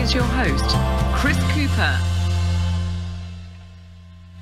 Here's 0.00 0.14
your 0.14 0.24
host, 0.24 0.64
Chris 1.20 1.36
Cooper. 1.52 1.98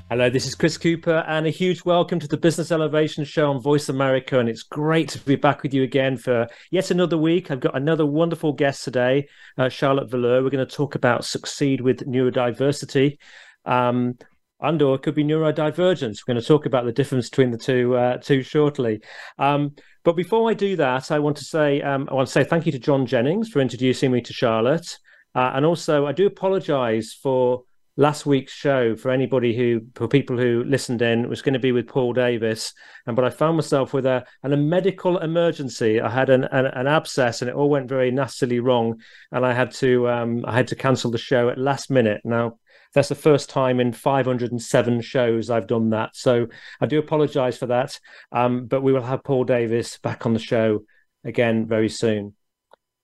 Hello, 0.09 0.29
this 0.29 0.47
is 0.47 0.55
Chris 0.55 0.77
Cooper, 0.77 1.25
and 1.27 1.45
a 1.45 1.49
huge 1.49 1.83
welcome 1.83 2.17
to 2.17 2.29
the 2.29 2.37
Business 2.37 2.71
Elevation 2.71 3.25
Show 3.25 3.51
on 3.51 3.61
Voice 3.61 3.89
America. 3.89 4.39
And 4.39 4.47
it's 4.47 4.63
great 4.63 5.09
to 5.09 5.19
be 5.19 5.35
back 5.35 5.61
with 5.61 5.73
you 5.73 5.83
again 5.83 6.15
for 6.15 6.47
yet 6.71 6.91
another 6.91 7.17
week. 7.17 7.51
I've 7.51 7.59
got 7.59 7.75
another 7.75 8.05
wonderful 8.05 8.53
guest 8.53 8.85
today, 8.85 9.27
uh, 9.57 9.67
Charlotte 9.67 10.09
Valeur. 10.09 10.41
We're 10.41 10.49
going 10.49 10.65
to 10.65 10.75
talk 10.75 10.95
about 10.95 11.25
succeed 11.25 11.81
with 11.81 12.07
neurodiversity. 12.07 13.17
Um, 13.65 14.17
and 14.61 14.81
or 14.81 14.95
it 14.95 15.01
could 15.01 15.15
be 15.15 15.25
neurodivergence. 15.25 16.19
We're 16.25 16.35
going 16.35 16.41
to 16.41 16.47
talk 16.47 16.67
about 16.67 16.85
the 16.85 16.93
difference 16.93 17.29
between 17.29 17.51
the 17.51 17.57
two 17.57 17.97
uh, 17.97 18.15
two 18.15 18.43
shortly. 18.43 19.01
Um, 19.37 19.75
but 20.05 20.15
before 20.15 20.49
I 20.49 20.53
do 20.53 20.77
that, 20.77 21.11
I 21.11 21.19
want 21.19 21.35
to 21.35 21.43
say 21.43 21.81
um, 21.81 22.07
I 22.09 22.13
want 22.13 22.29
to 22.29 22.31
say 22.31 22.45
thank 22.45 22.65
you 22.65 22.71
to 22.71 22.79
John 22.79 23.05
Jennings 23.05 23.49
for 23.49 23.59
introducing 23.59 24.09
me 24.09 24.21
to 24.21 24.31
Charlotte. 24.31 24.97
Uh, 25.35 25.51
and 25.53 25.65
also, 25.65 26.05
I 26.05 26.11
do 26.11 26.25
apologize 26.25 27.13
for 27.13 27.63
last 27.99 28.25
week's 28.25 28.53
show 28.53 28.95
for 28.95 29.11
anybody 29.11 29.55
who, 29.55 29.81
for 29.93 30.07
people 30.07 30.37
who 30.37 30.63
listened 30.63 31.01
in, 31.01 31.27
was 31.27 31.41
going 31.41 31.53
to 31.53 31.59
be 31.59 31.73
with 31.73 31.85
Paul 31.85 32.13
Davis. 32.13 32.73
And 33.05 33.15
but 33.15 33.25
I 33.25 33.29
found 33.29 33.57
myself 33.57 33.93
with 33.93 34.05
a, 34.05 34.25
a 34.41 34.49
medical 34.49 35.17
emergency. 35.17 35.99
I 35.99 36.09
had 36.09 36.29
an, 36.29 36.45
an, 36.45 36.65
an, 36.67 36.87
abscess 36.87 37.41
and 37.41 37.49
it 37.49 37.55
all 37.55 37.69
went 37.69 37.89
very 37.89 38.09
nastily 38.09 38.61
wrong. 38.61 39.01
And 39.33 39.45
I 39.45 39.53
had 39.53 39.71
to, 39.73 40.07
um, 40.07 40.45
I 40.47 40.55
had 40.55 40.67
to 40.69 40.77
cancel 40.77 41.11
the 41.11 41.17
show 41.17 41.49
at 41.49 41.57
last 41.57 41.91
minute. 41.91 42.21
Now, 42.23 42.57
that's 42.93 43.09
the 43.09 43.15
first 43.15 43.49
time 43.49 43.81
in 43.81 43.91
507 43.91 45.01
shows 45.01 45.49
I've 45.49 45.67
done 45.67 45.89
that. 45.89 46.15
So 46.15 46.47
I 46.79 46.85
do 46.85 46.99
apologize 46.99 47.57
for 47.57 47.67
that. 47.67 47.99
Um, 48.31 48.65
but 48.65 48.81
we 48.81 48.93
will 48.93 49.03
have 49.03 49.25
Paul 49.25 49.43
Davis 49.43 49.97
back 49.97 50.25
on 50.25 50.33
the 50.33 50.39
show 50.39 50.83
again 51.25 51.67
very 51.67 51.89
soon. 51.89 52.33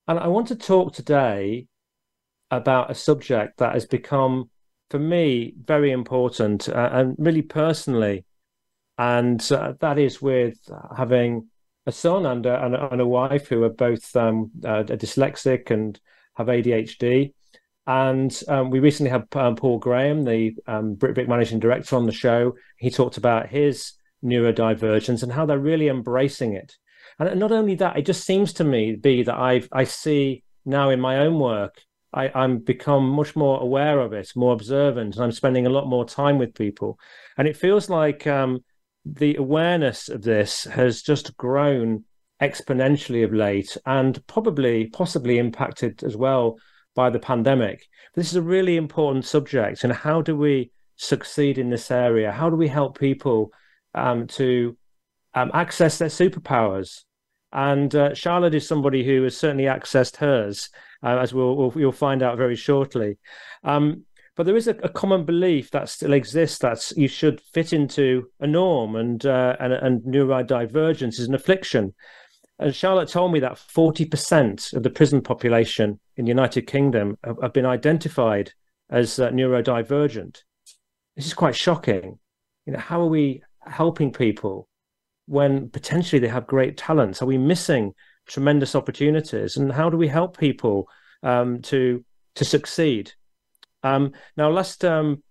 And 0.08 0.20
I 0.20 0.28
want 0.28 0.48
to 0.48 0.56
talk 0.56 0.94
today 0.94 1.68
about 2.52 2.92
a 2.92 2.96
subject 2.96 3.58
that 3.58 3.74
has 3.74 3.86
become, 3.86 4.50
for 4.90 5.00
me, 5.00 5.54
very 5.64 5.92
important 5.92 6.70
uh, 6.70 6.90
and 6.92 7.16
really 7.18 7.42
personally. 7.42 8.26
And 8.98 9.42
uh, 9.52 9.74
that 9.80 9.98
is 9.98 10.22
with 10.22 10.58
having 10.96 11.50
a 11.86 11.92
son 11.92 12.26
and 12.26 12.46
a, 12.46 12.66
and 12.66 12.76
a, 12.76 12.90
and 12.92 13.02
a 13.02 13.08
wife 13.08 13.48
who 13.48 13.64
are 13.64 13.70
both 13.70 14.16
um, 14.16 14.52
uh, 14.64 14.84
dyslexic 14.84 15.72
and 15.72 16.00
have 16.36 16.48
ADHD. 16.48 17.34
And 17.88 18.42
um, 18.48 18.72
we 18.72 18.80
recently 18.80 19.12
had 19.12 19.28
um, 19.34 19.56
Paul 19.56 19.78
Graham, 19.78 20.24
the 20.24 20.56
um, 20.66 20.96
Britvic 20.96 21.28
managing 21.28 21.60
director, 21.60 21.96
on 21.96 22.08
the 22.08 22.12
show. 22.12 22.54
He 22.78 22.90
talked 22.90 23.18
about 23.18 23.50
his 23.50 23.94
neurodivergence 24.24 25.22
and 25.22 25.32
how 25.32 25.46
they're 25.46 25.60
really 25.60 25.88
embracing 25.88 26.54
it. 26.54 26.76
And 27.20 27.40
not 27.40 27.52
only 27.52 27.76
that, 27.76 27.98
it 27.98 28.06
just 28.06 28.26
seems 28.26 28.54
to 28.54 28.64
me 28.64 28.96
be 28.96 29.24
that 29.24 29.36
I 29.36 29.62
I 29.72 29.84
see 29.84 30.44
now 30.66 30.90
in 30.90 31.00
my 31.00 31.20
own 31.20 31.40
work 31.40 31.80
I, 32.16 32.32
I'm 32.34 32.60
become 32.60 33.10
much 33.10 33.36
more 33.36 33.62
aware 33.62 34.00
of 34.00 34.14
it, 34.14 34.32
more 34.36 34.54
observant, 34.54 35.16
and 35.16 35.24
I'm 35.24 35.32
spending 35.34 35.68
a 35.68 35.70
lot 35.70 35.88
more 35.88 36.06
time 36.06 36.40
with 36.40 36.56
people. 36.56 36.98
And 37.38 37.48
it 37.48 37.58
feels 37.58 37.90
like 37.90 38.26
um, 38.26 38.64
the 39.04 39.36
awareness 39.36 40.10
of 40.10 40.22
this 40.22 40.64
has 40.64 41.02
just 41.02 41.36
grown 41.36 42.06
exponentially 42.42 43.24
of 43.26 43.34
late, 43.34 43.78
and 43.86 44.26
probably, 44.28 44.88
possibly 44.88 45.38
impacted 45.38 46.04
as 46.04 46.16
well 46.16 46.58
by 46.96 47.10
the 47.10 47.20
pandemic. 47.20 47.86
This 48.14 48.30
is 48.30 48.38
a 48.38 48.42
really 48.42 48.78
important 48.78 49.26
subject, 49.26 49.84
and 49.84 49.92
how 49.92 50.22
do 50.22 50.36
we 50.38 50.72
succeed 50.96 51.58
in 51.58 51.70
this 51.70 51.92
area? 51.92 52.32
How 52.32 52.50
do 52.50 52.56
we 52.56 52.70
help 52.70 52.98
people 52.98 53.52
um, 53.94 54.28
to 54.28 54.78
um, 55.34 55.52
access 55.54 55.98
their 55.98 56.08
superpowers? 56.08 57.04
And 57.56 57.96
uh, 57.96 58.14
Charlotte 58.14 58.54
is 58.54 58.68
somebody 58.68 59.06
who 59.06 59.24
has 59.24 59.38
certainly 59.38 59.64
accessed 59.64 60.18
hers 60.18 60.70
uh, 61.02 61.18
as 61.20 61.34
we'll, 61.34 61.56
we'll, 61.56 61.74
you'll 61.74 61.94
find 61.94 62.22
out 62.22 62.38
very 62.38 62.58
shortly. 62.58 63.18
Um, 63.64 64.04
but 64.36 64.46
there 64.46 64.58
is 64.58 64.68
a, 64.68 64.72
a, 64.84 64.90
common 64.90 65.24
belief 65.24 65.72
that 65.72 65.88
still 65.88 66.12
exists 66.12 66.58
that 66.60 66.92
you 66.98 67.08
should 67.08 67.40
fit 67.40 67.72
into 67.72 68.30
a 68.42 68.48
norm, 68.48 68.98
and 68.98 69.26
uh, 69.26 69.56
and, 69.62 69.72
and 69.72 70.02
neurodivergence 70.02 71.18
is 71.18 71.30
an 71.30 71.34
affliction. 71.34 71.94
And 72.60 72.76
Charlotte 72.76 73.08
told 73.08 73.32
me 73.32 73.40
that 73.40 73.54
40% 73.54 74.74
of 74.74 74.84
the 74.84 74.90
prison 74.90 75.22
population 75.22 76.00
in 76.18 76.26
the 76.26 76.30
United 76.30 76.64
Kingdom 76.64 77.18
have, 77.24 77.38
have 77.42 77.54
been 77.54 77.66
identified 77.66 78.52
as 78.90 79.18
uh, 79.18 79.30
neurodivergent. 79.30 80.44
This 81.16 81.28
is 81.28 81.34
quite 81.34 81.56
shocking. 81.56 82.20
You 82.66 82.74
know, 82.74 82.80
how 82.80 83.00
are 83.02 83.08
we 83.08 83.44
helping 83.66 84.12
people 84.12 84.68
when 85.28 85.70
potentially 85.70 86.20
they 86.20 86.28
have 86.28 86.48
great 86.48 86.78
talents? 86.78 87.22
Are 87.22 87.26
we 87.26 87.38
missing 87.38 87.94
tremendous 88.28 88.76
opportunities, 88.76 89.58
and 89.58 89.72
how 89.72 89.90
do 89.90 89.98
we 89.98 90.08
help 90.08 90.38
people 90.38 90.88
um, 91.24 91.62
to 91.64 92.04
to 92.36 92.46
succeed? 92.46 93.14
Um, 93.84 94.14
now, 94.36 94.50
last 94.50 94.84
um, 94.84 95.24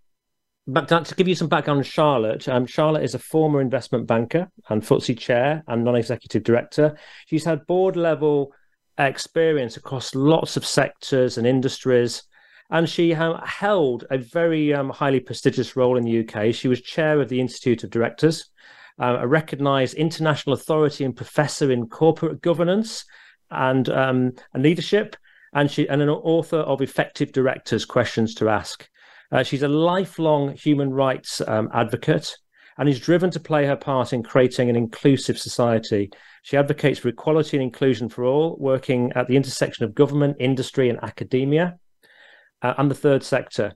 back 0.66 0.86
to 0.86 1.14
give 1.14 1.28
you 1.28 1.34
some 1.34 1.48
background 1.48 1.78
on 1.78 1.84
Charlotte. 1.84 2.48
Um, 2.48 2.66
Charlotte 2.66 3.04
is 3.04 3.14
a 3.14 3.18
former 3.18 3.60
investment 3.60 4.06
banker 4.06 4.48
and 4.68 4.82
FTSE 4.82 5.18
chair 5.18 5.62
and 5.66 5.84
non-executive 5.84 6.42
director. 6.42 6.96
She's 7.26 7.44
had 7.44 7.66
board 7.66 7.96
level 7.96 8.52
experience 8.98 9.76
across 9.76 10.14
lots 10.14 10.56
of 10.56 10.64
sectors 10.64 11.36
and 11.38 11.46
industries. 11.46 12.22
And 12.70 12.88
she 12.88 13.12
ha- 13.12 13.44
held 13.44 14.04
a 14.10 14.18
very 14.18 14.72
um, 14.72 14.88
highly 14.90 15.20
prestigious 15.20 15.76
role 15.76 15.96
in 15.96 16.04
the 16.04 16.20
UK. 16.20 16.54
She 16.54 16.68
was 16.68 16.80
chair 16.80 17.20
of 17.20 17.28
the 17.28 17.40
Institute 17.40 17.84
of 17.84 17.90
Directors, 17.90 18.50
uh, 19.00 19.18
a 19.20 19.26
recognized 19.26 19.94
international 19.94 20.54
authority 20.54 21.04
and 21.04 21.16
professor 21.16 21.70
in 21.70 21.86
corporate 21.88 22.40
governance 22.40 23.04
and, 23.50 23.88
um, 23.88 24.32
and 24.52 24.62
leadership, 24.62 25.16
and, 25.52 25.70
she, 25.70 25.88
and 25.88 26.02
an 26.02 26.08
author 26.08 26.58
of 26.58 26.80
Effective 26.80 27.32
Directors 27.32 27.84
Questions 27.84 28.34
to 28.34 28.48
Ask. 28.48 28.88
Uh, 29.32 29.42
she's 29.42 29.62
a 29.62 29.68
lifelong 29.68 30.54
human 30.54 30.90
rights 30.90 31.40
um, 31.46 31.68
advocate 31.72 32.36
and 32.78 32.88
is 32.88 33.00
driven 33.00 33.30
to 33.30 33.40
play 33.40 33.66
her 33.66 33.76
part 33.76 34.12
in 34.12 34.22
creating 34.22 34.68
an 34.68 34.76
inclusive 34.76 35.38
society. 35.38 36.10
She 36.42 36.56
advocates 36.56 36.98
for 36.98 37.08
equality 37.08 37.56
and 37.56 37.62
inclusion 37.62 38.08
for 38.08 38.24
all, 38.24 38.56
working 38.58 39.12
at 39.14 39.28
the 39.28 39.36
intersection 39.36 39.84
of 39.84 39.94
government, 39.94 40.36
industry, 40.40 40.88
and 40.88 41.02
academia, 41.02 41.78
uh, 42.62 42.74
and 42.78 42.90
the 42.90 42.96
third 42.96 43.22
sector. 43.22 43.74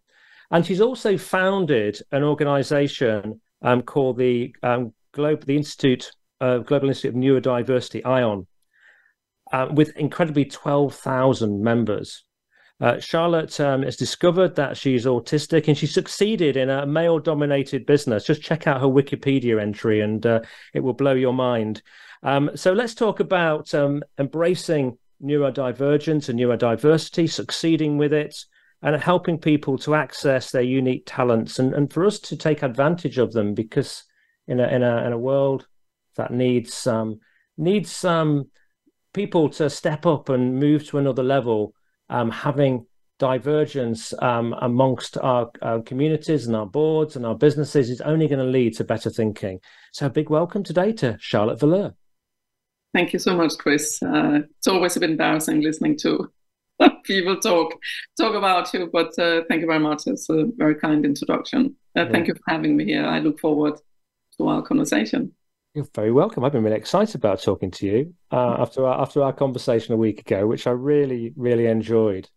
And 0.50 0.66
she's 0.66 0.80
also 0.80 1.16
founded 1.16 2.00
an 2.10 2.24
organization 2.24 3.40
um, 3.62 3.82
called 3.82 4.18
the 4.18 4.54
um, 4.62 4.92
Globe, 5.12 5.44
the 5.44 5.56
Institute, 5.56 6.10
uh, 6.40 6.58
Global 6.58 6.88
Institute 6.88 7.14
of 7.14 7.20
Neurodiversity, 7.20 8.04
ION, 8.04 8.46
uh, 9.52 9.68
with 9.72 9.96
incredibly 9.96 10.44
12,000 10.44 11.62
members. 11.62 12.24
Uh, 12.80 13.00
Charlotte 13.00 13.58
um, 13.58 13.82
has 13.82 13.96
discovered 13.96 14.54
that 14.54 14.76
she's 14.76 15.04
autistic 15.04 15.66
and 15.66 15.76
she 15.76 15.86
succeeded 15.86 16.56
in 16.56 16.70
a 16.70 16.86
male 16.86 17.18
dominated 17.18 17.84
business. 17.86 18.24
Just 18.24 18.42
check 18.42 18.68
out 18.68 18.80
her 18.80 18.86
Wikipedia 18.86 19.60
entry 19.60 20.00
and 20.00 20.24
uh, 20.24 20.40
it 20.74 20.80
will 20.80 20.92
blow 20.92 21.14
your 21.14 21.32
mind. 21.32 21.82
Um, 22.22 22.50
so 22.54 22.72
let's 22.72 22.94
talk 22.94 23.18
about 23.18 23.74
um, 23.74 24.02
embracing 24.18 24.96
neurodivergence 25.22 26.28
and 26.28 26.38
neurodiversity, 26.38 27.28
succeeding 27.28 27.98
with 27.98 28.12
it, 28.12 28.36
and 28.82 29.00
helping 29.02 29.38
people 29.38 29.76
to 29.78 29.96
access 29.96 30.52
their 30.52 30.62
unique 30.62 31.02
talents 31.04 31.58
and, 31.58 31.74
and 31.74 31.92
for 31.92 32.06
us 32.06 32.20
to 32.20 32.36
take 32.36 32.62
advantage 32.62 33.18
of 33.18 33.32
them 33.32 33.54
because 33.54 34.04
in 34.48 34.60
a 34.60 34.66
in 34.66 34.82
a 34.82 35.06
in 35.06 35.12
a 35.12 35.18
world 35.18 35.66
that 36.16 36.32
needs 36.32 36.86
um, 36.86 37.20
needs 37.56 37.90
some 37.90 38.48
people 39.12 39.48
to 39.48 39.70
step 39.70 40.06
up 40.06 40.28
and 40.28 40.58
move 40.58 40.86
to 40.88 40.98
another 40.98 41.22
level, 41.22 41.72
um, 42.08 42.30
having 42.30 42.86
divergence 43.18 44.14
um, 44.20 44.54
amongst 44.60 45.18
our, 45.18 45.50
our, 45.60 45.82
communities 45.82 46.46
and 46.46 46.54
our 46.54 46.66
boards 46.66 47.16
and 47.16 47.26
our 47.26 47.34
businesses 47.34 47.90
is 47.90 48.00
only 48.02 48.28
going 48.28 48.38
to 48.38 48.44
lead 48.44 48.76
to 48.76 48.84
better 48.84 49.10
thinking. 49.10 49.58
So, 49.92 50.06
a 50.06 50.10
big 50.10 50.30
welcome 50.30 50.62
today 50.62 50.92
to 50.94 51.16
Charlotte 51.20 51.58
Valeur. 51.58 51.94
Thank 52.94 53.12
you 53.12 53.18
so 53.18 53.36
much, 53.36 53.52
Chris. 53.58 54.00
Uh, 54.02 54.40
it's 54.56 54.68
always 54.68 54.96
a 54.96 55.00
bit 55.00 55.10
embarrassing 55.10 55.62
listening 55.62 55.98
to 55.98 56.30
people 57.04 57.36
talk 57.38 57.74
talk 58.18 58.34
about 58.34 58.72
you, 58.72 58.88
but 58.92 59.18
uh, 59.18 59.42
thank 59.48 59.60
you 59.60 59.66
very 59.66 59.80
much. 59.80 60.02
It's 60.06 60.30
a 60.30 60.46
very 60.56 60.76
kind 60.76 61.04
introduction. 61.04 61.74
Uh, 61.96 62.04
yeah. 62.04 62.12
Thank 62.12 62.28
you 62.28 62.34
for 62.34 62.42
having 62.46 62.76
me 62.76 62.84
here. 62.84 63.04
I 63.04 63.18
look 63.18 63.40
forward 63.40 63.74
to 64.38 64.48
our 64.48 64.62
conversation. 64.62 65.32
You're 65.74 65.86
very 65.94 66.12
welcome. 66.12 66.44
I've 66.44 66.52
been 66.52 66.64
really 66.64 66.76
excited 66.76 67.14
about 67.14 67.42
talking 67.42 67.70
to 67.72 67.86
you 67.86 68.14
uh, 68.32 68.56
after 68.58 68.86
our, 68.86 69.00
after 69.00 69.22
our 69.22 69.32
conversation 69.32 69.94
a 69.94 69.98
week 69.98 70.20
ago, 70.20 70.46
which 70.46 70.66
I 70.66 70.70
really 70.70 71.32
really 71.36 71.66
enjoyed. 71.66 72.28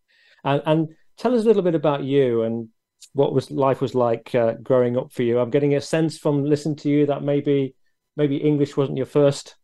And, 0.43 0.61
and 0.65 0.89
tell 1.17 1.33
us 1.33 1.43
a 1.43 1.47
little 1.47 1.61
bit 1.61 1.75
about 1.75 2.03
you 2.03 2.43
and 2.43 2.69
what 3.13 3.33
was 3.33 3.49
life 3.49 3.81
was 3.81 3.95
like 3.95 4.35
uh, 4.35 4.53
growing 4.61 4.97
up 4.97 5.11
for 5.11 5.23
you. 5.23 5.39
I'm 5.39 5.49
getting 5.49 5.75
a 5.75 5.81
sense 5.81 6.17
from 6.17 6.45
listening 6.45 6.75
to 6.77 6.89
you 6.89 7.05
that 7.07 7.23
maybe 7.23 7.75
maybe 8.17 8.37
English 8.37 8.75
wasn't 8.75 8.97
your 8.97 9.05
first 9.05 9.55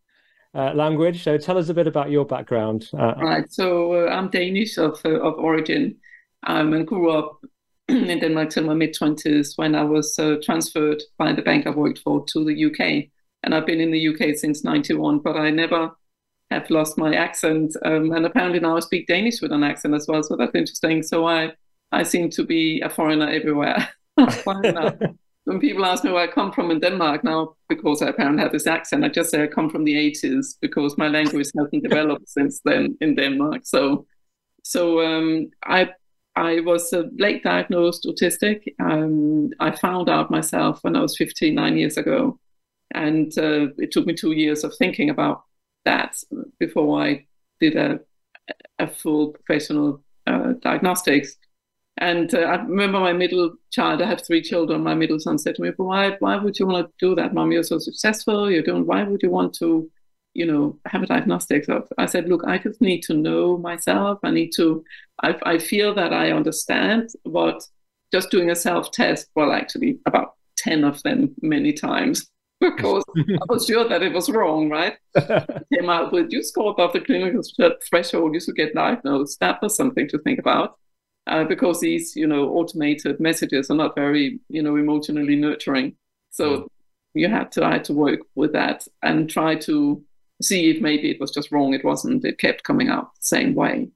uh, 0.55 0.73
language. 0.73 1.23
So 1.23 1.37
tell 1.37 1.57
us 1.57 1.69
a 1.69 1.73
bit 1.73 1.87
about 1.87 2.09
your 2.09 2.25
background. 2.25 2.89
Uh, 2.97 3.13
right. 3.21 3.51
So 3.51 4.07
uh, 4.07 4.09
I'm 4.09 4.29
Danish 4.29 4.77
of 4.77 4.99
uh, 5.05 5.19
of 5.19 5.35
origin. 5.35 5.97
Um, 6.45 6.73
and 6.73 6.87
grew 6.87 7.09
up 7.09 7.41
in 8.09 8.19
Denmark 8.19 8.49
till 8.49 8.65
my 8.65 8.73
mid 8.73 8.93
twenties 8.93 9.53
when 9.55 9.75
I 9.75 9.83
was 9.83 10.19
uh, 10.19 10.35
transferred 10.43 11.01
by 11.17 11.33
the 11.33 11.41
bank 11.41 11.65
I 11.65 11.69
worked 11.69 11.99
for 11.99 12.25
to 12.25 12.43
the 12.43 12.65
UK. 12.65 13.09
And 13.43 13.55
I've 13.55 13.65
been 13.65 13.79
in 13.79 13.91
the 13.91 14.07
UK 14.09 14.35
since 14.35 14.63
'91, 14.63 15.19
but 15.19 15.37
I 15.37 15.51
never 15.51 15.91
have 16.51 16.69
lost 16.69 16.97
my 16.97 17.15
accent. 17.15 17.75
Um, 17.85 18.11
and 18.11 18.25
apparently 18.25 18.59
now 18.59 18.77
I 18.77 18.79
speak 18.81 19.07
Danish 19.07 19.41
with 19.41 19.51
an 19.51 19.63
accent 19.63 19.93
as 19.93 20.07
well. 20.07 20.23
So 20.23 20.35
that's 20.35 20.55
interesting. 20.55 21.03
So 21.03 21.27
I 21.27 21.53
I 21.91 22.03
seem 22.03 22.29
to 22.31 22.43
be 22.43 22.81
a 22.81 22.89
foreigner 22.89 23.29
everywhere. 23.29 23.89
when 25.47 25.59
people 25.61 25.85
ask 25.85 26.03
me 26.03 26.11
where 26.11 26.23
I 26.23 26.31
come 26.31 26.51
from 26.51 26.71
in 26.71 26.81
Denmark 26.81 27.23
now, 27.23 27.55
because 27.69 28.01
I 28.01 28.09
apparently 28.09 28.43
have 28.43 28.51
this 28.51 28.67
accent, 28.67 29.05
I 29.05 29.09
just 29.09 29.29
say 29.31 29.43
I 29.43 29.47
come 29.47 29.69
from 29.69 29.85
the 29.85 29.93
80s 29.93 30.55
because 30.59 30.97
my 30.97 31.07
language 31.07 31.47
hasn't 31.57 31.83
developed 31.83 32.27
since 32.27 32.59
then 32.65 32.97
in 32.99 33.15
Denmark. 33.15 33.61
So, 33.63 34.05
so 34.63 35.01
um, 35.05 35.49
I 35.63 35.91
I 36.37 36.59
was 36.59 36.93
uh, 36.93 37.03
late 37.17 37.43
diagnosed 37.43 38.05
autistic. 38.05 38.75
Um, 38.79 39.49
I 39.59 39.75
found 39.75 40.07
out 40.07 40.29
myself 40.29 40.83
when 40.83 40.95
I 40.95 41.01
was 41.01 41.17
15, 41.17 41.55
nine 41.55 41.77
years 41.77 41.97
ago. 41.97 42.39
And 42.93 43.35
uh, 43.39 43.69
it 43.79 43.91
took 43.91 44.05
me 44.05 44.13
two 44.13 44.33
years 44.33 44.63
of 44.63 44.75
thinking 44.77 45.09
about 45.09 45.43
that 45.85 46.15
before 46.59 47.01
I 47.01 47.25
did 47.59 47.75
a, 47.75 47.99
a 48.77 48.87
full 48.87 49.29
professional 49.29 50.03
uh, 50.27 50.53
diagnostics. 50.61 51.35
And 51.97 52.31
uh, 52.35 52.41
I 52.41 52.55
remember 52.57 52.99
my 52.99 53.13
middle 53.13 53.55
child, 53.71 54.03
I 54.03 54.05
have 54.05 54.23
three 54.23 54.43
children. 54.43 54.83
My 54.83 54.93
middle 54.93 55.19
son 55.19 55.39
said 55.39 55.55
to 55.55 55.63
me, 55.63 55.71
But 55.75 55.85
why, 55.85 56.17
why 56.19 56.35
would 56.35 56.59
you 56.59 56.67
want 56.67 56.85
to 56.85 56.93
do 56.99 57.15
that, 57.15 57.33
mom? 57.33 57.51
You're 57.51 57.63
so 57.63 57.79
successful. 57.79 58.51
You're 58.51 58.61
doing, 58.61 58.85
why 58.85 59.03
would 59.03 59.23
you 59.23 59.31
want 59.31 59.55
to, 59.55 59.89
you 60.37 60.45
know, 60.45 60.77
have 60.85 61.03
a 61.03 61.07
diagnostic? 61.07 61.65
So 61.65 61.85
I 61.97 62.05
said, 62.05 62.29
Look, 62.29 62.43
I 62.45 62.57
just 62.59 62.79
need 62.79 63.01
to 63.03 63.13
know 63.13 63.57
myself. 63.57 64.19
I 64.23 64.31
need 64.31 64.51
to, 64.57 64.83
I, 65.23 65.35
I 65.43 65.57
feel 65.57 65.95
that 65.95 66.13
I 66.13 66.31
understand 66.31 67.09
what 67.23 67.63
just 68.11 68.29
doing 68.31 68.51
a 68.51 68.55
self 68.55 68.91
test, 68.91 69.27
well, 69.35 69.51
actually, 69.51 69.99
about 70.05 70.35
10 70.57 70.83
of 70.83 71.01
them 71.03 71.35
many 71.41 71.73
times. 71.73 72.29
Because 72.59 73.03
I 73.15 73.45
was 73.47 73.67
sure 73.67 73.87
that 73.87 74.01
it 74.01 74.13
was 74.13 74.31
wrong, 74.31 74.67
right? 74.67 74.95
Came 75.73 75.91
out 75.91 76.11
with 76.11 76.31
you 76.31 76.41
score 76.41 76.71
above 76.71 76.91
the 76.93 77.01
clinical 77.01 77.43
threshold, 77.87 78.33
you 78.33 78.39
should 78.39 78.55
get 78.55 78.73
diagnosed. 78.73 79.39
That 79.39 79.61
was 79.61 79.75
something 79.75 80.07
to 80.09 80.17
think 80.17 80.39
about 80.39 80.75
uh, 81.27 81.43
because 81.43 81.81
these, 81.81 82.15
you 82.15 82.25
know, 82.25 82.49
automated 82.49 83.19
messages 83.19 83.69
are 83.69 83.75
not 83.75 83.93
very, 83.93 84.39
you 84.49 84.63
know, 84.63 84.75
emotionally 84.75 85.35
nurturing. 85.35 85.97
So 86.31 86.45
mm. 86.49 86.67
you 87.13 87.27
had 87.27 87.51
to, 87.51 87.63
I 87.63 87.73
had 87.73 87.83
to 87.85 87.93
work 87.93 88.21
with 88.33 88.53
that 88.53 88.87
and 89.03 89.29
try 89.29 89.53
to 89.69 90.03
see 90.41 90.69
if 90.69 90.81
maybe 90.81 91.09
it 91.09 91.19
was 91.19 91.31
just 91.31 91.51
wrong. 91.51 91.73
It 91.73 91.85
wasn't. 91.85 92.25
It 92.25 92.37
kept 92.37 92.63
coming 92.63 92.89
out 92.89 93.15
the 93.15 93.25
same 93.25 93.55
way. 93.55 93.89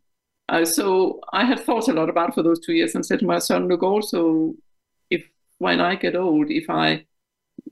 Uh, 0.49 0.65
so 0.65 1.21
I 1.31 1.45
had 1.45 1.59
thought 1.61 1.87
a 1.87 1.93
lot 1.93 2.09
about 2.09 2.29
it 2.29 2.35
for 2.35 2.43
those 2.43 2.59
two 2.59 2.73
years 2.73 2.93
and 2.93 3.05
said 3.05 3.19
to 3.19 3.25
my 3.25 3.39
son, 3.39 3.67
look, 3.67 3.83
also, 3.83 4.53
if 5.09 5.23
when 5.59 5.79
I 5.79 5.95
get 5.95 6.15
old, 6.15 6.49
if 6.49 6.69
I 6.69 7.05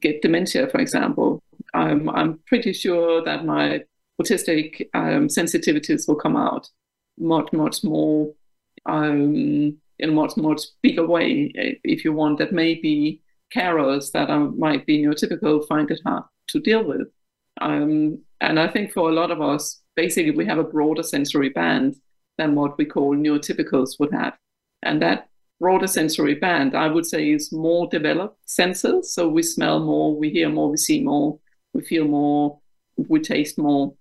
get 0.01 0.21
dementia, 0.21 0.68
for 0.68 0.80
example, 0.80 1.44
um, 1.74 2.10
I'm 2.10 2.39
pretty 2.48 2.74
sure 2.74 3.24
that 3.25 3.45
my 3.45 3.83
autistic 4.21 4.88
um, 4.94 5.27
sensitivities 5.27 6.07
will 6.07 6.16
come 6.16 6.38
out 6.38 6.69
much, 7.18 7.51
much 7.51 7.83
more 7.83 8.33
um, 8.86 9.77
in 10.00 10.10
a 10.10 10.13
much, 10.13 10.38
much 10.38 10.62
bigger 10.81 11.06
way, 11.06 11.51
if 11.83 12.06
you 12.06 12.13
want, 12.13 12.38
that 12.38 12.54
maybe 12.54 13.21
carers 13.54 14.12
that 14.13 14.30
are, 14.30 14.51
might 14.51 14.86
be 14.86 15.04
neurotypical 15.04 15.68
find 15.68 15.92
it 15.92 16.00
hard 16.06 16.24
to 16.48 16.60
deal 16.60 16.83
with. 16.83 17.07
Um, 17.59 18.19
and 18.41 18.59
I 18.59 18.67
think 18.67 18.94
for 18.94 19.09
a 19.09 19.13
lot 19.13 19.31
of 19.31 19.41
us, 19.41 19.81
basically, 19.95 20.31
we 20.31 20.45
have 20.45 20.57
a 20.59 20.63
broader 20.63 21.03
sensory 21.03 21.50
band 21.50 21.95
than 22.38 22.56
what 22.56 22.77
we 22.77 22.85
call 22.85 23.15
neurotypicals 23.15 24.00
would 24.00 24.13
have. 24.13 24.38
And 24.81 25.01
that 25.01 25.27
broader 25.59 25.88
sensory 25.88 26.35
band, 26.35 26.75
I 26.75 26.88
would 26.88 27.06
say, 27.06 27.31
is 27.31 27.51
more 27.51 27.88
developed 27.88 28.50
senses. 28.50 29.13
So 29.13 29.27
we 29.27 29.44
smell 29.44 29.79
more, 29.81 30.15
we 30.15 30.29
hear 30.29 30.50
more, 30.50 30.69
we 30.69 30.77
see 30.77 31.01
more, 31.01 31.38
we 31.73 31.81
feel 31.81 32.06
more, 32.06 32.59
we 32.95 33.19
taste 33.19 33.57
more. 33.57 33.94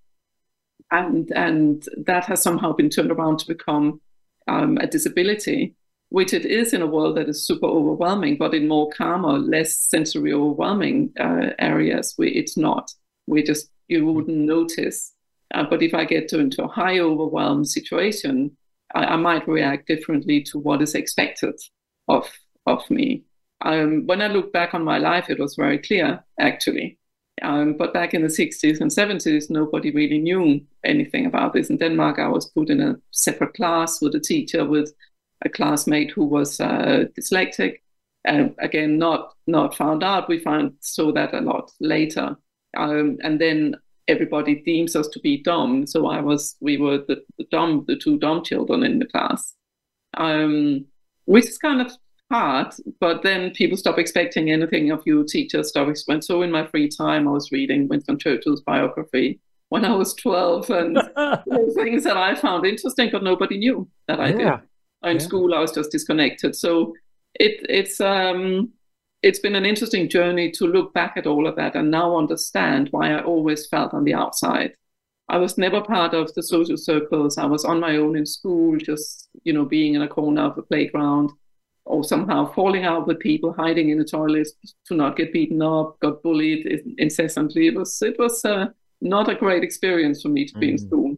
And, 0.91 1.31
and 1.33 1.85
that 2.07 2.25
has 2.27 2.43
somehow 2.43 2.73
been 2.73 2.91
turned 2.91 3.11
around 3.11 3.41
to 3.41 3.47
become 3.47 4.01
um, 4.47 4.79
a 4.79 4.87
disability, 4.87 5.75
which 6.11 6.33
it 6.33 6.47
is 6.47 6.73
in 6.73 6.81
a 6.81 6.87
world 6.87 7.17
that 7.17 7.29
is 7.29 7.47
super 7.47 7.67
overwhelming, 7.67 8.37
but 8.39 8.55
in 8.55 8.69
more 8.69 8.89
calmer, 8.91 9.39
less 9.39 9.77
sensory 9.77 10.33
overwhelming 10.33 11.13
uh, 11.21 11.51
areas, 11.59 12.15
we, 12.17 12.31
it's 12.31 12.57
not. 12.57 12.93
We 13.29 13.43
just, 13.43 13.71
you 13.89 14.07
wouldn't 14.07 14.37
notice. 14.37 15.15
Uh, 15.55 15.65
but 15.69 15.83
if 15.83 15.95
I 15.95 16.05
get 16.05 16.29
to, 16.29 16.39
into 16.39 16.65
a 16.65 16.69
high 16.69 16.99
overwhelm 16.99 17.65
situation, 17.65 18.57
I, 18.95 19.05
I, 19.05 19.17
might 19.17 19.49
react 19.49 19.87
differently 19.87 20.43
to 20.45 20.59
what 20.59 20.83
is 20.83 20.95
expected 20.95 21.55
of, 22.07 22.31
of 22.67 22.89
me. 22.91 23.25
Um, 23.63 24.07
when 24.07 24.21
I 24.21 24.29
look 24.29 24.53
back 24.53 24.75
on 24.75 24.85
my 24.85 24.99
life, 24.99 25.31
it 25.31 25.39
was 25.39 25.55
very 25.55 25.79
clear, 25.79 26.23
actually. 26.39 26.99
Um, 27.43 27.75
but 27.75 27.93
back 27.93 28.15
in 28.15 28.23
the 28.23 28.29
60s 28.29 28.81
and 28.81 28.91
70s, 28.91 29.51
nobody 29.51 29.91
really 29.91 30.19
knew 30.19 30.61
anything 30.85 31.27
about 31.27 31.53
this. 31.53 31.71
In 31.71 31.77
Denmark, 31.77 32.19
I 32.19 32.29
was 32.29 32.51
put 32.51 32.71
in 32.71 32.81
a 32.81 32.97
separate 33.11 33.55
class 33.55 34.01
with 34.01 34.15
a 34.15 34.21
teacher 34.21 34.65
with 34.65 34.93
a 35.45 35.49
classmate 35.49 36.11
who 36.11 36.25
was 36.25 36.61
uh, 36.61 37.05
dyslexic. 37.19 37.77
Uh, 38.27 38.49
again, 38.59 38.99
not 38.99 39.35
not 39.47 39.77
found 39.77 40.03
out. 40.03 40.29
We 40.29 40.41
found 40.41 40.75
saw 40.81 41.13
that 41.13 41.33
a 41.33 41.41
lot 41.41 41.71
later, 41.81 42.37
um, 42.77 43.19
and 43.23 43.41
then 43.41 43.77
everybody 44.09 44.57
deems 44.57 44.97
us 44.97 45.09
to 45.09 45.21
be 45.21 45.43
dumb. 45.43 45.87
So 45.87 46.07
I 46.07 46.21
was, 46.21 46.57
we 46.61 46.79
were 46.79 46.99
the, 46.99 47.23
the 47.37 47.45
dumb, 47.51 47.85
the 47.87 47.97
two 47.97 48.19
dumb 48.19 48.43
children 48.43 48.83
in 48.83 48.99
the 48.99 49.07
class, 49.07 49.55
um, 50.17 50.87
which 51.27 51.47
is 51.47 51.59
kind 51.59 51.81
of 51.81 51.93
hard, 52.31 52.75
but 53.01 53.23
then 53.23 53.51
people 53.51 53.77
stop 53.77 53.99
expecting 53.99 54.51
anything 54.51 54.91
of 54.91 55.03
you. 55.07 55.25
Teachers 55.25 55.69
stop 55.69 55.89
expecting. 55.89 56.23
So 56.23 56.43
in 56.43 56.51
my 56.51 56.67
free 56.67 56.89
time, 56.89 57.29
I 57.29 57.33
was 57.33 57.53
reading 57.53 57.89
Winston 57.89 58.19
Churchill's 58.19 58.63
biography 58.63 59.41
when 59.69 59.85
I 59.85 59.95
was 59.95 60.15
12 60.15 60.71
and 60.71 60.97
things 61.75 62.05
that 62.05 62.17
I 62.17 62.35
found 62.35 62.67
interesting, 62.67 63.11
but 63.13 63.23
nobody 63.23 63.59
knew 63.59 63.89
that 64.07 64.21
I 64.21 64.29
yeah. 64.29 64.37
did. 64.37 65.11
In 65.11 65.17
yeah. 65.17 65.23
school, 65.23 65.55
I 65.55 65.61
was 65.61 65.73
just 65.73 65.93
disconnected. 65.93 66.57
So 66.57 66.95
it, 67.35 67.65
it's, 67.69 68.01
um, 68.01 68.73
it's 69.23 69.39
been 69.41 69.57
an 69.57 69.67
interesting 69.67 70.09
journey 70.09 70.51
to 70.53 70.67
look 70.67 70.95
back 70.95 71.17
at 71.17 71.27
all 71.27 71.47
of 71.47 71.57
that 71.57 71.75
and 71.75 71.91
now 71.91 72.17
understand 72.17 72.89
why 72.91 73.13
I 73.13 73.23
always 73.23 73.67
felt 73.67 73.95
on 73.95 74.05
the 74.05 74.15
outside. 74.15 74.75
I 75.29 75.39
was 75.39 75.59
never 75.59 75.83
part 75.83 76.15
of 76.15 76.33
the 76.35 76.43
social 76.43 76.77
circles. 76.77 77.37
I 77.37 77.45
was 77.45 77.65
on 77.65 77.81
my 77.81 77.97
own 77.97 78.17
in 78.17 78.25
school, 78.25 78.79
just, 78.79 79.29
you 79.45 79.53
know, 79.53 79.65
being 79.65 79.95
in 79.95 80.03
a 80.03 80.09
corner 80.09 80.43
of 80.43 80.57
the 80.57 80.63
playground 80.63 81.31
or 81.85 82.05
somehow 82.05 82.53
falling 82.53 82.85
out 82.85 83.07
with 83.07 83.19
people, 83.19 83.53
hiding 83.53 83.91
in 83.91 83.99
the 83.99 84.05
toilets 84.05 84.53
to 84.87 84.95
not 84.95 85.17
get 85.17 85.33
beaten 85.33 85.61
up, 85.63 85.99
got 86.01 86.23
bullied 86.23 86.67
incessantly. 86.99 87.67
It 87.67 87.75
was 87.75 88.01
it 88.01 88.19
was 88.19 88.45
uh, 88.45 88.67
not 89.01 89.29
a 89.29 89.35
great 89.35 89.65
experience 89.65 90.23
for 90.23 90.29
me 90.29 90.47
to 90.47 90.55
mm. 90.55 90.61
be 90.61 90.69
in 90.71 90.77
mm. 90.77 90.87
school. 90.87 91.17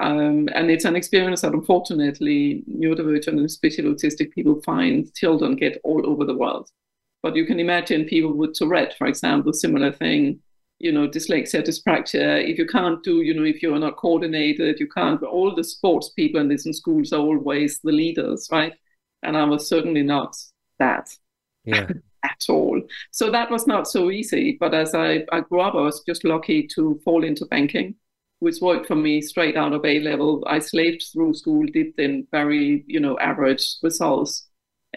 Um, 0.00 0.48
and 0.54 0.70
it's 0.70 0.84
an 0.84 0.96
experience 0.96 1.42
that 1.42 1.52
unfortunately 1.52 2.64
neurodivergent 2.68 3.28
and 3.28 3.44
especially 3.44 3.84
autistic 3.84 4.32
people 4.32 4.60
find 4.62 5.12
children 5.14 5.56
get 5.56 5.80
all 5.84 6.06
over 6.08 6.24
the 6.24 6.36
world. 6.36 6.70
But 7.22 7.36
you 7.36 7.46
can 7.46 7.60
imagine 7.60 8.04
people 8.04 8.32
with 8.32 8.54
Tourette, 8.54 8.94
for 8.98 9.06
example, 9.06 9.52
similar 9.52 9.92
thing, 9.92 10.40
you 10.78 10.90
know, 10.90 11.08
dyslexia, 11.08 11.62
dyspraxia. 11.62 12.48
If 12.48 12.58
you 12.58 12.66
can't 12.66 13.02
do, 13.04 13.20
you 13.20 13.34
know, 13.34 13.44
if 13.44 13.62
you're 13.62 13.78
not 13.78 13.96
coordinated, 13.96 14.80
you 14.80 14.88
can't, 14.88 15.22
all 15.22 15.54
the 15.54 15.62
sports 15.62 16.10
people 16.10 16.40
in 16.40 16.48
this 16.48 16.66
in 16.66 16.72
schools 16.72 17.12
are 17.12 17.20
always 17.20 17.78
the 17.80 17.92
leaders, 17.92 18.48
right? 18.50 18.72
and 19.22 19.36
I 19.36 19.44
was 19.44 19.68
certainly 19.68 20.02
not 20.02 20.36
that 20.78 21.08
yeah. 21.64 21.88
at 22.24 22.44
all. 22.48 22.80
So 23.10 23.30
that 23.30 23.50
was 23.50 23.66
not 23.66 23.88
so 23.88 24.10
easy. 24.10 24.56
But 24.58 24.74
as 24.74 24.94
I, 24.94 25.24
I 25.32 25.40
grew 25.40 25.60
up, 25.60 25.74
I 25.74 25.80
was 25.80 26.02
just 26.06 26.24
lucky 26.24 26.66
to 26.74 27.00
fall 27.04 27.24
into 27.24 27.46
banking, 27.46 27.94
which 28.40 28.60
worked 28.60 28.86
for 28.86 28.96
me 28.96 29.20
straight 29.20 29.56
out 29.56 29.72
of 29.72 29.84
A 29.84 30.00
level. 30.00 30.44
I 30.46 30.58
slaved 30.58 31.04
through 31.12 31.34
school, 31.34 31.66
did 31.66 31.98
in 31.98 32.26
very, 32.30 32.84
you 32.86 33.00
know, 33.00 33.18
average 33.18 33.76
results. 33.82 34.48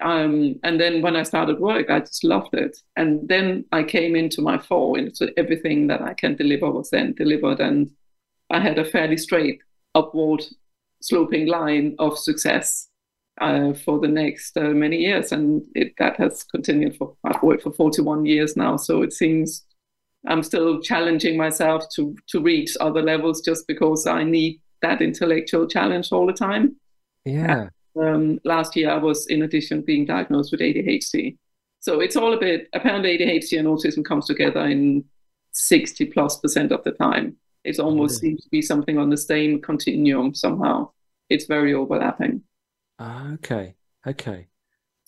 Um, 0.02 0.60
and 0.64 0.80
then 0.80 1.02
when 1.02 1.16
I 1.16 1.24
started 1.24 1.60
work, 1.60 1.90
I 1.90 2.02
just 2.02 2.24
loved 2.24 2.54
it. 2.54 2.78
And 2.98 3.28
then 3.28 3.66
I 3.72 3.84
came 3.84 4.16
into 4.16 4.42
my 4.42 4.58
fall, 4.58 4.96
into 4.96 5.34
everything 5.38 5.88
that 5.88 6.02
I 6.02 6.14
can 6.14 6.36
deliver 6.36 6.70
was 6.70 6.90
then 6.90 7.14
delivered. 7.14 7.60
And 7.60 7.92
I 8.50 8.60
had 8.60 8.78
a 8.78 8.86
fairly 8.86 9.18
straight 9.18 9.62
upward 9.94 10.44
sloping 11.02 11.48
line 11.48 11.96
of 12.00 12.18
success 12.18 12.88
uh, 13.42 13.74
for 13.74 14.00
the 14.00 14.08
next 14.08 14.58
uh, 14.58 14.70
many 14.70 14.98
years, 14.98 15.32
and 15.32 15.62
it, 15.75 15.94
that 15.98 16.18
has 16.18 16.44
continued 16.44 16.96
for 16.96 17.16
I've 17.24 17.42
worked 17.44 17.64
for 17.64 17.72
41 17.72 18.25
years 18.25 18.56
now. 18.56 18.78
So 18.78 19.02
it 19.02 19.14
seems 19.14 19.64
I'm 20.28 20.44
still 20.44 20.82
challenging 20.82 21.38
myself 21.38 21.84
to 21.96 22.16
to 22.28 22.42
reach 22.42 22.78
other 22.80 23.02
levels 23.02 23.42
just 23.42 23.68
because 23.68 24.08
I 24.08 24.24
need 24.24 24.62
that 24.82 25.02
intellectual 25.02 25.68
challenge 25.68 26.12
all 26.12 26.25
the 26.25 26.34
time. 26.34 26.78
Yeah. 27.25 27.70
Um, 27.98 28.40
last 28.44 28.75
year 28.75 28.92
I 28.92 28.98
was, 28.98 29.28
in 29.28 29.44
addition, 29.44 29.82
being 29.82 30.06
diagnosed 30.06 30.52
with 30.52 30.62
ADHD. 30.62 31.38
So 31.80 32.00
it's 32.00 32.16
all 32.16 32.34
a 32.34 32.40
bit, 32.40 32.68
apparently 32.74 33.18
ADHD 33.18 33.60
and 33.60 33.68
autism 33.68 34.04
comes 34.04 34.25
together 34.25 34.62
in 34.62 35.06
60 35.52 36.06
plus 36.06 36.40
percent 36.40 36.72
of 36.72 36.84
the 36.84 36.92
time. 36.92 37.38
It 37.64 37.80
almost 37.80 38.20
seems 38.20 38.44
to 38.44 38.50
be 38.50 38.62
something 38.62 38.98
on 38.98 39.10
the 39.10 39.18
same 39.18 39.62
continuum 39.62 40.36
somehow. 40.36 40.92
It's 41.30 41.46
very 41.46 41.74
overlapping. 41.74 42.44
Okay. 43.02 43.75
Okay. 44.06 44.48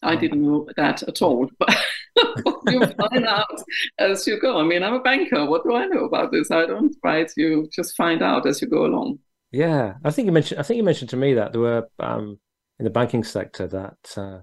I 0.04 0.14
um, 0.14 0.20
didn't 0.20 0.44
know 0.44 0.68
that 0.76 1.04
at 1.04 1.22
all, 1.22 1.50
but 1.60 1.76
you 2.68 2.86
find 2.86 3.26
out 3.26 3.62
as 4.00 4.26
you 4.28 4.40
go. 4.40 4.60
I 4.60 4.64
mean, 4.64 4.84
I'm 4.84 4.94
a 4.94 5.00
banker. 5.00 5.46
What 5.46 5.64
do 5.64 5.76
I 5.76 5.86
know 5.86 6.06
about 6.06 6.32
this? 6.32 6.52
I 6.52 6.66
don't, 6.66 6.96
right? 7.04 7.32
You 7.36 7.70
just 7.72 7.96
find 7.96 8.22
out 8.22 8.48
as 8.48 8.62
you 8.62 8.68
go 8.68 8.86
along. 8.86 9.20
Yeah, 9.52 9.96
I 10.04 10.12
think 10.12 10.26
you 10.26 10.32
mentioned. 10.32 10.60
I 10.60 10.64
think 10.64 10.78
you 10.78 10.84
mentioned 10.84 11.10
to 11.12 11.18
me 11.18 11.34
that 11.36 11.54
there 11.54 11.62
were 11.62 11.88
um, 12.00 12.40
in 12.80 12.84
the 12.84 12.90
banking 12.90 13.24
sector 13.24 13.68
that 13.68 14.18
uh, 14.18 14.40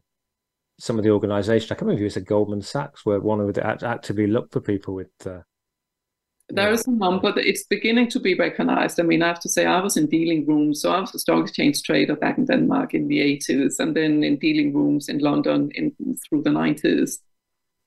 some 0.79 0.99
of 0.99 1.05
the 1.05 1.11
organisations. 1.11 1.71
I 1.71 1.75
can't 1.75 1.83
remember 1.83 2.05
if 2.05 2.17
it 2.17 2.21
was 2.21 2.25
Goldman 2.25 2.63
Sachs, 2.63 3.07
where 3.07 3.21
one 3.21 3.41
of 3.41 3.47
would 3.47 3.59
actively 3.59 4.27
look 4.27 4.53
for 4.53 4.61
people 4.61 4.95
with. 4.95 5.11
Uh, 5.25 5.41
there 6.51 6.71
is 6.71 6.83
some, 6.83 7.21
but 7.21 7.39
it's 7.39 7.65
beginning 7.65 8.11
to 8.11 8.21
be 8.21 8.35
recognized. 8.35 9.01
I 9.01 9.03
mean, 9.03 9.23
I 9.23 9.29
have 9.29 9.41
to 9.41 9.49
say, 9.49 9.65
I 9.65 9.81
was 9.81 9.97
in 9.97 10.07
dealing 10.09 10.47
rooms. 10.47 10.83
So 10.83 10.93
I 10.93 11.01
was 11.01 11.15
a 11.15 11.19
stock 11.19 11.45
exchange 11.45 11.83
trader 11.83 12.17
back 12.17 12.37
in 12.37 12.45
Denmark 12.45 12.93
in 12.93 13.09
the 13.09 13.19
80s, 13.19 13.79
and 13.79 13.97
then 13.97 14.23
in 14.23 14.37
dealing 14.39 14.75
rooms 14.75 15.09
in 15.09 15.19
London 15.19 15.71
in 15.75 15.95
through 16.29 16.43
the 16.43 16.51
90s. 16.51 17.19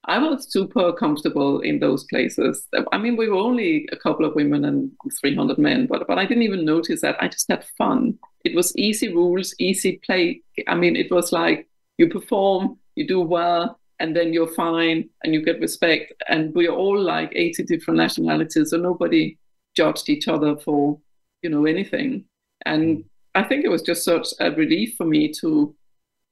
I 0.08 0.20
was 0.20 0.52
super 0.52 0.94
comfortable 0.94 1.60
in 1.60 1.80
those 1.80 2.06
places. 2.06 2.66
I 2.94 2.98
mean, 2.98 3.18
we 3.18 3.30
were 3.30 3.38
only 3.38 3.90
a 3.92 3.98
couple 3.98 4.26
of 4.26 4.36
women 4.36 4.64
and 4.64 4.92
300 5.20 5.58
men, 5.58 5.86
but 5.86 6.08
but 6.08 6.18
I 6.18 6.26
didn't 6.26 6.44
even 6.44 6.64
notice 6.64 7.02
that. 7.02 7.22
I 7.22 7.28
just 7.28 7.50
had 7.50 7.66
fun. 7.78 8.18
It 8.46 8.56
was 8.56 8.76
easy 8.78 9.14
rules, 9.14 9.54
easy 9.60 10.00
play. 10.06 10.42
I 10.68 10.76
mean, 10.76 10.96
it 10.96 11.12
was 11.12 11.34
like 11.34 11.68
you 11.98 12.08
perform, 12.08 12.78
you 12.96 13.06
do 13.06 13.20
well, 13.20 13.80
and 14.00 14.16
then 14.16 14.32
you're 14.32 14.48
fine 14.48 15.10
and 15.24 15.34
you 15.34 15.44
get 15.44 15.60
respect. 15.60 16.14
And 16.30 16.54
we're 16.56 16.72
all 16.72 17.00
like 17.00 17.32
80 17.36 17.64
different 17.64 17.98
nationalities, 17.98 18.70
so 18.70 18.78
nobody 18.78 19.38
judged 19.76 20.10
each 20.10 20.28
other 20.28 20.56
for, 20.56 21.00
you 21.42 21.50
know, 21.50 21.66
anything. 21.66 22.26
And 22.66 22.98
mm. 22.98 23.06
I 23.36 23.44
think 23.44 23.66
it 23.66 23.70
was 23.70 23.82
just 23.82 24.06
such 24.06 24.30
a 24.40 24.52
relief 24.52 24.96
for 24.98 25.06
me 25.06 25.32
to 25.42 25.76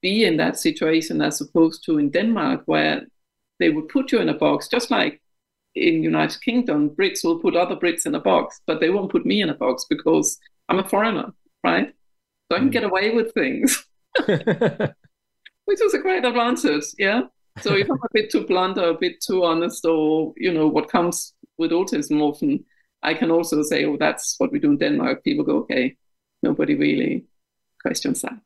be 0.02 0.24
in 0.24 0.36
that 0.38 0.58
situation 0.58 1.20
as 1.20 1.40
opposed 1.40 1.84
to 1.84 1.98
in 1.98 2.10
Denmark, 2.10 2.62
where 2.66 3.06
they 3.58 3.70
would 3.70 3.88
put 3.88 4.12
you 4.12 4.20
in 4.20 4.28
a 4.28 4.34
box, 4.34 4.68
just 4.68 4.90
like 4.90 5.20
in 5.74 6.02
United 6.02 6.40
Kingdom, 6.40 6.90
Brits 6.90 7.24
will 7.24 7.38
put 7.38 7.56
other 7.56 7.76
Brits 7.76 8.06
in 8.06 8.14
a 8.14 8.20
box, 8.20 8.60
but 8.66 8.80
they 8.80 8.90
won't 8.90 9.12
put 9.12 9.26
me 9.26 9.42
in 9.42 9.50
a 9.50 9.54
box 9.54 9.86
because 9.88 10.38
I'm 10.68 10.78
a 10.78 10.88
foreigner, 10.88 11.32
right? 11.62 11.92
So 12.50 12.56
I 12.56 12.60
can 12.60 12.68
mm. 12.68 12.72
get 12.72 12.84
away 12.84 13.14
with 13.14 13.32
things, 13.34 13.84
which 14.26 15.80
is 15.80 15.94
a 15.94 15.98
great 15.98 16.24
advantage, 16.24 16.84
yeah. 16.98 17.22
So 17.60 17.74
if 17.74 17.90
I'm 17.90 17.96
a 17.96 18.08
bit 18.12 18.30
too 18.30 18.46
blunt 18.46 18.78
or 18.78 18.90
a 18.90 18.94
bit 18.94 19.20
too 19.20 19.44
honest, 19.44 19.84
or 19.84 20.34
you 20.36 20.52
know 20.52 20.68
what 20.68 20.90
comes 20.90 21.34
with 21.58 21.70
autism, 21.70 22.20
often 22.20 22.64
I 23.02 23.14
can 23.14 23.30
also 23.30 23.62
say, 23.62 23.84
"Oh, 23.86 23.96
that's 23.96 24.34
what 24.38 24.52
we 24.52 24.58
do 24.58 24.72
in 24.72 24.78
Denmark." 24.78 25.24
People 25.24 25.44
go, 25.44 25.58
"Okay," 25.58 25.96
nobody 26.42 26.74
really 26.74 27.24
questions 27.80 28.22
that. 28.22 28.38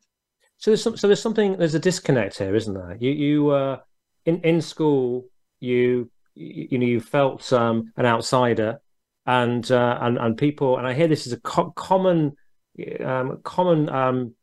So 0.57 0.71
there's 0.71 0.83
some, 0.83 0.95
so 0.95 1.07
there's 1.07 1.21
something 1.21 1.57
there's 1.57 1.75
a 1.75 1.79
disconnect 1.79 2.37
here, 2.37 2.55
isn't 2.55 2.73
there? 2.73 2.95
You 2.99 3.11
you 3.11 3.49
uh, 3.49 3.79
in 4.25 4.41
in 4.41 4.61
school 4.61 5.25
you 5.59 6.09
you 6.35 6.77
know 6.77 6.85
you 6.85 6.99
felt 6.99 7.51
um, 7.53 7.91
an 7.97 8.05
outsider, 8.05 8.81
and 9.25 9.69
uh, 9.71 9.97
and 10.01 10.17
and 10.17 10.37
people 10.37 10.77
and 10.77 10.87
I 10.87 10.93
hear 10.93 11.07
this 11.07 11.27
is 11.27 11.33
a 11.33 11.39
co- 11.41 11.71
common 11.71 12.33
um, 13.03 13.39
common 13.43 13.89
um, 13.89 14.35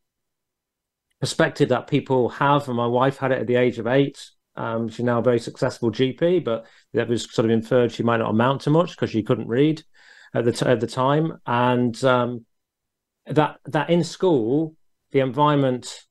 perspective 1.20 1.70
that 1.70 1.86
people 1.86 2.28
have, 2.30 2.68
and 2.68 2.76
my 2.76 2.86
wife 2.86 3.18
had 3.18 3.32
it 3.32 3.40
at 3.40 3.46
the 3.46 3.56
age 3.56 3.78
of 3.78 3.86
eight. 3.86 4.18
Um, 4.56 4.88
she's 4.88 5.04
now 5.04 5.20
a 5.20 5.22
very 5.22 5.38
successful 5.38 5.90
GP, 5.90 6.44
but 6.44 6.66
that 6.92 7.08
was 7.08 7.32
sort 7.32 7.44
of 7.44 7.50
inferred 7.50 7.92
she 7.92 8.02
might 8.02 8.16
not 8.16 8.30
amount 8.30 8.62
to 8.62 8.70
much 8.70 8.90
because 8.90 9.10
she 9.10 9.22
couldn't 9.22 9.46
read 9.46 9.82
at 10.34 10.44
the 10.44 10.52
t- 10.52 10.66
at 10.66 10.80
the 10.80 10.86
time, 10.86 11.38
and 11.46 12.02
um, 12.04 12.44
that 13.26 13.58
that 13.66 13.90
in 13.90 14.04
school 14.04 14.74
the 15.10 15.20
environment 15.20 16.04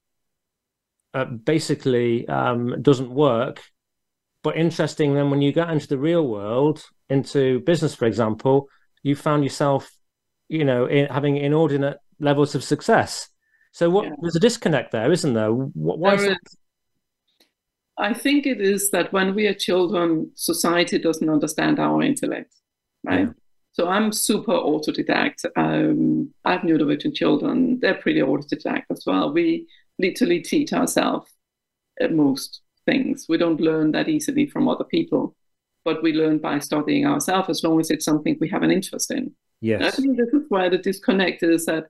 uh, 1.18 1.26
basically 1.26 2.28
um, 2.28 2.82
doesn't 2.82 3.10
work. 3.10 3.64
But 4.44 4.56
interesting, 4.56 5.16
then 5.16 5.30
when 5.30 5.42
you 5.42 5.52
get 5.52 5.70
into 5.70 5.88
the 5.88 5.98
real 5.98 6.28
world, 6.28 6.86
into 7.10 7.60
business, 7.62 7.96
for 7.96 8.06
example, 8.06 8.70
you 9.04 9.16
found 9.16 9.44
yourself, 9.44 9.92
you 10.48 10.64
know, 10.64 10.86
in, 10.86 11.08
having 11.08 11.38
inordinate 11.38 11.98
levels 12.20 12.56
of 12.56 12.64
success. 12.64 13.30
So 13.72 13.90
what 13.90 14.06
yeah. 14.06 14.12
there's 14.22 14.36
a 14.36 14.40
disconnect 14.40 14.92
there, 14.92 15.12
isn't 15.12 15.34
there? 15.34 15.52
Why 15.52 16.16
there 16.16 16.32
is 16.32 16.38
I 17.98 18.14
think 18.14 18.46
it 18.46 18.62
is 18.62 18.92
that 18.92 19.12
when 19.12 19.34
we 19.34 19.48
are 19.48 19.54
children, 19.54 20.32
society 20.36 21.00
doesn't 21.00 21.30
understand 21.30 21.80
our 21.80 22.02
intellect, 22.04 22.54
right? 23.04 23.28
Yeah. 23.28 23.34
So 23.72 23.88
I'm 23.88 24.12
super 24.12 24.54
autodidact. 24.54 25.46
Um, 25.56 26.34
I 26.46 26.54
have 26.54 26.62
neurodivergent 26.62 27.16
children; 27.16 27.80
they're 27.80 27.96
pretty 27.96 28.22
autodidact 28.22 28.86
as 28.92 29.04
well. 29.06 29.34
We 29.34 29.68
literally 30.00 30.40
teach 30.42 30.74
ourselves 30.74 31.32
at 32.00 32.14
most 32.14 32.62
things. 32.86 33.26
We 33.28 33.38
don't 33.38 33.62
learn 33.62 33.92
that 33.92 34.10
easily 34.10 34.48
from 34.48 34.68
other 34.68 34.84
people, 34.84 35.36
but 35.84 36.04
we 36.04 36.14
learn 36.14 36.38
by 36.38 36.60
studying 36.60 37.06
ourselves 37.06 37.50
as 37.50 37.64
long 37.64 37.80
as 37.80 37.92
it's 37.92 38.06
something 38.06 38.38
we 38.40 38.50
have 38.50 38.64
an 38.64 38.72
interest 38.72 39.12
in. 39.12 39.34
Yes. 39.62 39.82
I 39.82 40.02
think 40.02 40.18
this 40.18 40.30
is 40.30 40.44
where 40.50 40.70
the 40.70 40.78
disconnect 40.78 41.44
is 41.44 41.66
that 41.66 41.88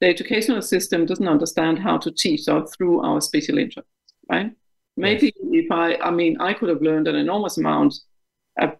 the 0.00 0.08
educational 0.08 0.62
system 0.62 1.04
doesn't 1.04 1.28
understand 1.28 1.78
how 1.78 1.98
to 1.98 2.10
teach 2.10 2.48
us 2.48 2.74
through 2.74 3.02
our 3.02 3.20
special 3.20 3.58
interests, 3.58 3.90
right? 4.30 4.52
Maybe 4.96 5.26
yes. 5.26 5.64
if 5.64 5.70
I, 5.70 5.96
I 5.96 6.10
mean, 6.10 6.40
I 6.40 6.54
could 6.54 6.70
have 6.70 6.82
learned 6.82 7.08
an 7.08 7.16
enormous 7.16 7.58
amount 7.58 7.94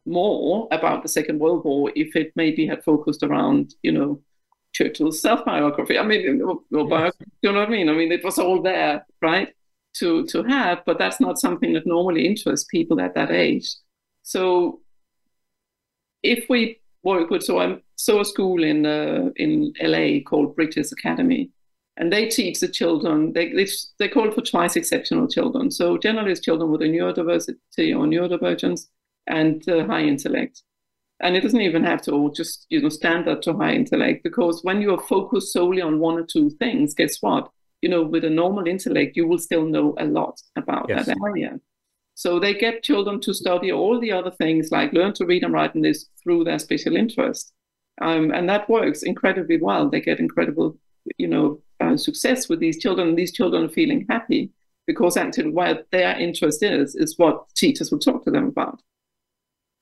more 0.07 0.69
about 0.71 1.03
the 1.03 1.09
Second 1.09 1.39
World 1.39 1.65
War 1.65 1.93
if 1.95 2.17
it 2.17 2.33
maybe 2.37 2.67
had 2.67 2.85
focused 2.85 3.23
around, 3.23 3.75
you 3.83 3.93
know, 3.93 4.21
Churchill's 4.73 5.21
self-biography. 5.21 5.99
I 5.99 6.05
mean, 6.05 6.41
well, 6.71 6.89
yes. 6.89 7.15
you 7.43 7.53
know 7.53 7.61
what 7.61 7.69
I 7.69 7.71
mean? 7.71 7.89
I 7.89 7.93
mean, 7.93 8.13
it 8.13 8.25
was 8.25 8.39
all 8.39 8.63
there, 8.63 9.07
right, 9.21 9.49
to 9.95 10.27
to 10.27 10.43
have, 10.45 10.83
but 10.87 10.99
that's 10.99 11.21
not 11.21 11.39
something 11.39 11.73
that 11.75 11.87
normally 11.87 12.27
interests 12.27 12.67
people 12.71 13.01
at 13.01 13.15
that 13.15 13.31
age. 13.31 13.69
So, 14.23 14.81
if 16.23 16.47
we 16.49 16.81
work 17.03 17.31
with, 17.31 17.43
so 17.43 17.59
I 17.59 17.79
saw 17.97 18.21
a 18.21 18.25
school 18.25 18.63
in 18.63 18.87
uh, 18.87 19.31
in 19.37 19.73
LA 19.83 20.21
called 20.25 20.55
Bridges 20.55 20.93
Academy, 20.93 21.51
and 21.97 22.13
they 22.13 22.29
teach 22.29 22.61
the 22.61 22.69
children. 22.69 23.33
They 23.33 23.53
they, 23.53 23.67
they 23.99 24.09
call 24.09 24.31
for 24.31 24.43
twice 24.43 24.77
exceptional 24.77 25.29
children. 25.29 25.71
So 25.71 25.99
generally, 25.99 26.33
it's 26.33 26.41
children 26.41 26.71
with 26.71 26.83
a 26.83 26.87
neurodiversity 26.87 27.95
or 27.97 28.07
neurodivergence 28.07 28.87
and 29.27 29.67
uh, 29.69 29.85
high 29.87 30.03
intellect 30.03 30.63
and 31.21 31.37
it 31.37 31.43
doesn't 31.43 31.61
even 31.61 31.85
have 31.85 32.03
to 32.03 32.13
all 32.13 32.31
just 32.31 32.67
you 32.69 32.81
know 32.81 32.89
standard 32.89 33.43
to 33.43 33.55
high 33.55 33.75
intellect 33.75 34.23
because 34.23 34.63
when 34.63 34.81
you 34.81 34.95
are 34.95 35.03
focused 35.03 35.53
solely 35.53 35.81
on 35.81 36.01
one 36.01 36.19
or 36.19 36.25
two 36.25 36.51
things 36.51 36.95
guess 36.95 37.19
what? 37.21 37.51
You 37.83 37.89
know 37.89 38.03
with 38.03 38.25
a 38.25 38.31
normal 38.31 38.67
intellect 38.67 39.17
you 39.17 39.27
will 39.27 39.39
still 39.39 39.65
know 39.65 39.95
a 39.99 40.05
lot 40.05 40.41
about 40.57 40.87
yes. 40.89 41.07
that 41.07 41.17
area. 41.25 41.61
So 42.15 42.39
they 42.39 42.53
get 42.53 42.83
children 42.83 43.21
to 43.23 43.33
study 43.33 43.73
all 43.73 43.99
the 43.99 44.13
other 44.13 44.31
things 44.31 44.71
like 44.71 44.93
learn 44.93 45.15
to 45.15 45.25
read 45.25 45.45
and 45.45 45.55
write 45.55 45.75
in 45.75 45.83
this 45.83 46.07
through 46.23 46.45
their 46.45 46.59
special 46.59 46.97
interest. 46.97 47.53
Um, 48.03 48.31
and 48.31 48.49
that 48.49 48.69
works 48.69 49.03
incredibly 49.03 49.59
well. 49.61 49.89
They 49.89 50.01
get 50.01 50.21
incredible 50.21 50.77
you 51.19 51.29
know 51.29 51.61
uh, 51.81 51.97
success 51.97 52.49
with 52.49 52.61
these 52.61 52.79
children 52.79 53.15
these 53.15 53.33
children 53.33 53.65
are 53.65 53.69
feeling 53.69 54.07
happy 54.09 54.51
because 54.87 55.17
actually 55.17 55.51
where 55.51 55.83
their 55.93 56.19
interest 56.19 56.63
is 56.63 56.95
is 56.95 57.19
what 57.19 57.49
teachers 57.55 57.91
will 57.91 57.99
talk 57.99 58.25
to 58.25 58.31
them 58.31 58.49
about 58.49 58.81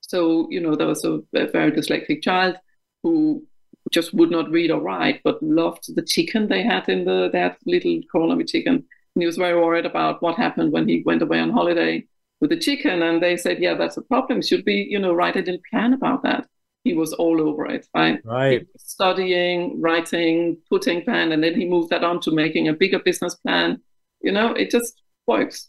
so, 0.09 0.49
you 0.51 0.59
know, 0.61 0.75
there 0.75 0.87
was 0.87 1.05
a, 1.05 1.21
a 1.35 1.47
very 1.49 1.71
dyslexic 1.71 2.23
child 2.23 2.57
who 3.03 3.47
just 3.93 4.15
would 4.15 4.31
not 4.31 4.51
read 4.51 4.71
or 4.71 4.81
write, 4.81 5.21
but 5.23 5.43
loved 5.43 5.95
the 5.95 6.03
chicken 6.03 6.49
they 6.49 6.63
had 6.63 6.89
in 6.89 7.05
the 7.05 7.29
that 7.35 7.59
little 7.67 8.01
corner 8.11 8.35
with 8.35 8.49
chicken. 8.49 8.75
And 8.75 9.23
he 9.23 9.27
was 9.27 9.37
very 9.37 9.59
worried 9.61 9.85
about 9.85 10.23
what 10.23 10.37
happened 10.37 10.73
when 10.73 10.89
he 10.89 11.03
went 11.05 11.21
away 11.21 11.41
on 11.41 11.51
holiday 11.51 12.07
with 12.41 12.49
the 12.49 12.57
chicken. 12.57 13.03
And 13.03 13.23
they 13.23 13.37
said, 13.37 13.59
yeah, 13.59 13.75
that's 13.75 13.99
a 13.99 14.03
problem. 14.03 14.41
Should 14.41 14.65
we, 14.67 14.87
you 14.91 14.99
know, 14.99 15.13
write 15.13 15.37
a 15.37 15.41
little 15.41 15.61
plan 15.71 15.93
about 15.93 16.23
that? 16.23 16.47
He 16.85 16.95
was 16.95 17.13
all 17.13 17.43
over 17.47 17.67
it, 17.67 17.87
right? 17.95 18.19
Right. 18.25 18.67
Studying, 18.79 19.79
writing, 19.79 20.57
putting 20.71 21.03
plan, 21.03 21.33
and 21.33 21.45
then 21.45 21.55
he 21.55 21.67
moved 21.67 21.91
that 21.91 22.05
on 22.05 22.21
to 22.21 22.31
making 22.31 22.69
a 22.69 22.73
bigger 22.73 22.99
business 22.99 23.35
plan. 23.35 23.83
You 24.23 24.33
know, 24.33 24.55
it 24.55 24.71
just 24.71 25.03
works. 25.27 25.69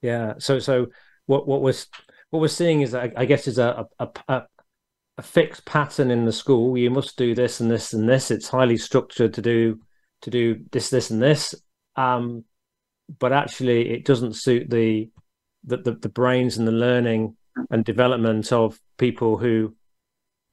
Yeah. 0.00 0.34
So, 0.38 0.58
so 0.58 0.86
what 1.26 1.46
what 1.46 1.60
was 1.60 1.86
what 2.30 2.40
we're 2.40 2.48
seeing 2.48 2.82
is, 2.82 2.94
I 2.94 3.24
guess, 3.24 3.46
is 3.46 3.58
a, 3.58 3.86
a, 3.98 4.08
a, 4.28 4.42
a 5.16 5.22
fixed 5.22 5.64
pattern 5.64 6.10
in 6.10 6.24
the 6.24 6.32
school. 6.32 6.76
You 6.76 6.90
must 6.90 7.16
do 7.16 7.34
this 7.34 7.60
and 7.60 7.70
this 7.70 7.92
and 7.92 8.08
this. 8.08 8.30
It's 8.30 8.48
highly 8.48 8.76
structured 8.76 9.34
to 9.34 9.42
do 9.42 9.80
to 10.22 10.30
do 10.30 10.64
this, 10.72 10.90
this, 10.90 11.10
and 11.10 11.22
this. 11.22 11.54
Um, 11.96 12.44
but 13.18 13.32
actually, 13.32 13.90
it 13.90 14.04
doesn't 14.04 14.34
suit 14.34 14.68
the, 14.68 15.10
the 15.64 15.78
the, 15.78 15.92
the 15.92 16.08
brains 16.08 16.58
and 16.58 16.66
the 16.66 16.72
learning 16.72 17.36
and 17.70 17.84
development 17.84 18.52
of 18.52 18.78
people 18.98 19.36
who 19.36 19.74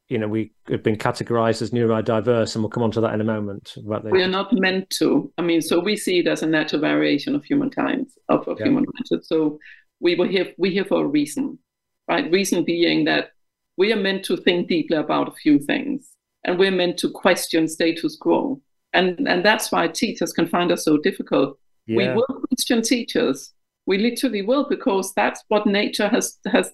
you 0.09 0.17
know 0.17 0.27
we 0.27 0.51
have 0.69 0.83
been 0.83 0.95
categorized 0.95 1.61
as 1.61 1.71
neurodiverse 1.71 2.55
and 2.55 2.63
we'll 2.63 2.69
come 2.69 2.83
on 2.83 2.91
to 2.91 3.01
that 3.01 3.13
in 3.13 3.21
a 3.21 3.25
moment 3.25 3.75
about 3.77 4.03
the... 4.03 4.09
we 4.09 4.23
are 4.23 4.27
not 4.27 4.51
meant 4.53 4.89
to 4.89 5.31
i 5.37 5.41
mean 5.41 5.61
so 5.61 5.79
we 5.79 5.95
see 5.95 6.19
it 6.19 6.27
as 6.27 6.43
a 6.43 6.47
natural 6.47 6.81
variation 6.81 7.35
of 7.35 7.43
humankind 7.43 8.07
of, 8.29 8.47
of 8.47 8.59
yeah. 8.59 8.65
human 8.65 8.85
so 9.21 9.57
we 9.99 10.15
were 10.15 10.27
here 10.27 10.53
we 10.57 10.69
here 10.71 10.85
for 10.85 11.03
a 11.03 11.07
reason 11.07 11.57
right 12.07 12.31
reason 12.31 12.63
being 12.63 13.05
that 13.05 13.31
we 13.77 13.91
are 13.91 13.97
meant 13.97 14.23
to 14.25 14.37
think 14.37 14.67
deeply 14.67 14.97
about 14.97 15.27
a 15.27 15.35
few 15.43 15.59
things 15.59 16.09
and 16.43 16.57
we're 16.57 16.71
meant 16.71 16.97
to 16.97 17.09
question 17.09 17.67
status 17.67 18.17
quo 18.17 18.59
and 18.93 19.27
and 19.27 19.45
that's 19.45 19.71
why 19.71 19.87
teachers 19.87 20.33
can 20.33 20.47
find 20.47 20.71
us 20.71 20.85
so 20.85 20.97
difficult 20.97 21.57
yeah. 21.87 21.97
we 21.97 22.07
will 22.09 22.41
question 22.47 22.81
teachers 22.81 23.53
we 23.85 23.97
literally 23.97 24.41
will 24.41 24.67
because 24.67 25.13
that's 25.13 25.43
what 25.47 25.67
nature 25.67 26.07
has 26.07 26.37
has 26.51 26.71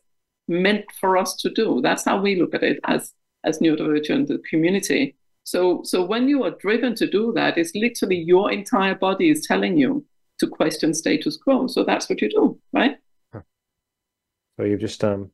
meant 0.47 0.85
for 0.99 1.17
us 1.17 1.35
to 1.35 1.49
do 1.49 1.81
that's 1.81 2.05
how 2.05 2.19
we 2.19 2.39
look 2.39 2.53
at 2.53 2.63
it 2.63 2.79
as 2.85 3.13
as 3.43 3.59
neurodivergent 3.59 4.43
community. 4.49 5.15
So, 5.43 5.81
so 5.83 6.05
when 6.05 6.27
you 6.27 6.43
are 6.43 6.51
driven 6.51 6.95
to 6.95 7.09
do 7.09 7.33
that, 7.35 7.57
it's 7.57 7.73
literally 7.73 8.17
your 8.17 8.51
entire 8.51 8.95
body 8.95 9.29
is 9.29 9.45
telling 9.45 9.77
you 9.77 10.05
to 10.39 10.47
question 10.47 10.93
status 10.93 11.37
quo. 11.37 11.67
So 11.67 11.83
that's 11.83 12.09
what 12.09 12.21
you 12.21 12.29
do, 12.29 12.59
right? 12.73 12.97
So 14.57 14.65
you've 14.65 14.79
just 14.79 15.03
um, 15.03 15.31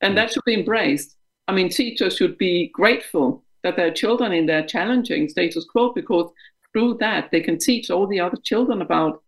and 0.00 0.16
that 0.16 0.32
should 0.32 0.44
be 0.44 0.54
embraced. 0.54 1.16
I 1.48 1.52
mean, 1.52 1.68
teachers 1.68 2.16
should 2.16 2.38
be 2.38 2.70
grateful 2.72 3.44
that 3.62 3.76
their 3.76 3.92
children 3.92 4.32
in 4.32 4.46
their 4.46 4.64
challenging 4.64 5.28
status 5.28 5.66
quo 5.70 5.92
because 5.92 6.30
through 6.72 6.98
that 7.00 7.30
they 7.30 7.40
can 7.40 7.58
teach 7.58 7.90
all 7.90 8.06
the 8.06 8.20
other 8.20 8.38
children 8.42 8.80
about, 8.80 9.22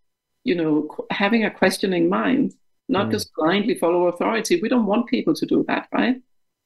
you 0.45 0.55
know, 0.55 0.89
having 1.11 1.45
a 1.45 1.51
questioning 1.51 2.09
mind, 2.09 2.53
not 2.89 3.09
mm. 3.09 3.13
just 3.13 3.31
blindly 3.35 3.75
follow 3.75 4.07
authority. 4.07 4.61
We 4.61 4.69
don't 4.69 4.87
want 4.87 5.09
people 5.09 5.35
to 5.35 5.47
do 5.47 5.65
that, 5.69 5.89
right? 5.93 6.17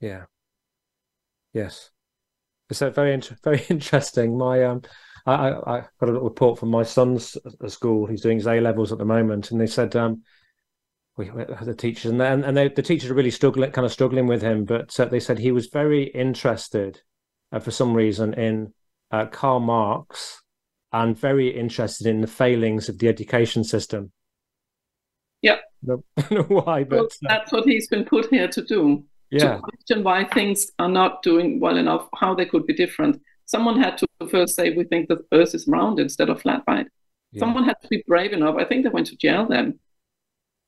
Yeah. 0.01 0.25
Yes, 1.57 1.91
it's 2.69 2.81
very 2.81 3.19
very 3.45 3.65
interesting. 3.71 4.37
My 4.37 4.65
um, 4.65 4.83
I, 5.25 5.53
I 5.53 5.81
got 5.99 6.09
a 6.09 6.13
little 6.13 6.29
report 6.29 6.59
from 6.59 6.71
my 6.71 6.83
son's 6.83 7.37
school. 7.67 8.07
He's 8.07 8.21
doing 8.21 8.37
his 8.37 8.47
A 8.47 8.61
levels 8.61 8.93
at 8.93 8.99
the 8.99 9.07
moment, 9.07 9.51
and 9.51 9.61
they 9.61 9.67
said 9.67 9.97
um, 9.97 10.23
we, 11.17 11.31
the 11.63 11.75
teachers 11.75 12.11
and 12.11 12.21
and, 12.21 12.45
and 12.45 12.57
they, 12.57 12.69
the 12.69 12.83
teachers 12.83 13.11
are 13.11 13.15
really 13.15 13.31
struggling, 13.31 13.71
kind 13.71 13.87
of 13.87 13.93
struggling 13.93 14.27
with 14.27 14.43
him. 14.43 14.65
But 14.65 14.99
uh, 15.01 15.07
they 15.07 15.21
said 15.21 15.39
he 15.39 15.53
was 15.53 15.69
very 15.69 16.05
interested, 16.05 17.01
uh, 17.53 17.61
for 17.61 17.71
some 17.71 17.95
reason, 17.95 18.35
in 18.35 18.75
uh, 19.11 19.27
Karl 19.27 19.61
Marx, 19.61 20.43
and 20.93 21.19
very 21.19 21.49
interested 21.49 22.07
in 22.07 22.21
the 22.21 22.27
failings 22.27 22.89
of 22.89 22.99
the 22.99 23.09
education 23.09 23.65
system. 23.65 24.13
Yeah, 25.41 25.57
I 25.83 25.87
don't 25.87 26.05
know 26.31 26.43
why, 26.43 26.85
but 26.85 26.97
well, 26.97 27.07
uh, 27.07 27.29
that's 27.29 27.53
what 27.53 27.65
he's 27.65 27.89
been 27.89 28.05
put 28.05 28.29
here 28.31 28.49
to 28.49 28.63
do 28.63 29.05
yeah. 29.31 29.55
to 29.55 29.61
question 29.61 30.05
why 30.05 30.25
things 30.25 30.67
are 30.79 30.89
not 30.89 31.23
doing 31.23 31.61
well 31.61 31.77
enough, 31.77 32.09
how 32.15 32.35
they 32.35 32.47
could 32.47 32.67
be 32.67 32.75
different. 32.75 33.21
Someone 33.47 33.81
had 33.81 33.97
to 33.99 34.07
first 34.29 34.57
say, 34.57 34.71
we 34.71 34.85
think 34.85 35.09
the 35.09 35.25
earth 35.33 35.55
is 35.55 35.69
round 35.69 36.01
instead 36.01 36.29
of 36.29 36.43
flat, 36.43 36.63
right? 36.67 36.87
Yeah. 37.33 37.41
Someone 37.41 37.65
had 37.65 37.81
to 37.83 37.89
be 37.89 38.03
brave 38.07 38.33
enough. 38.33 38.57
I 38.59 38.65
think 38.65 38.83
they 38.83 38.91
went 38.91 39.07
to 39.09 39.17
jail 39.17 39.47
then 39.47 39.79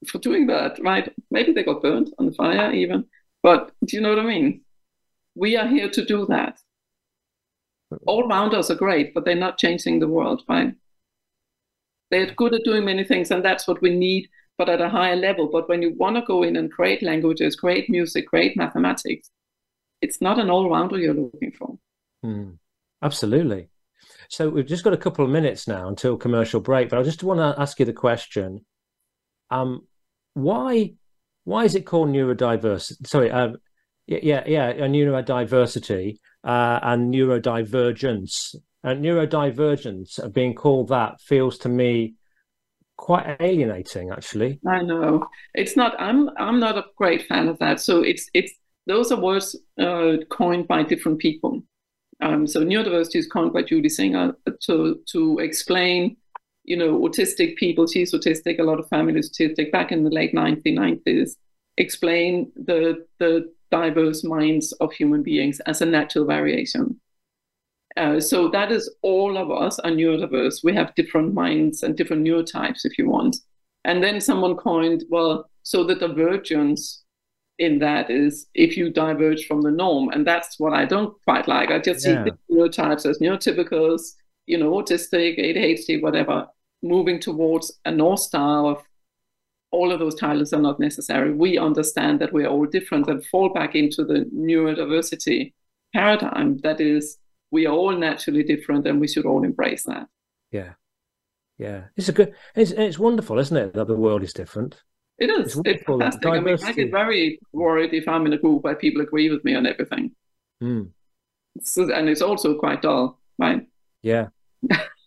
for 0.07 0.19
doing 0.19 0.47
that, 0.47 0.79
right? 0.83 1.13
Maybe 1.31 1.53
they 1.53 1.65
got 1.65 1.83
burned 1.83 2.13
on 2.19 2.27
the 2.27 2.33
fire 2.33 2.73
even. 2.73 3.05
But 3.43 3.73
do 3.85 3.97
you 3.97 4.03
know 4.03 4.11
what 4.11 4.21
I 4.21 4.27
mean? 4.27 4.63
We 5.35 5.57
are 5.57 5.67
here 5.67 5.89
to 5.91 6.05
do 6.05 6.27
that. 6.27 6.59
All 8.07 8.29
rounders 8.29 8.71
are 8.71 8.75
great, 8.75 9.15
but 9.15 9.25
they're 9.25 9.35
not 9.35 9.59
changing 9.59 9.99
the 9.99 10.09
world, 10.09 10.43
right? 10.49 10.75
They're 12.11 12.33
good 12.35 12.55
at 12.55 12.65
doing 12.65 12.85
many 12.85 13.05
things, 13.05 13.31
and 13.31 13.45
that's 13.45 13.67
what 13.67 13.81
we 13.81 13.95
need 13.95 14.29
but 14.59 14.69
at 14.69 14.81
a 14.81 14.89
higher 14.89 15.17
level. 15.17 15.49
But 15.51 15.69
when 15.69 15.81
you 15.81 15.95
want 15.95 16.17
to 16.17 16.23
go 16.23 16.43
in 16.43 16.57
and 16.57 16.71
create 16.71 17.03
languages, 17.03 17.57
create 17.57 17.89
music, 17.89 18.27
create 18.27 18.57
mathematics, 18.57 19.31
it's 20.03 20.21
not 20.21 20.39
an 20.39 20.51
all 20.51 20.69
rounder 20.69 20.99
you're 20.99 21.15
looking 21.15 21.53
for. 21.53 21.79
Hmm. 22.23 22.51
Absolutely. 23.01 23.69
So 24.29 24.49
we've 24.49 24.67
just 24.67 24.85
got 24.85 24.93
a 24.93 24.99
couple 24.99 25.25
of 25.25 25.31
minutes 25.31 25.69
now 25.69 25.89
until 25.89 26.17
commercial 26.17 26.61
break, 26.61 26.89
but 26.89 26.99
I 26.99 27.03
just 27.03 27.23
want 27.23 27.39
to 27.39 27.61
ask 27.61 27.79
you 27.79 27.87
the 27.87 27.93
question: 27.93 28.67
um, 29.51 29.87
why 30.43 30.95
why 31.45 31.65
is 31.65 31.75
it 31.75 31.87
called 31.87 32.11
neurodiversity? 32.11 33.07
Sorry, 33.07 33.31
um, 33.31 33.57
yeah, 34.07 34.19
yeah, 34.23 34.45
yeah, 34.47 34.87
neurodiversity 34.87 36.19
uh, 36.45 36.81
and 36.83 37.13
neurodivergence. 37.13 38.55
And 38.85 39.05
neurodivergence 39.05 40.19
of 40.19 40.33
being 40.33 40.55
called 40.55 40.89
that 40.89 41.21
feels 41.21 41.59
to 41.59 41.69
me 41.69 42.15
quite 42.99 43.37
alienating 43.41 44.11
actually 44.11 44.59
i 44.67 44.83
know 44.83 45.25
it's 45.55 45.77
not 45.77 45.95
i'm 46.01 46.29
i'm 46.37 46.59
not 46.59 46.77
a 46.77 46.85
great 46.97 47.23
fan 47.29 47.47
of 47.47 47.57
that 47.61 47.81
so 47.81 48.03
it's 48.03 48.29
it's 48.35 48.53
those 48.89 49.13
are 49.13 49.21
words 49.21 49.55
uh, 49.81 50.17
coined 50.31 50.67
by 50.67 50.83
different 50.83 51.19
people 51.21 51.63
um, 52.21 52.45
so 52.45 52.65
neurodiversity 52.65 53.17
is 53.17 53.29
coined 53.29 53.53
by 53.53 53.63
judy 53.63 53.89
singer 53.89 54.35
to 54.61 55.01
to 55.07 55.39
explain 55.39 56.17
you 56.69 56.77
know 56.77 56.99
autistic 57.01 57.57
people 57.57 57.87
she's 57.87 58.13
autistic 58.13 58.59
a 58.59 58.69
lot 58.71 58.79
of 58.79 58.89
families 58.89 59.31
autistic 59.31 59.73
back 59.73 59.91
in 59.91 60.05
the 60.05 60.11
late 60.11 60.35
1990s 60.35 61.31
explain 61.77 62.51
the 62.57 63.05
the 63.19 63.51
diverse 63.71 64.23
minds 64.25 64.73
of 64.81 64.93
human 64.93 65.23
beings 65.23 65.61
as 65.61 65.81
a 65.83 65.87
natural 65.87 66.25
variation 66.25 67.01
uh, 67.97 68.21
so 68.21 68.49
that 68.49 68.71
is 68.71 68.89
all 69.03 69.37
of 69.37 69.51
us 69.51 69.79
are 69.81 69.91
neurodiverse. 69.91 70.63
We 70.63 70.73
have 70.75 70.95
different 70.95 71.35
minds 71.35 71.83
and 71.83 71.97
different 71.97 72.25
neurotypes, 72.25 72.85
if 72.85 72.97
you 72.97 73.09
want. 73.09 73.37
And 73.85 74.05
then 74.05 74.21
someone 74.21 74.57
coined, 74.57 75.05
well, 75.11 75.51
so 75.65 75.83
the 75.83 75.97
divergence 75.97 77.03
in 77.59 77.81
that 77.81 78.09
is 78.09 78.47
if 78.55 78.77
you 78.77 78.91
diverge 78.91 79.47
from 79.47 79.63
the 79.63 79.73
norm. 79.73 80.11
And 80.11 80.25
that's 80.25 80.61
what 80.61 80.75
I 80.75 80.85
don't 80.85 81.13
quite 81.25 81.49
like. 81.49 81.71
I 81.71 81.81
just 81.81 82.07
yeah. 82.07 82.25
see 82.25 82.31
neurotypes 82.53 83.05
as 83.05 83.19
neurotypicals, 83.19 84.13
you 84.47 84.59
know, 84.59 84.71
autistic, 84.73 85.39
ADHD, 85.41 86.01
whatever, 86.01 86.47
moving 86.83 87.21
towards 87.21 87.79
a 87.85 87.91
North 87.91 88.21
Star 88.21 88.67
of 88.67 88.83
all 89.71 89.93
of 89.93 89.99
those 89.99 90.15
titles 90.15 90.53
are 90.53 90.63
not 90.63 90.81
necessary. 90.81 91.33
We 91.33 91.59
understand 91.59 92.21
that 92.21 92.33
we're 92.33 92.49
all 92.49 92.67
different 92.67 93.09
and 93.09 93.25
fall 93.27 93.51
back 93.51 93.75
into 93.75 94.05
the 94.05 94.29
neurodiversity 94.35 95.53
paradigm 95.95 96.59
that 96.59 96.81
is 96.81 97.19
we 97.51 97.67
are 97.67 97.75
all 97.75 97.97
naturally 97.97 98.43
different 98.43 98.87
and 98.87 99.01
we 99.01 99.09
should 99.09 99.27
all 99.27 99.45
embrace 99.45 99.85
that. 99.85 100.07
Yeah. 100.51 100.73
Yeah. 101.59 101.85
It's 101.97 102.09
a 102.09 102.13
good, 102.13 102.35
it's, 102.55 102.71
it's 102.71 102.99
wonderful, 102.99 103.39
isn't 103.39 103.57
it? 103.57 103.75
That 103.75 103.89
the 103.89 103.97
world 103.97 104.23
is 104.23 104.33
different. 104.33 104.83
It 105.19 105.31
is. 105.31 105.57
It's, 105.57 105.63
it's 105.65 105.85
fantastic. 105.85 106.27
I 106.27 106.41
mean, 106.41 106.57
I 106.63 106.73
get 106.73 106.91
very 106.91 107.41
worried 107.53 107.93
if 107.93 108.07
I'm 108.07 108.27
in 108.27 108.33
a 108.33 108.39
group 108.39 108.63
where 108.63 108.77
people 108.77 109.03
agree 109.03 109.31
with 109.31 109.45
me 109.45 109.55
on 109.55 109.67
everything. 109.67 110.13
Mm. 110.63 110.91
So, 111.63 111.93
and 111.93 112.09
it's 112.09 112.23
also 112.23 112.57
quite 112.57 112.83
dull, 112.83 113.19
right? 113.39 113.67
Yeah. 114.03 114.29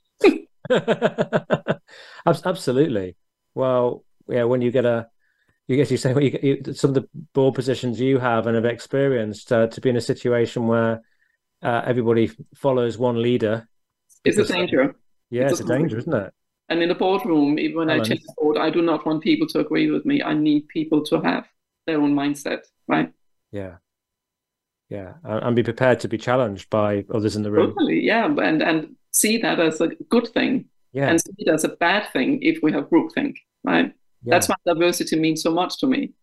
Absolutely. 2.25 3.15
Well, 3.53 4.03
yeah, 4.27 4.43
when 4.45 4.61
you 4.61 4.71
get 4.71 4.85
a, 4.85 5.07
you 5.67 5.77
guess 5.77 5.91
you 5.91 5.97
say 5.97 6.13
well, 6.15 6.23
you, 6.23 6.39
you, 6.41 6.73
some 6.73 6.89
of 6.89 6.95
the 6.95 7.07
board 7.33 7.55
positions 7.55 7.99
you 7.99 8.19
have 8.19 8.47
and 8.47 8.55
have 8.55 8.65
experienced 8.65 9.51
uh, 9.51 9.67
to 9.67 9.81
be 9.81 9.89
in 9.89 9.97
a 9.97 10.01
situation 10.01 10.67
where 10.67 11.01
uh, 11.61 11.81
everybody 11.85 12.31
follows 12.55 12.97
one 12.97 13.21
leader. 13.21 13.67
It's 14.23 14.37
a 14.37 14.45
danger. 14.45 14.95
Yeah, 15.29 15.43
it's, 15.43 15.59
it's 15.59 15.61
a, 15.61 15.73
danger, 15.73 15.97
isn't 15.97 16.13
it? 16.13 16.33
And 16.69 16.81
in 16.81 16.89
the 16.89 16.95
boardroom, 16.95 17.59
even 17.59 17.77
when 17.77 17.89
Ellen. 17.89 18.01
I 18.01 18.03
change 18.03 18.21
the 18.21 18.33
board, 18.37 18.57
I 18.57 18.69
do 18.69 18.81
not 18.81 19.05
want 19.05 19.23
people 19.23 19.47
to 19.47 19.59
agree 19.59 19.91
with 19.91 20.05
me. 20.05 20.21
I 20.23 20.33
need 20.33 20.67
people 20.67 21.03
to 21.05 21.19
have 21.21 21.47
their 21.87 21.99
own 21.99 22.15
mindset, 22.15 22.59
right? 22.87 23.11
Yeah. 23.51 23.75
Yeah, 24.91 25.13
and 25.23 25.55
be 25.55 25.63
prepared 25.63 26.01
to 26.01 26.09
be 26.09 26.17
challenged 26.17 26.69
by 26.69 27.05
others 27.13 27.37
in 27.37 27.43
the 27.43 27.51
room. 27.51 27.69
Totally, 27.69 28.01
yeah, 28.01 28.25
and 28.25 28.61
and 28.61 28.95
see 29.11 29.37
that 29.39 29.59
as 29.59 29.81
a 29.81 29.89
good 30.09 30.27
thing, 30.27 30.65
yeah. 30.93 31.09
and 31.09 31.21
see 31.21 31.31
it 31.37 31.49
as 31.49 31.63
a 31.63 31.69
bad 31.69 32.11
thing 32.11 32.41
if 32.41 32.59
we 32.63 32.71
have 32.71 32.89
groupthink, 32.89 33.35
right? 33.63 33.93
Yeah. 34.23 34.31
That's 34.31 34.49
why 34.49 34.55
diversity 34.65 35.19
means 35.19 35.41
so 35.41 35.51
much 35.51 35.79
to 35.79 35.87
me. 35.87 36.13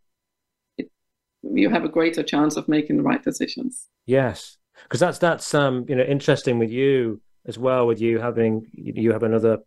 It, 0.77 0.91
you 1.43 1.71
have 1.71 1.85
a 1.85 1.89
greater 1.89 2.23
chance 2.23 2.57
of 2.57 2.69
making 2.69 2.97
the 2.97 3.03
right 3.03 3.23
decisions. 3.23 3.89
Yes, 4.07 4.57
because 4.85 5.01
that's 5.01 5.19
that's 5.19 5.55
um 5.55 5.85
you 5.89 5.97
know 5.97 6.05
interesting 6.05 6.59
with 6.59 6.71
you 6.71 7.21
as 7.47 7.59
well 7.59 7.87
with 7.87 8.01
you 8.01 8.19
having 8.19 8.67
you 8.73 9.13
have 9.13 9.23
another 9.23 9.59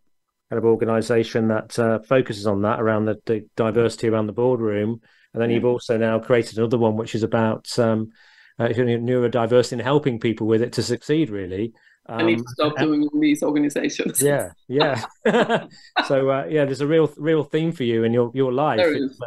kind 0.50 0.58
of 0.58 0.64
organization 0.64 1.48
that 1.48 1.78
uh, 1.78 1.98
focuses 2.00 2.46
on 2.46 2.62
that 2.62 2.80
around 2.80 3.06
the, 3.06 3.18
the, 3.26 3.46
diversity 3.56 4.08
around 4.08 4.26
the 4.26 4.32
boardroom 4.32 5.00
and 5.32 5.42
then 5.42 5.50
yeah. 5.50 5.56
you've 5.56 5.64
also 5.64 5.96
now 5.96 6.18
created 6.18 6.58
another 6.58 6.78
one 6.78 6.96
which 6.96 7.14
is 7.14 7.22
about 7.22 7.78
um 7.78 8.10
uh, 8.58 8.68
neurodiversity 8.68 9.72
and 9.72 9.82
helping 9.82 10.20
people 10.20 10.46
with 10.46 10.62
it 10.62 10.74
to 10.74 10.82
succeed 10.82 11.30
really 11.30 11.72
um, 12.06 12.18
I 12.18 12.22
need 12.22 12.38
to 12.38 12.44
stop 12.48 12.76
doing 12.78 13.08
these 13.20 13.42
organizations. 13.42 14.20
Yeah, 14.20 14.50
yeah. 14.68 15.04
so 16.06 16.30
uh, 16.30 16.46
yeah, 16.48 16.64
there's 16.64 16.80
a 16.80 16.86
real 16.86 17.12
real 17.16 17.44
theme 17.44 17.72
for 17.72 17.84
you 17.84 18.04
in 18.04 18.12
your 18.12 18.30
your 18.34 18.52
life. 18.52 18.78
There 18.78 18.94
is. 18.94 19.20
Uh, 19.20 19.26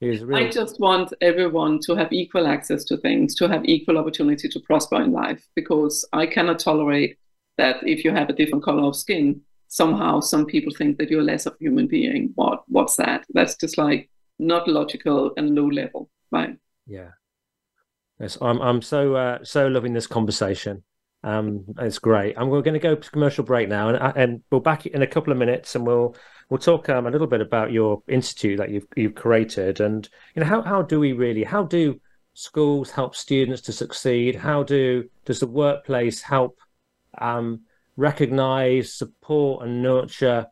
Real... 0.00 0.36
I 0.36 0.48
just 0.48 0.78
want 0.78 1.12
everyone 1.20 1.80
to 1.80 1.96
have 1.96 2.12
equal 2.12 2.46
access 2.46 2.84
to 2.84 2.96
things, 2.98 3.34
to 3.34 3.48
have 3.48 3.64
equal 3.64 3.98
opportunity 3.98 4.48
to 4.48 4.60
prosper 4.60 5.02
in 5.02 5.10
life, 5.10 5.44
because 5.56 6.08
I 6.12 6.24
cannot 6.24 6.60
tolerate 6.60 7.18
that 7.56 7.78
if 7.82 8.04
you 8.04 8.12
have 8.12 8.28
a 8.28 8.32
different 8.32 8.62
color 8.62 8.84
of 8.84 8.94
skin, 8.94 9.40
somehow 9.66 10.20
some 10.20 10.46
people 10.46 10.72
think 10.72 10.98
that 10.98 11.10
you're 11.10 11.24
less 11.24 11.46
of 11.46 11.54
a 11.54 11.56
human 11.58 11.88
being. 11.88 12.30
What 12.36 12.62
what's 12.68 12.94
that? 12.96 13.24
That's 13.34 13.56
just 13.56 13.76
like 13.76 14.08
not 14.38 14.68
logical 14.68 15.32
and 15.36 15.56
low 15.56 15.66
level, 15.66 16.10
right? 16.30 16.56
Yeah. 16.86 17.10
Yes, 18.20 18.38
I'm. 18.40 18.60
I'm 18.60 18.82
so 18.82 19.14
uh, 19.14 19.38
so 19.44 19.68
loving 19.68 19.92
this 19.92 20.06
conversation. 20.06 20.82
Um, 21.24 21.64
it's 21.78 21.98
great. 21.98 22.36
And 22.36 22.50
we're 22.50 22.62
going 22.62 22.74
to 22.74 22.80
go 22.80 22.94
to 22.94 23.10
commercial 23.10 23.44
break 23.44 23.68
now, 23.68 23.88
and 23.88 23.98
uh, 23.98 24.12
and 24.14 24.42
we'll 24.50 24.60
back 24.60 24.86
in 24.86 25.02
a 25.02 25.06
couple 25.06 25.32
of 25.32 25.38
minutes, 25.38 25.74
and 25.74 25.86
we'll 25.86 26.16
we'll 26.48 26.58
talk 26.58 26.88
um, 26.88 27.06
a 27.06 27.10
little 27.10 27.26
bit 27.26 27.40
about 27.40 27.72
your 27.72 28.02
institute 28.08 28.58
that 28.58 28.70
you've 28.70 28.86
you've 28.96 29.14
created, 29.14 29.80
and 29.80 30.08
you 30.34 30.40
know 30.40 30.46
how 30.46 30.62
how 30.62 30.82
do 30.82 31.00
we 31.00 31.12
really 31.12 31.44
how 31.44 31.64
do 31.64 32.00
schools 32.34 32.90
help 32.90 33.16
students 33.16 33.62
to 33.62 33.72
succeed? 33.72 34.36
How 34.36 34.62
do 34.62 35.08
does 35.24 35.40
the 35.40 35.46
workplace 35.48 36.22
help 36.22 36.58
um, 37.18 37.62
recognize, 37.96 38.94
support, 38.94 39.66
and 39.66 39.82
nurture 39.82 40.46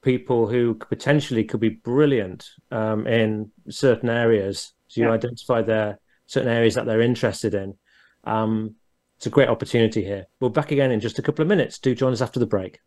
people 0.00 0.46
who 0.46 0.74
potentially 0.74 1.42
could 1.42 1.60
be 1.60 1.70
brilliant 1.70 2.48
um, 2.70 3.08
in 3.08 3.50
certain 3.68 4.08
areas? 4.08 4.72
So 4.86 5.00
you 5.00 5.08
yeah. 5.08 5.14
identify 5.14 5.62
their 5.62 5.98
certain 6.26 6.52
areas 6.52 6.76
that 6.76 6.86
they're 6.86 7.00
interested 7.00 7.54
in. 7.54 7.74
Um, 8.22 8.76
it's 9.24 9.28
a 9.28 9.30
great 9.30 9.48
opportunity 9.48 10.04
here. 10.04 10.26
We'll 10.38 10.50
back 10.50 10.70
again 10.70 10.90
in 10.90 11.00
just 11.00 11.18
a 11.18 11.22
couple 11.22 11.40
of 11.40 11.48
minutes. 11.48 11.78
Do 11.78 11.94
join 11.94 12.12
us 12.12 12.20
after 12.20 12.38
the 12.38 12.44
break. 12.44 12.80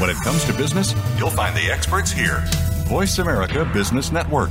When 0.00 0.10
it 0.10 0.16
comes 0.24 0.44
to 0.46 0.52
business, 0.54 0.92
you'll 1.18 1.30
find 1.30 1.56
the 1.56 1.70
experts 1.70 2.10
here. 2.10 2.42
Voice 2.88 3.20
America 3.20 3.64
Business 3.72 4.10
Network. 4.10 4.50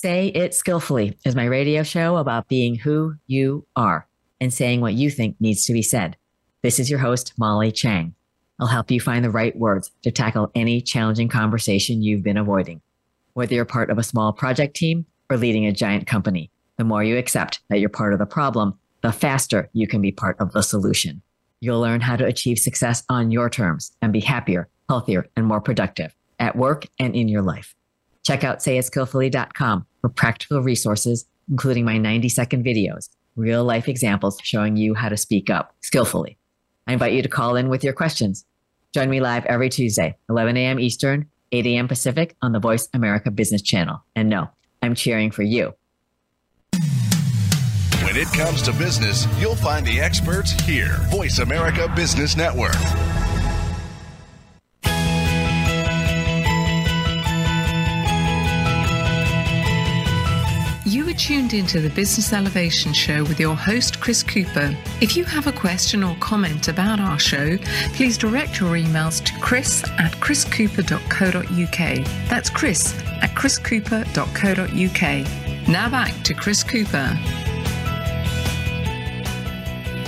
Say 0.00 0.28
It 0.28 0.54
Skillfully 0.54 1.18
is 1.24 1.34
my 1.34 1.46
radio 1.46 1.82
show 1.82 2.18
about 2.18 2.46
being 2.46 2.76
who 2.76 3.16
you 3.26 3.66
are 3.74 4.06
and 4.40 4.54
saying 4.54 4.80
what 4.80 4.94
you 4.94 5.10
think 5.10 5.34
needs 5.40 5.66
to 5.66 5.72
be 5.72 5.82
said. 5.82 6.16
This 6.62 6.78
is 6.78 6.88
your 6.88 7.00
host, 7.00 7.32
Molly 7.36 7.72
Chang. 7.72 8.14
I'll 8.60 8.68
help 8.68 8.92
you 8.92 9.00
find 9.00 9.24
the 9.24 9.30
right 9.30 9.58
words 9.58 9.90
to 10.02 10.12
tackle 10.12 10.52
any 10.54 10.80
challenging 10.80 11.26
conversation 11.26 12.00
you've 12.00 12.22
been 12.22 12.36
avoiding. 12.36 12.80
Whether 13.32 13.56
you're 13.56 13.64
part 13.64 13.90
of 13.90 13.98
a 13.98 14.04
small 14.04 14.32
project 14.32 14.76
team 14.76 15.04
or 15.30 15.36
leading 15.36 15.66
a 15.66 15.72
giant 15.72 16.06
company, 16.06 16.52
the 16.76 16.84
more 16.84 17.02
you 17.02 17.16
accept 17.16 17.58
that 17.68 17.80
you're 17.80 17.88
part 17.88 18.12
of 18.12 18.20
the 18.20 18.24
problem, 18.24 18.78
the 19.00 19.10
faster 19.10 19.68
you 19.72 19.88
can 19.88 20.00
be 20.00 20.12
part 20.12 20.36
of 20.38 20.52
the 20.52 20.62
solution. 20.62 21.22
You'll 21.58 21.80
learn 21.80 22.02
how 22.02 22.14
to 22.14 22.24
achieve 22.24 22.60
success 22.60 23.02
on 23.08 23.32
your 23.32 23.50
terms 23.50 23.90
and 24.00 24.12
be 24.12 24.20
happier, 24.20 24.68
healthier, 24.88 25.26
and 25.34 25.44
more 25.44 25.60
productive 25.60 26.14
at 26.38 26.54
work 26.54 26.86
and 27.00 27.16
in 27.16 27.26
your 27.26 27.42
life. 27.42 27.74
Check 28.28 28.44
out 28.44 28.58
sayitskillfully.com 28.58 29.86
for 30.02 30.10
practical 30.10 30.60
resources, 30.60 31.24
including 31.48 31.86
my 31.86 31.96
90 31.96 32.28
second 32.28 32.62
videos, 32.62 33.08
real 33.36 33.64
life 33.64 33.88
examples 33.88 34.38
showing 34.42 34.76
you 34.76 34.92
how 34.92 35.08
to 35.08 35.16
speak 35.16 35.48
up 35.48 35.74
skillfully. 35.80 36.36
I 36.86 36.92
invite 36.92 37.14
you 37.14 37.22
to 37.22 37.28
call 37.30 37.56
in 37.56 37.70
with 37.70 37.82
your 37.82 37.94
questions. 37.94 38.44
Join 38.92 39.08
me 39.08 39.20
live 39.20 39.46
every 39.46 39.70
Tuesday, 39.70 40.14
11 40.28 40.58
a.m. 40.58 40.78
Eastern, 40.78 41.30
8 41.52 41.64
a.m. 41.68 41.88
Pacific 41.88 42.36
on 42.42 42.52
the 42.52 42.60
Voice 42.60 42.90
America 42.92 43.30
Business 43.30 43.62
Channel. 43.62 44.04
And 44.14 44.28
know, 44.28 44.50
I'm 44.82 44.94
cheering 44.94 45.30
for 45.30 45.42
you. 45.42 45.72
When 48.02 48.14
it 48.14 48.28
comes 48.34 48.60
to 48.60 48.72
business, 48.74 49.26
you'll 49.40 49.56
find 49.56 49.86
the 49.86 50.02
experts 50.02 50.52
here. 50.66 50.98
Voice 51.08 51.38
America 51.38 51.90
Business 51.96 52.36
Network. 52.36 52.76
Tuned 61.18 61.52
into 61.52 61.80
the 61.80 61.90
Business 61.90 62.32
Elevation 62.32 62.92
Show 62.92 63.24
with 63.24 63.40
your 63.40 63.56
host, 63.56 64.00
Chris 64.00 64.22
Cooper. 64.22 64.76
If 65.00 65.16
you 65.16 65.24
have 65.24 65.48
a 65.48 65.52
question 65.52 66.04
or 66.04 66.14
comment 66.20 66.68
about 66.68 67.00
our 67.00 67.18
show, 67.18 67.56
please 67.94 68.16
direct 68.16 68.60
your 68.60 68.76
emails 68.76 69.24
to 69.24 69.32
chris 69.40 69.82
at 69.98 70.12
chriscooper.co.uk. 70.12 72.06
That's 72.28 72.50
chris 72.50 72.96
at 73.20 73.30
chriscooper.co.uk. 73.30 75.68
Now 75.68 75.90
back 75.90 76.22
to 76.22 76.34
Chris 76.34 76.62
Cooper. 76.62 77.06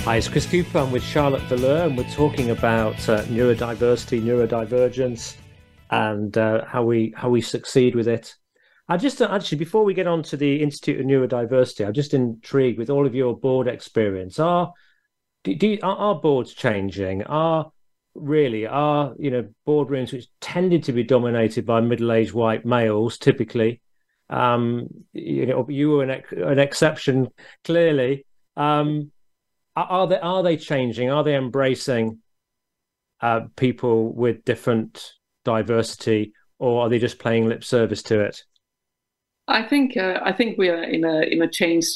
Hi, 0.04 0.16
it's 0.16 0.28
Chris 0.28 0.46
Cooper. 0.46 0.78
I'm 0.78 0.92
with 0.92 1.02
Charlotte 1.02 1.42
Valeur, 1.42 1.86
and 1.86 1.98
we're 1.98 2.08
talking 2.10 2.50
about 2.50 3.08
uh, 3.08 3.24
neurodiversity, 3.24 4.22
neurodivergence, 4.22 5.34
and 5.90 6.38
uh, 6.38 6.64
how 6.66 6.84
we 6.84 7.12
how 7.16 7.28
we 7.28 7.40
succeed 7.40 7.96
with 7.96 8.06
it. 8.06 8.36
I 8.90 8.96
just 8.96 9.22
uh, 9.22 9.28
actually 9.30 9.58
before 9.58 9.84
we 9.84 9.94
get 9.94 10.08
on 10.08 10.24
to 10.24 10.36
the 10.36 10.60
Institute 10.60 10.98
of 10.98 11.06
Neurodiversity, 11.06 11.86
I'm 11.86 11.92
just 11.92 12.12
intrigued 12.12 12.76
with 12.76 12.90
all 12.90 13.06
of 13.06 13.14
your 13.14 13.38
board 13.38 13.68
experience. 13.68 14.40
Are 14.40 14.72
do, 15.44 15.54
do 15.54 15.78
are, 15.80 15.96
are 15.96 16.14
boards 16.16 16.52
changing? 16.52 17.22
Are 17.22 17.70
really 18.16 18.66
are 18.66 19.14
you 19.16 19.30
know 19.30 19.48
boardrooms 19.64 20.12
which 20.12 20.26
tended 20.40 20.82
to 20.84 20.92
be 20.92 21.04
dominated 21.04 21.64
by 21.64 21.80
middle-aged 21.80 22.32
white 22.32 22.66
males 22.66 23.16
typically? 23.16 23.80
Um, 24.28 24.88
you 25.12 25.46
know, 25.46 25.66
you 25.68 25.90
were 25.90 26.02
an, 26.02 26.22
an 26.36 26.58
exception 26.58 27.28
clearly. 27.62 28.26
Um, 28.56 29.12
are 29.76 30.08
they 30.08 30.18
are 30.18 30.42
they 30.42 30.56
changing? 30.56 31.10
Are 31.10 31.22
they 31.22 31.36
embracing 31.36 32.18
uh, 33.20 33.42
people 33.54 34.12
with 34.12 34.44
different 34.44 35.12
diversity, 35.44 36.32
or 36.58 36.82
are 36.82 36.88
they 36.88 36.98
just 36.98 37.20
playing 37.20 37.48
lip 37.48 37.62
service 37.62 38.02
to 38.04 38.18
it? 38.18 38.42
I 39.50 39.62
think 39.62 39.96
uh, 39.96 40.20
I 40.22 40.32
think 40.32 40.58
we 40.58 40.68
are 40.68 40.82
in 40.82 41.04
a 41.04 41.22
in 41.22 41.42
a 41.42 41.48
change 41.48 41.86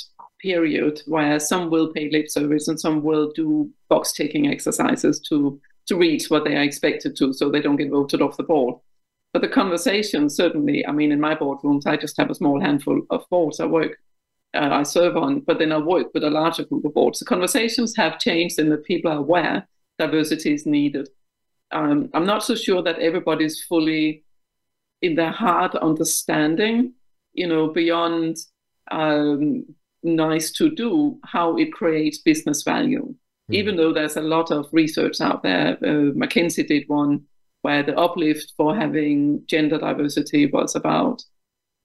period 0.40 1.00
where 1.06 1.40
some 1.40 1.70
will 1.70 1.92
pay 1.92 2.10
lip 2.10 2.28
service 2.28 2.68
and 2.68 2.78
some 2.78 3.02
will 3.02 3.32
do 3.32 3.70
box 3.88 4.12
taking 4.12 4.48
exercises 4.48 5.20
to 5.28 5.60
to 5.86 5.96
reach 5.96 6.30
what 6.30 6.44
they 6.44 6.56
are 6.56 6.62
expected 6.62 7.16
to, 7.16 7.32
so 7.32 7.50
they 7.50 7.60
don't 7.60 7.76
get 7.76 7.90
voted 7.90 8.22
off 8.22 8.36
the 8.36 8.42
board. 8.42 8.76
But 9.32 9.42
the 9.42 9.48
conversation 9.48 10.30
certainly, 10.30 10.86
I 10.86 10.92
mean, 10.92 11.12
in 11.12 11.20
my 11.20 11.34
boardrooms, 11.34 11.86
I 11.86 11.96
just 11.96 12.16
have 12.18 12.30
a 12.30 12.34
small 12.34 12.60
handful 12.60 13.02
of 13.10 13.28
boards 13.30 13.60
I 13.60 13.66
work, 13.66 13.98
uh, 14.54 14.70
I 14.72 14.82
serve 14.82 15.16
on, 15.16 15.40
but 15.40 15.58
then 15.58 15.72
I 15.72 15.78
work 15.78 16.14
with 16.14 16.24
a 16.24 16.30
larger 16.30 16.64
group 16.64 16.84
of 16.84 16.94
boards. 16.94 17.18
The 17.18 17.24
conversations 17.24 17.96
have 17.96 18.18
changed, 18.18 18.58
and 18.58 18.70
the 18.72 18.78
people 18.78 19.10
are 19.10 19.18
aware 19.18 19.68
diversity 19.98 20.54
is 20.54 20.66
needed. 20.66 21.08
Um, 21.70 22.10
I'm 22.14 22.26
not 22.26 22.42
so 22.42 22.54
sure 22.54 22.82
that 22.82 22.98
everybody's 22.98 23.62
fully 23.62 24.24
in 25.02 25.14
their 25.14 25.32
heart 25.32 25.74
understanding 25.76 26.94
you 27.34 27.46
know, 27.46 27.68
beyond 27.68 28.36
um, 28.90 29.64
nice 30.02 30.50
to 30.52 30.70
do, 30.70 31.18
how 31.24 31.56
it 31.56 31.72
creates 31.72 32.18
business 32.18 32.62
value. 32.62 33.02
Mm-hmm. 33.04 33.54
Even 33.54 33.76
though 33.76 33.92
there's 33.92 34.16
a 34.16 34.22
lot 34.22 34.50
of 34.50 34.66
research 34.72 35.20
out 35.20 35.42
there, 35.42 35.76
uh, 35.82 36.12
McKinsey 36.14 36.66
did 36.66 36.84
one 36.88 37.24
where 37.62 37.82
the 37.82 37.98
uplift 37.98 38.52
for 38.56 38.76
having 38.76 39.42
gender 39.46 39.78
diversity 39.78 40.46
was 40.46 40.74
about 40.74 41.22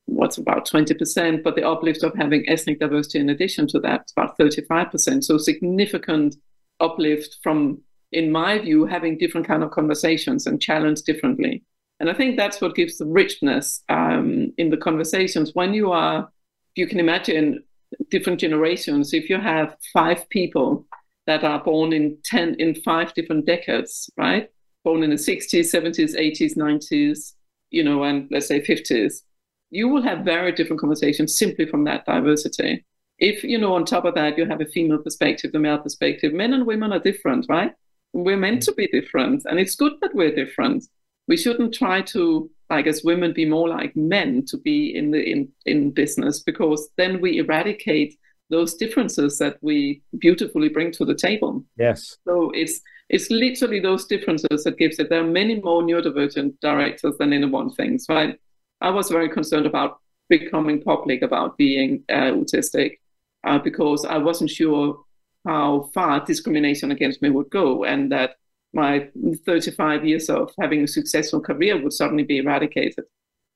what's 0.05 0.37
about 0.37 0.67
20%, 0.67 1.43
but 1.43 1.55
the 1.55 1.67
uplift 1.67 2.03
of 2.03 2.13
having 2.15 2.47
ethnic 2.49 2.79
diversity 2.79 3.19
in 3.19 3.29
addition 3.29 3.67
to 3.67 3.79
that 3.79 4.01
is 4.05 4.13
about 4.17 4.37
35%. 4.37 5.23
So 5.23 5.37
significant 5.37 6.35
uplift 6.79 7.37
from, 7.43 7.81
in 8.11 8.31
my 8.31 8.57
view, 8.59 8.85
having 8.85 9.17
different 9.17 9.47
kind 9.47 9.63
of 9.63 9.71
conversations 9.71 10.47
and 10.47 10.61
challenged 10.61 11.05
differently. 11.05 11.63
And 11.99 12.09
I 12.09 12.13
think 12.13 12.37
that's 12.37 12.61
what 12.61 12.75
gives 12.75 12.97
the 12.97 13.05
richness 13.05 13.83
um, 13.89 14.53
in 14.57 14.69
the 14.69 14.77
conversations. 14.77 15.51
When 15.53 15.73
you 15.73 15.91
are, 15.91 16.29
you 16.75 16.87
can 16.87 16.99
imagine 16.99 17.63
different 18.09 18.39
generations, 18.39 19.13
if 19.13 19.29
you 19.29 19.39
have 19.39 19.75
five 19.93 20.27
people 20.29 20.85
that 21.27 21.43
are 21.43 21.63
born 21.63 21.93
in 21.93 22.17
10 22.25 22.55
in 22.55 22.75
five 22.75 23.13
different 23.13 23.45
decades, 23.45 24.09
right? 24.17 24.49
Born 24.83 25.03
in 25.03 25.09
the 25.09 25.15
60s, 25.15 25.73
70s, 25.73 26.15
80s, 26.15 26.57
90s, 26.57 27.33
you 27.69 27.83
know, 27.83 28.03
and 28.03 28.27
let's 28.31 28.47
say 28.47 28.61
50s. 28.61 29.21
You 29.69 29.87
will 29.89 30.01
have 30.01 30.25
very 30.25 30.51
different 30.51 30.79
conversations 30.79 31.37
simply 31.37 31.65
from 31.67 31.83
that 31.83 32.05
diversity. 32.05 32.85
If, 33.19 33.43
you 33.43 33.57
know, 33.57 33.75
on 33.75 33.85
top 33.85 34.05
of 34.05 34.15
that, 34.15 34.37
you 34.37 34.45
have 34.45 34.61
a 34.61 34.65
female 34.65 34.97
perspective, 34.99 35.51
the 35.51 35.59
male 35.59 35.77
perspective, 35.77 36.33
men 36.33 36.53
and 36.53 36.65
women 36.65 36.93
are 36.93 36.99
different, 36.99 37.45
right? 37.49 37.73
We're 38.13 38.37
meant 38.37 38.63
to 38.63 38.73
be 38.73 38.87
different, 38.87 39.43
and 39.45 39.59
it's 39.59 39.75
good 39.75 39.93
that 40.01 40.15
we're 40.15 40.33
different. 40.33 40.85
We 41.29 41.37
shouldn't 41.37 41.73
try 41.73 42.01
to, 42.13 42.49
like 42.69 42.87
as 42.87 43.03
women, 43.03 43.31
be 43.33 43.45
more 43.45 43.69
like 43.69 43.95
men 43.95 44.43
to 44.47 44.57
be 44.57 44.93
in 44.93 45.11
the 45.11 45.21
in, 45.21 45.47
in 45.65 45.91
business 45.91 46.41
because 46.41 46.89
then 46.97 47.21
we 47.21 47.37
eradicate 47.37 48.17
those 48.49 48.73
differences 48.73 49.37
that 49.37 49.57
we 49.61 50.01
beautifully 50.17 50.69
bring 50.69 50.91
to 50.93 51.05
the 51.05 51.15
table. 51.15 51.63
Yes. 51.77 52.17
So 52.27 52.51
it's 52.53 52.81
it's 53.09 53.29
literally 53.29 53.79
those 53.79 54.05
differences 54.05 54.63
that 54.63 54.77
gives 54.77 54.99
it. 54.99 55.09
There 55.09 55.21
are 55.21 55.35
many 55.41 55.61
more 55.61 55.81
neurodivergent 55.83 56.59
directors 56.59 57.15
than 57.17 57.31
anyone 57.31 57.71
thinks, 57.71 58.09
right? 58.09 58.37
I 58.81 58.87
I 58.87 58.89
was 58.89 59.09
very 59.09 59.29
concerned 59.29 59.65
about 59.65 59.99
becoming 60.29 60.81
public 60.81 61.21
about 61.21 61.57
being 61.57 62.03
uh, 62.09 62.31
autistic 62.39 62.99
uh, 63.43 63.59
because 63.59 64.05
I 64.05 64.17
wasn't 64.17 64.49
sure 64.49 64.99
how 65.45 65.89
far 65.93 66.25
discrimination 66.25 66.91
against 66.91 67.21
me 67.21 67.29
would 67.29 67.49
go 67.49 67.83
and 67.83 68.11
that 68.11 68.35
my 68.73 69.09
35 69.45 70.05
years 70.05 70.29
of 70.29 70.51
having 70.59 70.83
a 70.83 70.87
successful 70.87 71.41
career 71.41 71.81
would 71.81 71.93
suddenly 71.93 72.23
be 72.23 72.37
eradicated. 72.37 73.05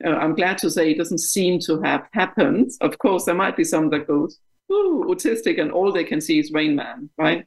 Uh, 0.04 0.10
I'm 0.10 0.36
glad 0.36 0.58
to 0.60 0.72
say 0.72 0.92
it 0.92 0.98
doesn't 0.98 1.20
seem 1.20 1.60
to 1.62 1.82
have 1.82 2.08
happened. 2.14 2.72
Of 2.82 2.98
course, 3.00 3.26
there 3.26 3.36
might 3.36 3.56
be 3.56 3.64
some 3.64 3.90
that 3.92 4.08
goes, 4.08 4.40
ooh, 4.72 5.06
autistic, 5.08 5.62
and 5.62 5.72
all 5.72 5.92
they 5.92 6.04
can 6.04 6.20
see 6.20 6.40
is 6.40 6.52
Rain 6.52 6.76
Man, 6.76 7.10
right? 7.18 7.46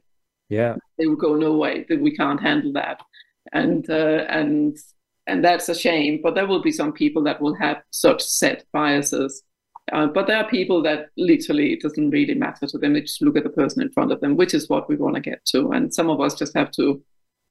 Yeah. 0.49 0.75
They 0.97 1.07
will 1.07 1.17
go, 1.17 1.35
no 1.35 1.57
way, 1.57 1.85
that 1.89 1.99
we 1.99 2.15
can't 2.15 2.41
handle 2.41 2.71
that. 2.73 3.01
And, 3.53 3.89
uh, 3.89 4.25
and, 4.29 4.77
and 5.27 5.43
that's 5.43 5.69
a 5.69 5.75
shame, 5.75 6.21
but 6.23 6.35
there 6.35 6.47
will 6.47 6.61
be 6.61 6.71
some 6.71 6.93
people 6.93 7.23
that 7.23 7.41
will 7.41 7.55
have 7.55 7.81
such 7.91 8.21
set 8.21 8.63
biases 8.71 9.43
uh, 9.93 10.07
but 10.07 10.27
there 10.27 10.37
are 10.37 10.49
people 10.49 10.81
that 10.83 11.09
literally 11.15 11.73
it 11.73 11.81
doesn't 11.81 12.09
really 12.09 12.33
matter 12.33 12.67
to 12.67 12.77
them. 12.77 12.93
They 12.93 13.01
just 13.01 13.21
look 13.21 13.37
at 13.37 13.43
the 13.43 13.49
person 13.49 13.81
in 13.81 13.91
front 13.91 14.11
of 14.11 14.19
them, 14.19 14.35
which 14.35 14.53
is 14.53 14.67
what 14.69 14.89
we 14.89 14.97
want 14.97 15.15
to 15.15 15.21
get 15.21 15.45
to. 15.45 15.71
And 15.71 15.93
some 15.93 16.09
of 16.09 16.19
us 16.19 16.35
just 16.35 16.55
have 16.55 16.71
to 16.71 17.01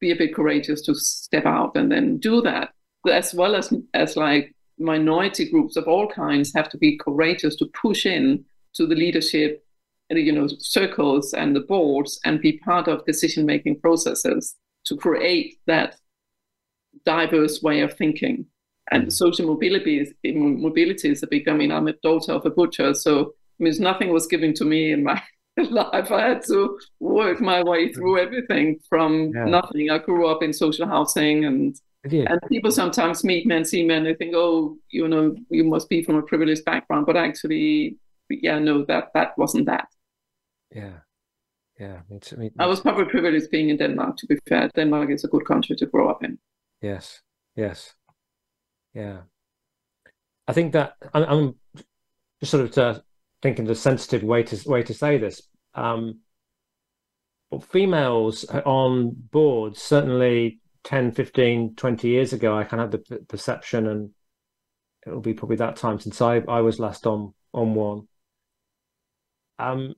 be 0.01 0.11
a 0.11 0.17
bit 0.17 0.35
courageous 0.35 0.83
to 0.83 0.95
step 0.95 1.47
out 1.47 1.77
and 1.77 1.91
then 1.91 2.19
do 2.19 2.41
that, 2.43 2.71
as 3.11 3.35
well 3.35 3.55
as 3.55 3.73
as 3.95 4.17
like 4.17 4.55
minority 4.79 5.51
groups 5.51 5.77
of 5.77 5.89
all 5.89 6.07
kinds 6.07 6.53
have 6.55 6.69
to 6.69 6.79
be 6.79 6.99
courageous 6.99 7.57
to 7.57 7.67
push 7.81 8.05
in 8.05 8.45
to 8.75 8.87
the 8.87 8.95
leadership, 8.95 9.65
you 10.11 10.33
know, 10.33 10.49
circles 10.59 11.33
and 11.33 11.57
the 11.57 11.61
boards 11.61 12.21
and 12.25 12.41
be 12.41 12.59
part 12.59 12.89
of 12.89 13.05
decision 13.07 13.47
making 13.47 13.81
processes 13.81 14.55
to 14.85 14.97
create 14.97 15.59
that 15.67 15.97
diverse 17.05 17.63
way 17.63 17.81
of 17.81 17.95
thinking 17.95 18.47
and 18.91 19.07
mm. 19.07 19.13
social 19.13 19.47
mobility 19.47 20.01
is 20.01 20.13
mobility 20.25 21.11
is 21.11 21.23
a 21.23 21.27
big. 21.27 21.49
I 21.49 21.53
mean, 21.53 21.73
I'm 21.73 21.89
a 21.89 21.93
daughter 21.95 22.33
of 22.33 22.47
a 22.47 22.51
butcher, 22.51 22.95
so 22.95 23.35
I 23.61 23.65
mean, 23.65 23.75
nothing 23.81 24.13
was 24.13 24.27
given 24.27 24.55
to 24.55 24.65
me 24.65 24.93
in 24.93 25.03
my 25.03 25.23
life. 25.71 26.11
I 26.11 26.29
had 26.29 26.43
to 26.47 26.79
work 27.01 27.41
my 27.41 27.63
way 27.63 27.93
through 27.93 28.19
everything 28.19 28.79
from 28.89 29.33
yeah. 29.35 29.45
nothing. 29.45 29.91
I 29.91 29.99
grew 29.99 30.27
up 30.27 30.43
in 30.43 30.53
social 30.53 30.87
housing, 30.87 31.45
and 31.45 31.77
and 32.05 32.41
people 32.49 32.71
sometimes 32.71 33.25
meet 33.25 33.47
me 33.47 33.57
and 33.57 33.67
see 33.67 33.85
me, 33.85 33.95
and 33.95 34.07
they 34.07 34.15
think, 34.15 34.35
oh, 34.35 34.77
you 34.91 35.09
know, 35.09 35.35
you 35.51 35.65
must 35.65 35.89
be 35.89 36.03
from 36.03 36.17
a 36.17 36.23
privileged 36.23 36.65
background, 36.65 37.07
but 37.07 37.17
actually, 37.17 37.97
yeah, 38.29 38.59
no, 38.59 38.85
that 38.85 39.09
that 39.15 39.37
wasn't 39.37 39.67
that. 39.67 39.89
Yeah. 40.75 40.99
Yeah, 41.79 42.01
it's, 42.11 42.33
I, 42.33 42.37
mean, 42.37 42.51
I 42.59 42.65
was 42.65 42.81
probably 42.81 43.05
privileged 43.05 43.51
being 43.51 43.69
in 43.69 43.77
Denmark. 43.77 44.17
To 44.17 44.27
be 44.27 44.39
fair, 44.49 44.71
Denmark 44.75 45.11
is 45.11 45.25
a 45.25 45.29
good 45.29 45.45
country 45.45 45.77
to 45.77 45.85
grow 45.85 46.09
up 46.09 46.25
in. 46.25 46.39
Yes, 46.81 47.21
yes, 47.55 47.95
yeah 48.97 49.19
i 50.49 50.53
think 50.53 50.73
that 50.73 50.97
i'm, 51.13 51.25
I'm 51.25 51.55
just 52.41 52.51
sort 52.51 52.65
of 52.65 52.79
uh, 52.79 53.01
thinking 53.47 53.65
the 53.65 53.77
sensitive 53.77 54.25
way 54.25 54.43
to 54.43 54.69
way 54.69 54.83
to 54.83 54.93
say 54.93 55.19
this 55.19 55.41
um 55.75 56.19
but 57.49 57.63
females 57.63 58.45
on 58.45 59.13
boards 59.15 59.81
certainly 59.81 60.59
10 60.83 61.13
15 61.13 61.77
20 61.77 62.09
years 62.09 62.33
ago 62.33 62.59
i 62.59 62.65
kind 62.65 62.83
of 62.83 62.91
had 62.91 63.05
the 63.09 63.19
perception 63.29 63.87
and 63.87 64.11
it'll 65.07 65.21
be 65.21 65.33
probably 65.33 65.55
that 65.55 65.77
time 65.77 66.01
since 66.01 66.21
i 66.21 66.39
i 66.49 66.61
was 66.61 66.81
last 66.81 67.07
on 67.07 67.33
on 67.55 67.75
one 67.75 68.09
um 69.61 69.95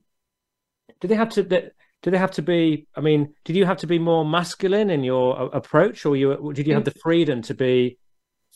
do 1.01 1.07
they 1.07 1.15
have 1.15 1.29
to 1.29 1.41
do 1.41 2.11
they 2.11 2.19
have 2.19 2.29
to 2.29 2.43
be 2.43 2.85
i 2.95 3.01
mean 3.01 3.33
did 3.45 3.55
you 3.55 3.65
have 3.65 3.77
to 3.77 3.87
be 3.87 3.97
more 3.97 4.23
masculine 4.23 4.91
in 4.91 5.03
your 5.03 5.49
approach 5.55 6.05
or 6.05 6.15
you 6.15 6.53
did 6.53 6.67
you 6.67 6.75
have 6.75 6.85
the 6.85 6.99
freedom 7.01 7.41
to 7.41 7.55
be 7.55 7.97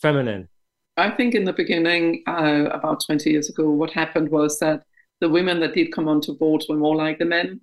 feminine? 0.03 0.49
I 0.97 1.09
think 1.09 1.33
in 1.33 1.43
the 1.43 1.53
beginning, 1.53 2.23
uh, 2.27 2.69
about 2.71 3.03
20 3.05 3.29
years 3.29 3.49
ago, 3.49 3.69
what 3.69 3.91
happened 3.91 4.29
was 4.29 4.59
that 4.59 4.83
the 5.21 5.29
women 5.29 5.59
that 5.61 5.73
did 5.73 5.91
come 5.91 6.07
onto 6.07 6.37
boards 6.37 6.67
were 6.69 6.77
more 6.77 6.95
like 6.95 7.17
the 7.17 7.25
men 7.25 7.61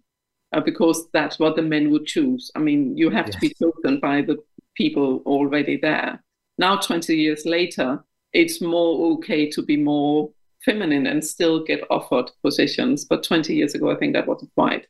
uh, 0.52 0.60
because 0.60 1.08
that's 1.12 1.38
what 1.38 1.56
the 1.56 1.62
men 1.62 1.90
would 1.90 2.06
choose. 2.06 2.50
I 2.56 2.58
mean, 2.58 2.96
you 2.96 3.10
have 3.10 3.26
yes. 3.26 3.34
to 3.34 3.40
be 3.40 3.54
chosen 3.54 4.00
by 4.00 4.22
the 4.22 4.38
people 4.74 5.22
already 5.26 5.76
there. 5.76 6.22
Now, 6.58 6.76
20 6.76 7.14
years 7.14 7.44
later, 7.46 8.02
it's 8.32 8.60
more 8.60 9.12
okay 9.14 9.48
to 9.50 9.62
be 9.62 9.76
more 9.76 10.30
feminine 10.64 11.06
and 11.06 11.24
still 11.24 11.64
get 11.64 11.84
offered 11.90 12.30
positions. 12.42 13.04
But 13.04 13.22
20 13.22 13.54
years 13.54 13.74
ago, 13.74 13.90
I 13.90 13.96
think 13.96 14.14
that 14.14 14.26
wasn't 14.26 14.54
quite, 14.54 14.86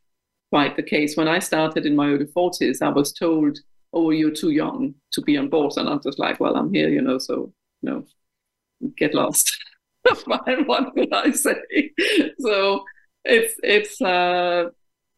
quite 0.49 0.75
the 0.75 0.83
case. 0.83 1.15
When 1.15 1.27
I 1.27 1.39
started 1.39 1.85
in 1.85 1.95
my 1.95 2.09
early 2.09 2.25
40s, 2.25 2.81
I 2.81 2.89
was 2.89 3.13
told 3.13 3.59
oh, 3.93 4.11
you're 4.11 4.31
too 4.31 4.51
young 4.51 4.95
to 5.11 5.21
be 5.21 5.37
on 5.37 5.49
board. 5.49 5.73
And 5.75 5.89
I'm 5.89 6.01
just 6.01 6.19
like, 6.19 6.39
well, 6.39 6.55
I'm 6.55 6.73
here, 6.73 6.89
you 6.89 7.01
know, 7.01 7.17
so, 7.17 7.53
you 7.81 7.89
know, 7.89 8.05
get 8.97 9.13
lost. 9.13 9.55
what 10.25 10.93
could 10.95 11.13
I 11.13 11.31
say? 11.31 11.91
So 12.39 12.83
it's, 13.23 13.55
it's, 13.63 14.01
uh, 14.01 14.69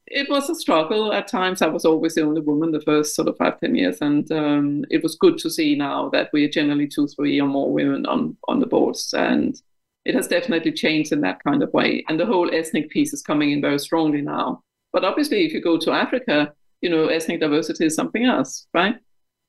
it 0.08 0.30
was 0.30 0.50
a 0.50 0.56
struggle 0.56 1.14
at 1.14 1.28
times. 1.28 1.62
I 1.62 1.68
was 1.68 1.86
always 1.86 2.16
the 2.16 2.24
only 2.24 2.42
woman 2.42 2.72
the 2.72 2.82
first 2.82 3.16
sort 3.16 3.28
of 3.28 3.38
five, 3.38 3.60
ten 3.60 3.76
years. 3.76 4.00
And 4.02 4.30
um, 4.32 4.86
it 4.92 5.02
was 5.02 5.16
good 5.16 5.38
to 5.40 5.50
see 5.50 5.76
now 5.76 6.10
that 6.10 6.30
we 6.34 6.44
are 6.46 6.50
generally 6.50 6.88
two, 6.88 7.08
three 7.08 7.40
or 7.40 7.48
more 7.48 7.72
women 7.72 8.06
on, 8.06 8.38
on 8.48 8.60
the 8.60 8.66
boards. 8.66 9.14
And 9.14 9.60
it 10.06 10.16
has 10.16 10.28
definitely 10.28 10.74
changed 10.74 11.12
in 11.12 11.22
that 11.22 11.44
kind 11.44 11.64
of 11.64 11.74
way. 11.74 12.04
And 12.10 12.20
the 12.20 12.26
whole 12.26 12.54
ethnic 12.54 12.90
piece 12.90 13.14
is 13.14 13.22
coming 13.22 13.52
in 13.52 13.62
very 13.62 13.80
strongly 13.80 14.22
now. 14.22 14.62
But 14.92 15.06
obviously, 15.06 15.46
if 15.46 15.54
you 15.54 15.62
go 15.62 15.78
to 15.80 15.92
Africa, 15.92 16.54
you 16.82 16.90
know, 16.90 17.08
ethnic 17.08 17.40
diversity 17.40 17.86
is 17.86 17.96
something 17.96 18.26
else, 18.26 18.68
right? 18.74 18.98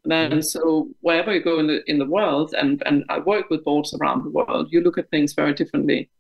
And 0.04 0.32
mm-hmm. 0.32 0.40
so 0.40 0.88
wherever 1.00 1.34
you 1.34 1.42
go 1.42 1.58
in 1.58 1.66
the 1.66 1.82
in 1.90 1.98
the 1.98 2.06
world, 2.06 2.54
and 2.54 2.82
and 2.86 3.04
I 3.08 3.18
work 3.18 3.50
with 3.50 3.64
boards 3.64 3.94
around 3.94 4.24
the 4.24 4.30
world, 4.30 4.68
you 4.70 4.80
look 4.82 4.98
at 4.98 5.10
things 5.10 5.32
very 5.32 5.54
differently. 5.54 6.10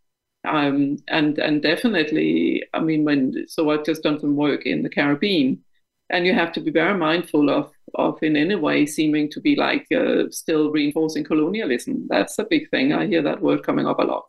Um, 0.46 0.98
and 1.08 1.38
and 1.38 1.62
definitely, 1.62 2.64
I 2.72 2.80
mean, 2.80 3.04
when 3.04 3.44
so 3.48 3.70
I've 3.70 3.84
just 3.84 4.02
done 4.02 4.20
some 4.20 4.36
work 4.36 4.66
in 4.66 4.82
the 4.82 4.88
Caribbean, 4.88 5.62
and 6.10 6.26
you 6.26 6.34
have 6.34 6.52
to 6.52 6.60
be 6.60 6.70
very 6.70 6.96
mindful 6.96 7.50
of 7.50 7.70
of 7.94 8.22
in 8.22 8.36
any 8.36 8.54
way 8.54 8.86
seeming 8.86 9.30
to 9.30 9.40
be 9.40 9.56
like 9.56 9.86
uh, 9.92 10.24
still 10.30 10.70
reinforcing 10.70 11.24
colonialism. 11.24 12.06
That's 12.08 12.38
a 12.38 12.44
big 12.44 12.70
thing. 12.70 12.92
I 12.92 13.06
hear 13.06 13.22
that 13.22 13.42
word 13.42 13.62
coming 13.64 13.86
up 13.86 13.98
a 13.98 14.04
lot. 14.04 14.26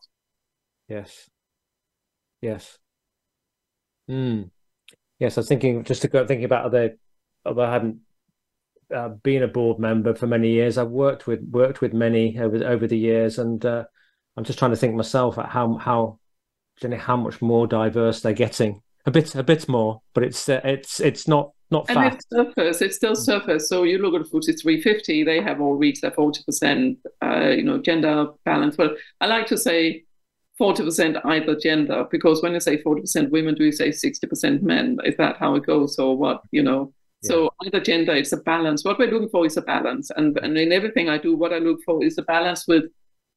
Yes. 0.90 1.30
Yes. 2.42 2.78
Hmm 4.08 4.44
yes, 5.20 5.38
I 5.38 5.42
was 5.42 5.48
thinking 5.48 5.84
just 5.84 6.02
to 6.04 6.08
go 6.08 6.26
thinking 6.26 6.46
about 6.46 6.66
other. 6.66 6.98
Although 7.46 7.64
I 7.66 7.72
hadn't 7.72 8.00
uh, 8.94 9.10
been 9.10 9.44
a 9.44 9.48
board 9.48 9.80
member 9.80 10.14
for 10.14 10.28
many 10.28 10.52
years, 10.52 10.78
I've 10.78 10.90
worked 10.90 11.28
with 11.28 11.42
worked 11.42 11.82
with 11.82 11.94
many 11.94 12.38
over 12.40 12.66
over 12.66 12.88
the 12.88 12.98
years, 12.98 13.40
and 13.40 13.64
uh, 13.66 13.86
I'm 14.38 14.44
just 14.44 14.60
trying 14.60 14.72
to 14.72 14.78
think 14.78 14.96
myself 14.96 15.38
at 15.38 15.50
how 15.50 15.76
how 15.76 16.20
how 16.98 17.18
much 17.18 17.42
more 17.42 17.68
diverse 17.68 18.22
they're 18.22 18.34
getting. 18.34 18.82
A 19.06 19.12
bit 19.12 19.36
a 19.36 19.44
bit 19.44 19.68
more, 19.70 20.02
but 20.14 20.24
it's 20.24 20.50
uh, 20.50 20.62
it's 20.64 21.00
it's 21.00 21.28
not 21.28 21.52
not 21.72 21.90
and 21.90 22.14
it's 22.14 22.26
surface. 22.32 22.82
It's 22.82 22.96
still 22.96 23.16
surface. 23.16 23.70
So 23.70 23.84
you 23.84 23.98
look 24.00 24.14
at 24.20 24.28
FTSE 24.28 24.62
350; 24.62 25.24
they 25.24 25.42
have 25.42 25.62
all 25.62 25.76
reached 25.76 26.02
their 26.02 26.12
40 26.12 26.44
percent, 26.44 26.98
uh, 27.24 27.50
you 27.50 27.64
know, 27.64 27.80
gender 27.80 28.28
balance. 28.46 28.78
Well, 28.78 28.96
I 29.22 29.28
like 29.28 29.48
to 29.48 29.58
say 29.58 30.06
40% 30.60 31.22
either 31.26 31.56
gender 31.56 32.06
because 32.10 32.42
when 32.42 32.54
you 32.54 32.60
say 32.60 32.82
40% 32.82 33.30
women 33.30 33.56
do 33.56 33.66
you 33.66 33.74
say 33.74 33.90
60% 33.90 34.62
men 34.62 34.98
is 35.04 35.18
that 35.18 35.36
how 35.38 35.56
it 35.56 35.66
goes 35.66 36.00
or 36.00 36.18
what 36.18 36.42
you 36.52 36.64
know. 36.64 36.94
So 37.26 37.50
either 37.66 37.80
gender 37.80 38.14
it's 38.14 38.32
a 38.32 38.38
balance. 38.38 38.84
What 38.84 39.00
we're 39.00 39.12
looking 39.12 39.30
for 39.30 39.46
is 39.46 39.58
a 39.58 39.62
balance. 39.62 40.12
And, 40.16 40.38
and 40.38 40.58
in 40.58 40.72
everything 40.72 41.10
i 41.10 41.18
do 41.18 41.36
what 41.36 41.54
i 41.54 41.58
look 41.58 41.82
for 41.84 42.04
is 42.04 42.18
a 42.18 42.24
balance 42.24 42.68
with 42.68 42.86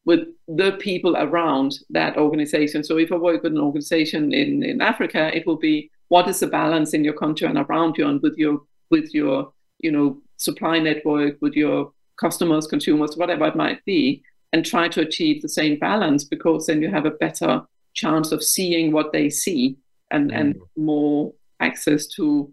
with 0.05 0.20
the 0.46 0.72
people 0.81 1.16
around 1.16 1.79
that 1.90 2.16
organization. 2.16 2.83
So 2.85 2.98
if 2.98 3.12
i 3.12 3.16
work 3.16 3.42
with 3.42 3.53
an 3.53 3.61
organization 3.61 4.33
in 4.33 4.62
in 4.62 4.81
africa 4.81 5.35
it 5.37 5.46
will 5.46 5.59
be 5.59 5.90
what 6.09 6.29
is 6.29 6.40
the 6.40 6.46
balance 6.46 6.94
in 6.94 7.05
your 7.05 7.14
country 7.14 7.46
and 7.46 7.59
around 7.59 7.96
you 7.98 8.07
and 8.09 8.20
with 8.22 8.37
your 8.37 8.61
with 8.90 9.14
your 9.14 9.53
you 9.79 9.92
know 9.92 10.20
supply 10.37 10.79
network 10.79 11.37
with 11.40 11.55
your 11.55 11.92
customers 12.16 12.66
consumers 12.66 13.16
whatever 13.16 13.46
it 13.46 13.57
might 13.57 13.85
be 13.85 14.22
and 14.53 14.64
try 14.64 14.88
to 14.88 15.03
achieve 15.03 15.42
the 15.42 15.48
same 15.48 15.79
balance 15.79 16.24
because 16.24 16.66
then 16.66 16.81
you 16.81 16.90
have 16.90 17.05
a 17.07 17.18
better 17.27 17.62
chance 17.94 18.33
of 18.33 18.42
seeing 18.42 18.92
what 18.92 19.12
they 19.12 19.29
see 19.29 19.77
and, 20.11 20.31
mm. 20.31 20.40
and 20.40 20.61
more 20.77 21.33
access 21.61 22.07
to 22.07 22.51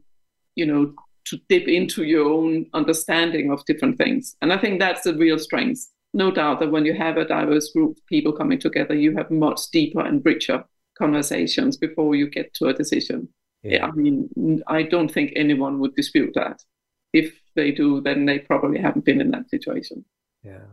you 0.56 0.66
know, 0.66 0.94
to 1.26 1.40
dip 1.50 1.68
into 1.68 2.04
your 2.04 2.26
own 2.28 2.68
understanding 2.74 3.52
of 3.52 3.66
different 3.66 3.98
things. 3.98 4.36
And 4.42 4.54
I 4.54 4.58
think 4.58 4.80
that's 4.80 5.02
the 5.02 5.16
real 5.16 5.40
strength. 5.40 5.88
No 6.14 6.32
doubt 6.32 6.60
that 6.60 6.72
when 6.72 6.86
you 6.86 6.94
have 6.94 7.18
a 7.18 7.26
diverse 7.26 7.72
group 7.72 7.98
of 7.98 8.06
people 8.06 8.32
coming 8.32 8.60
together, 8.60 8.96
you 8.96 9.16
have 9.18 9.30
much 9.32 9.70
deeper 9.72 10.02
and 10.02 10.24
richer 10.24 10.64
conversations 10.98 11.78
before 11.78 12.16
you 12.16 12.30
get 12.30 12.54
to 12.56 12.68
a 12.68 12.74
decision. 12.74 13.28
Yeah. 13.64 13.86
I 13.86 13.92
mean, 13.92 14.62
I 14.68 14.84
don't 14.84 15.12
think 15.12 15.34
anyone 15.36 15.80
would 15.80 15.96
dispute 15.96 16.34
that. 16.36 16.62
If 17.14 17.34
they 17.56 17.72
do, 17.72 18.02
then 18.02 18.26
they 18.26 18.40
probably 18.40 18.80
haven't 18.80 19.06
been 19.06 19.20
in 19.20 19.32
that 19.32 19.50
situation. 19.50 20.06
Yeah. 20.44 20.66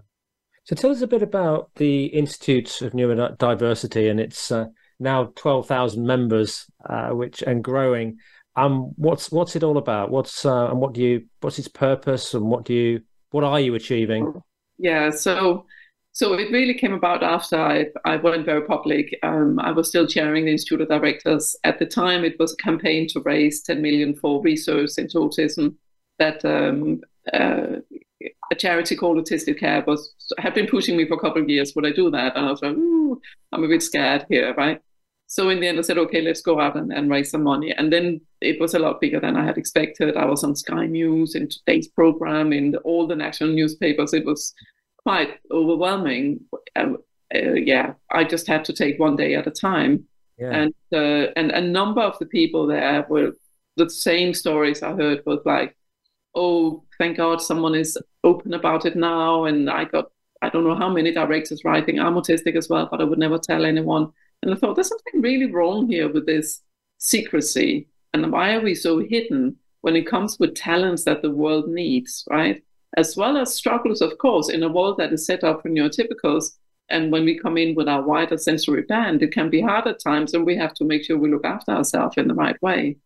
So 0.65 0.77
tell 0.77 0.91
us 0.91 1.03
a 1.03 1.07
bit 1.07 1.23
about 1.23 1.71
the 1.77 2.07
Institute 2.07 2.83
of 2.83 2.93
Neurodiversity 2.93 4.11
and 4.11 4.21
its 4.21 4.53
uh, 4.53 4.67
now 5.01 5.33
12,000 5.35 6.07
members, 6.07 6.67
uh, 6.89 7.11
which 7.11 7.43
and 7.43 7.65
growing. 7.65 8.19
Um, 8.57 8.93
what's 8.97 9.31
what's 9.31 9.57
it 9.57 9.63
all 9.63 9.79
about? 9.79 10.11
What's 10.11 10.45
uh, 10.45 10.71
and 10.71 10.81
what 10.81 10.93
do 10.93 11.03
you 11.03 11.25
what's 11.41 11.59
its 11.59 11.69
purpose 11.69 12.35
and 12.35 12.45
what 12.45 12.65
do 12.65 12.75
you 12.75 13.03
what 13.31 13.45
are 13.45 13.61
you 13.61 13.75
achieving? 13.75 14.43
Yeah, 14.79 15.11
so 15.11 15.67
so 16.13 16.35
it 16.35 16.53
really 16.53 16.75
came 16.75 16.93
about 16.93 17.23
after 17.23 17.57
I 17.57 17.87
I 18.05 18.17
went 18.17 18.45
very 18.45 18.63
public. 18.63 19.19
Um, 19.23 19.59
I 19.59 19.73
was 19.73 19.89
still 19.89 20.07
chairing 20.07 20.45
the 20.45 20.53
Institute 20.53 20.83
of 20.83 20.89
Directors 20.89 21.57
at 21.65 21.79
the 21.79 21.87
time. 21.87 22.25
It 22.25 22.39
was 22.39 22.53
a 22.53 22.57
campaign 22.57 23.09
to 23.09 23.21
raise 23.21 23.63
10 23.63 23.81
million 23.81 24.15
for 24.15 24.43
research 24.43 24.99
into 24.99 25.19
autism 25.19 25.77
that 26.19 26.45
um, 26.45 27.01
uh, 27.33 27.81
a 28.51 28.55
charity 28.55 28.97
called 28.97 29.17
Autistica 29.17 29.87
was 29.87 30.15
had 30.39 30.55
been 30.55 30.67
pushing 30.67 30.97
me 30.97 31.07
for 31.07 31.15
a 31.15 31.21
couple 31.21 31.43
of 31.43 31.49
years. 31.49 31.75
Would 31.75 31.87
I 31.87 31.93
do 31.93 32.11
that? 32.11 32.37
And 32.37 32.47
I 32.47 32.51
was 32.51 32.63
like, 32.63 32.77
I'm 33.53 33.65
a 33.65 33.69
bit 33.69 33.83
scared 33.83 34.27
here, 34.29 34.55
right? 34.55 34.81
So 35.33 35.49
in 35.49 35.61
the 35.61 35.67
end, 35.67 35.79
I 35.79 35.81
said, 35.81 35.97
okay, 35.97 36.21
let's 36.21 36.43
go 36.43 36.61
out 36.61 36.77
and, 36.77 36.93
and 36.93 37.11
raise 37.11 37.31
some 37.31 37.45
money. 37.45 37.73
And 37.73 37.91
then 37.91 38.21
it 38.43 38.61
was 38.61 38.75
a 38.75 38.79
lot 38.79 39.01
bigger 39.01 39.19
than 39.19 39.35
I 39.35 39.47
had 39.47 39.57
expected. 39.57 40.15
I 40.15 40.27
was 40.27 40.45
on 40.45 40.55
Sky 40.55 40.85
News 40.85 41.35
in 41.35 41.49
today's 41.49 41.89
program 41.89 42.53
in 42.53 42.73
the, 42.73 42.79
all 42.81 43.07
the 43.07 43.17
national 43.17 43.49
newspapers. 43.55 44.13
It 44.13 44.27
was 44.27 44.53
quite 44.99 45.39
overwhelming. 45.51 46.41
Uh, 46.77 46.97
uh, 47.35 47.55
yeah, 47.55 47.95
I 48.11 48.25
just 48.25 48.47
had 48.47 48.63
to 48.67 48.75
take 48.75 48.99
one 48.99 49.17
day 49.17 49.35
at 49.35 49.47
a 49.47 49.51
time. 49.51 50.05
Yeah. 50.37 50.51
And 50.51 50.75
uh, 50.93 51.33
and 51.35 51.51
a 51.51 51.63
number 51.63 52.03
of 52.03 52.19
the 52.19 52.27
people 52.27 52.67
there 52.67 53.07
were 53.09 53.33
the 53.79 53.89
same 53.89 54.35
stories 54.35 54.83
I 54.83 54.93
heard 54.93 55.23
was 55.25 55.41
like, 55.47 55.75
oh, 56.35 56.85
thank 56.99 57.17
God 57.17 57.41
someone 57.41 57.75
is 57.75 57.97
open 58.23 58.53
about 58.53 58.85
it 58.85 58.97
now. 58.97 59.47
And 59.47 59.71
I 59.71 59.87
got 59.87 60.11
I 60.43 60.51
don't 60.51 60.65
know 60.65 60.77
how 60.77 60.91
many 60.91 61.11
directors 61.11 61.65
writing, 61.65 62.01
I'm 62.01 62.17
autistic 62.17 62.55
as 62.55 62.69
well, 62.69 62.87
but 62.91 63.01
I 63.01 63.05
would 63.05 63.19
never 63.19 63.39
tell 63.39 63.65
anyone. 63.65 64.13
And 64.43 64.53
I 64.53 64.57
thought, 64.57 64.75
there's 64.75 64.89
something 64.89 65.21
really 65.21 65.47
wrong 65.47 65.89
here 65.89 66.13
with 66.13 66.27
this 66.27 66.61
secrecy. 66.99 67.89
And 68.13 68.33
why 68.33 68.55
are 68.55 68.61
we 68.61 68.75
so 68.75 68.99
hidden 68.99 69.57
when 69.83 69.97
it 69.97 70.07
comes 70.07 70.39
with 70.39 70.55
talents 70.55 71.05
that 71.05 71.23
the 71.23 71.31
world 71.31 71.69
needs, 71.69 72.25
right? 72.31 72.63
As 72.97 73.17
well 73.17 73.37
as 73.37 73.55
struggles, 73.55 74.01
of 74.01 74.19
course, 74.19 74.49
in 74.49 74.63
a 74.63 74.69
world 74.69 74.99
that 74.99 75.13
is 75.13 75.25
set 75.25 75.45
up 75.45 75.63
for 75.63 75.69
neurotypicals. 75.69 76.51
And 76.89 77.11
when 77.11 77.25
we 77.25 77.39
come 77.39 77.57
in 77.57 77.75
with 77.75 77.89
our 77.89 78.03
wider 78.03 78.37
sensory 78.37 78.83
band, 78.83 79.23
it 79.23 79.33
can 79.33 79.49
be 79.49 79.63
hard 79.63 79.87
at 79.87 80.03
times, 80.03 80.35
and 80.35 80.45
we 80.45 80.57
have 80.57 80.75
to 80.75 80.85
make 80.85 81.05
sure 81.05 81.17
we 81.17 81.31
look 81.31 81.47
after 81.47 81.73
ourselves 81.73 82.17
in 82.19 82.29
the 82.29 82.35
right 82.35 82.61
way. 82.61 82.97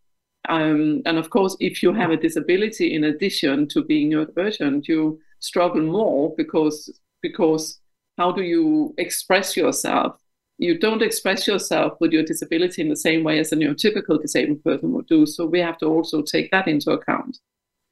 Um, 0.49 1.03
and 1.07 1.19
of 1.19 1.31
course, 1.31 1.57
if 1.61 1.83
you 1.83 1.93
have 1.93 2.11
a 2.11 2.17
disability 2.17 2.95
in 2.95 3.05
addition 3.05 3.69
to 3.69 3.85
being 3.85 4.11
neurodivergent, 4.11 4.89
you 4.89 5.21
struggle 5.41 5.83
more 5.83 6.35
because 6.37 6.99
because 7.23 7.81
how 8.17 8.33
do 8.33 8.43
you 8.43 8.95
express 8.99 9.57
yourself 9.57 10.21
you 10.59 10.79
don't 10.79 11.03
express 11.03 11.47
yourself 11.47 11.95
with 12.01 12.13
your 12.13 12.23
disability 12.23 12.83
in 12.83 12.89
the 12.89 12.97
same 12.97 13.23
way 13.23 13.39
as 13.39 13.53
a 13.53 13.57
neurotypical 13.57 14.21
disabled 14.21 14.63
person 14.65 14.93
would 14.93 15.07
do. 15.07 15.27
So 15.27 15.45
we 15.45 15.61
have 15.61 15.79
to 15.79 15.87
also 15.87 16.23
take 16.23 16.51
that 16.51 16.67
into 16.67 16.91
account. 16.93 17.39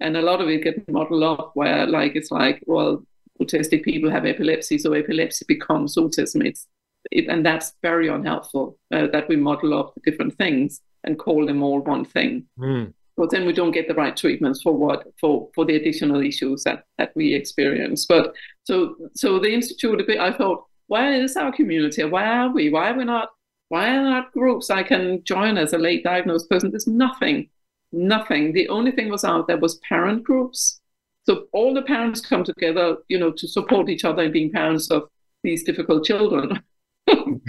And 0.00 0.16
a 0.16 0.22
lot 0.22 0.40
of 0.40 0.48
it 0.48 0.64
gets 0.64 0.80
modeled 0.88 1.22
up 1.22 1.52
where 1.54 1.86
like 1.86 2.16
it's 2.16 2.30
like, 2.30 2.62
well, 2.66 3.04
autistic 3.40 3.84
people 3.84 4.10
have 4.10 4.24
epilepsy, 4.24 4.78
so 4.78 4.92
epilepsy 4.92 5.44
becomes 5.46 5.96
autism. 5.96 6.44
It's 6.44 6.66
it, 7.10 7.28
and 7.28 7.44
that's 7.44 7.74
very 7.82 8.08
unhelpful 8.08 8.78
uh, 8.92 9.08
that 9.08 9.28
we 9.28 9.36
model 9.36 9.78
up 9.78 9.94
the 9.94 10.10
different 10.10 10.36
things 10.38 10.80
and 11.04 11.18
call 11.18 11.46
them 11.46 11.62
all 11.62 11.80
one 11.80 12.04
thing. 12.04 12.46
Mm. 12.58 12.94
But 13.16 13.30
then 13.30 13.46
we 13.46 13.52
don't 13.52 13.70
get 13.70 13.88
the 13.88 13.94
right 13.94 14.16
treatments 14.16 14.62
for 14.62 14.72
what 14.72 15.06
for 15.20 15.48
for 15.54 15.64
the 15.64 15.76
additional 15.76 16.22
issues 16.22 16.64
that 16.64 16.84
that 16.98 17.12
we 17.14 17.34
experience. 17.34 18.06
But 18.06 18.34
so 18.64 18.96
so 19.14 19.38
the 19.38 19.52
institute, 19.52 20.02
I 20.18 20.32
thought 20.32 20.64
where 20.86 21.12
is 21.14 21.36
our 21.36 21.52
community? 21.52 22.04
Where 22.04 22.24
are 22.24 22.50
we? 22.50 22.70
Why 22.70 22.90
are 22.90 22.98
we 22.98 23.04
not? 23.04 23.30
Why 23.68 23.88
are 23.88 24.02
not 24.02 24.32
groups 24.32 24.70
I 24.70 24.82
can 24.82 25.24
join 25.24 25.56
as 25.56 25.72
a 25.72 25.78
late 25.78 26.04
diagnosed 26.04 26.48
person? 26.50 26.70
There's 26.70 26.86
nothing, 26.86 27.48
nothing. 27.92 28.52
The 28.52 28.68
only 28.68 28.92
thing 28.92 29.08
was 29.08 29.24
out 29.24 29.46
there 29.48 29.56
was 29.58 29.80
parent 29.88 30.22
groups. 30.22 30.80
So 31.24 31.46
all 31.52 31.72
the 31.72 31.82
parents 31.82 32.20
come 32.20 32.44
together, 32.44 32.98
you 33.08 33.18
know, 33.18 33.32
to 33.32 33.48
support 33.48 33.88
each 33.88 34.04
other 34.04 34.22
in 34.24 34.32
being 34.32 34.52
parents 34.52 34.90
of 34.90 35.08
these 35.42 35.64
difficult 35.64 36.04
children. 36.04 36.62
I'm 37.08 37.40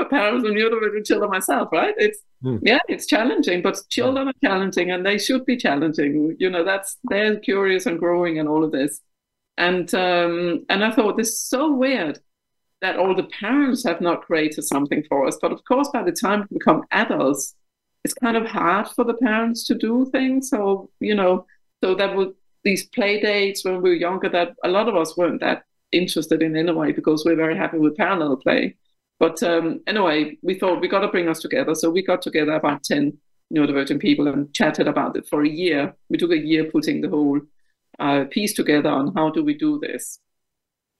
a 0.00 0.04
parent 0.04 0.38
of 0.38 0.44
a 0.44 0.54
neurodivergent 0.54 1.06
children 1.06 1.30
myself, 1.30 1.68
right? 1.72 1.94
It's 1.96 2.18
mm. 2.42 2.58
yeah, 2.62 2.78
it's 2.88 3.06
challenging, 3.06 3.62
but 3.62 3.78
children 3.90 4.28
are 4.28 4.34
challenging, 4.42 4.90
and 4.90 5.04
they 5.04 5.18
should 5.18 5.44
be 5.46 5.56
challenging. 5.56 6.36
You 6.38 6.50
know, 6.50 6.64
that's 6.64 6.96
they're 7.04 7.38
curious 7.38 7.86
and 7.86 7.98
growing, 7.98 8.38
and 8.38 8.48
all 8.48 8.64
of 8.64 8.72
this. 8.72 9.00
And 9.56 9.92
um, 9.94 10.64
and 10.68 10.84
I 10.84 10.90
thought 10.90 11.16
this 11.16 11.28
is 11.28 11.40
so 11.40 11.72
weird 11.72 12.18
that 12.80 12.96
all 12.96 13.14
the 13.14 13.24
parents 13.24 13.84
have 13.84 14.00
not 14.00 14.22
created 14.22 14.62
something 14.62 15.04
for 15.08 15.26
us. 15.26 15.38
But 15.40 15.52
of 15.52 15.64
course, 15.64 15.88
by 15.92 16.02
the 16.02 16.12
time 16.12 16.46
we 16.50 16.58
become 16.58 16.84
adults, 16.90 17.54
it's 18.04 18.14
kind 18.14 18.36
of 18.36 18.46
hard 18.46 18.88
for 18.88 19.04
the 19.04 19.14
parents 19.14 19.66
to 19.66 19.74
do 19.74 20.08
things. 20.10 20.48
So 20.48 20.90
you 21.00 21.14
know, 21.14 21.46
so 21.84 21.94
that 21.94 22.16
would 22.16 22.34
these 22.64 22.86
play 22.86 23.20
dates 23.20 23.64
when 23.64 23.82
we 23.82 23.90
were 23.90 23.96
younger 23.96 24.28
that 24.28 24.54
a 24.64 24.68
lot 24.68 24.88
of 24.88 24.96
us 24.96 25.16
weren't 25.16 25.40
that 25.40 25.64
interested 25.92 26.42
in 26.42 26.56
anyway 26.56 26.92
because 26.92 27.24
we're 27.24 27.36
very 27.36 27.56
happy 27.56 27.78
with 27.78 27.96
parallel 27.96 28.36
play. 28.36 28.76
But 29.18 29.42
um, 29.42 29.80
anyway, 29.86 30.38
we 30.42 30.54
thought 30.54 30.80
we 30.80 30.88
got 30.88 31.00
to 31.00 31.08
bring 31.08 31.28
us 31.28 31.40
together. 31.40 31.74
So 31.74 31.90
we 31.90 32.02
got 32.02 32.22
together 32.22 32.52
about 32.52 32.84
10 32.84 33.18
neurodivergent 33.54 34.00
people 34.00 34.28
and 34.28 34.52
chatted 34.54 34.88
about 34.88 35.16
it 35.16 35.28
for 35.28 35.42
a 35.42 35.48
year. 35.48 35.94
We 36.08 36.16
took 36.16 36.30
a 36.30 36.38
year 36.38 36.64
putting 36.64 37.00
the 37.00 37.08
whole 37.08 37.40
uh, 38.00 38.24
piece 38.30 38.54
together 38.54 38.88
on 38.88 39.12
how 39.14 39.30
do 39.30 39.44
we 39.44 39.54
do 39.54 39.78
this 39.78 40.18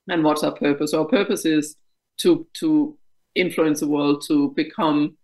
and 0.08 0.22
what's 0.22 0.44
our 0.44 0.54
purpose. 0.54 0.94
Our 0.94 1.06
purpose 1.06 1.44
is 1.44 1.76
to 2.18 2.46
to 2.60 2.96
influence 3.34 3.80
the 3.80 3.88
world 3.88 4.24
to 4.28 4.52
become 4.56 5.16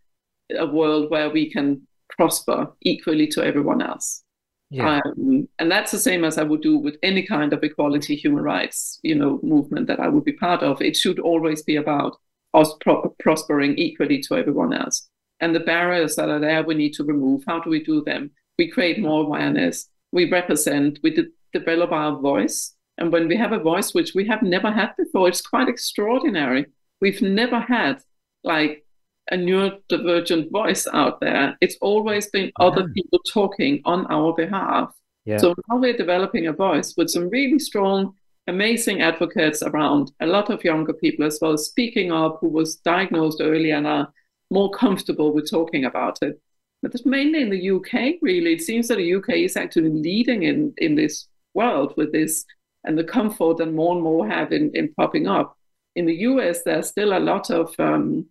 a 0.57 0.67
world 0.67 1.11
where 1.11 1.29
we 1.31 1.51
can 1.51 1.83
prosper 2.11 2.73
equally 2.83 3.27
to 3.29 3.45
everyone 3.45 3.83
else. 3.83 4.23
Yeah. 4.71 5.01
Um, 5.05 5.49
and 5.59 5.71
that's 5.71 5.93
the 5.93 5.99
same 5.99 6.25
as 6.25 6.39
I 6.39 6.43
would 6.43 6.63
do 6.63 6.77
with 6.77 6.97
any 7.03 7.25
kind 7.25 7.53
of 7.53 7.63
equality, 7.63 8.17
human 8.17 8.43
rights, 8.43 8.99
you 9.03 9.15
know, 9.15 9.39
movement 9.43 9.87
that 9.87 10.01
I 10.01 10.09
would 10.09 10.25
be 10.25 10.33
part 10.33 10.63
of. 10.63 10.81
It 10.81 10.97
should 10.97 11.21
always 11.21 11.63
be 11.63 11.77
about 11.77 12.17
us 12.55 12.73
pro- 12.81 13.15
prospering 13.21 13.77
equally 13.79 14.21
to 14.23 14.35
everyone 14.35 14.73
else. 14.73 15.09
And 15.41 15.55
the 15.55 15.61
barriers 15.61 16.17
that 16.17 16.31
are 16.31 16.41
there, 16.41 16.65
we 16.65 16.75
need 16.75 16.95
to 16.95 17.05
remove. 17.05 17.43
How 17.47 17.61
do 17.61 17.71
we 17.71 17.83
do 17.83 18.03
them? 18.03 18.31
We 18.59 18.71
create 18.71 18.99
more 18.99 19.23
awareness. 19.23 19.89
We 20.13 20.31
represent. 20.31 20.99
We 21.03 21.11
did 21.11 21.27
develop 21.59 21.93
our 21.93 22.19
voice. 22.21 22.75
And 22.99 23.13
when 23.13 23.29
we 23.29 23.37
have 23.37 23.53
a 23.53 23.59
voice 23.59 23.93
which 23.93 24.15
we 24.15 24.27
have 24.29 24.43
never 24.43 24.71
had 24.71 24.95
before, 24.97 25.29
it's 25.29 25.47
quite 25.47 25.69
extraordinary. 25.69 26.67
We've 27.01 27.23
never 27.23 27.61
had 27.61 28.03
like 28.43 28.85
a 29.31 29.37
neurodivergent 29.37 30.51
voice 30.51 30.87
out 30.93 31.21
there. 31.21 31.57
It's 31.61 31.77
always 31.81 32.29
been 32.31 32.53
other 32.61 32.89
people 32.89 33.21
talking 33.33 33.83
on 33.85 34.07
our 34.07 34.33
behalf. 34.33 34.95
Yeah. 35.25 35.39
So 35.39 35.55
now 35.69 35.79
we're 35.79 35.97
developing 35.97 36.47
a 36.47 36.53
voice 36.53 36.95
with 36.97 37.11
some 37.11 37.29
really 37.29 37.59
strong, 37.59 38.15
amazing 38.47 39.03
advocates 39.03 39.63
around, 39.63 40.13
a 40.21 40.27
lot 40.27 40.51
of 40.51 40.63
younger 40.63 40.93
people 40.93 41.27
as 41.27 41.39
well, 41.43 41.59
speaking 41.59 42.13
up 42.13 42.39
who 42.41 42.49
was 42.49 42.77
diagnosed 42.77 43.41
early 43.43 43.73
and 43.73 43.87
are 43.87 44.13
more 44.51 44.71
comfortable 44.71 45.35
with 45.35 45.51
talking 45.51 45.85
about 45.85 46.19
it. 46.23 46.41
But 46.83 46.95
it's 46.95 47.05
mainly 47.05 47.43
in 47.43 47.51
the 47.51 47.71
UK, 47.71 48.21
really. 48.23 48.53
It 48.53 48.63
seems 48.63 48.87
that 48.89 48.97
the 48.97 49.15
UK 49.15 49.31
is 49.31 49.57
actually 49.57 49.91
leading 49.91 50.45
in, 50.45 50.73
in 50.79 50.95
this 50.95 51.27
world 51.57 51.95
with 51.97 52.13
this 52.13 52.45
and 52.85 52.97
the 52.97 53.05
comfort 53.05 53.57
that 53.59 53.73
more 53.73 53.95
and 53.95 54.03
more 54.03 54.29
have 54.29 54.53
in, 54.53 54.71
in 54.75 54.95
popping 54.95 55.27
up. 55.27 55.57
In 55.97 56.07
the 56.07 56.15
US, 56.31 56.63
there's 56.63 56.89
still 56.89 57.17
a 57.17 57.27
lot 57.33 57.51
of 57.51 57.75
um, 57.81 58.27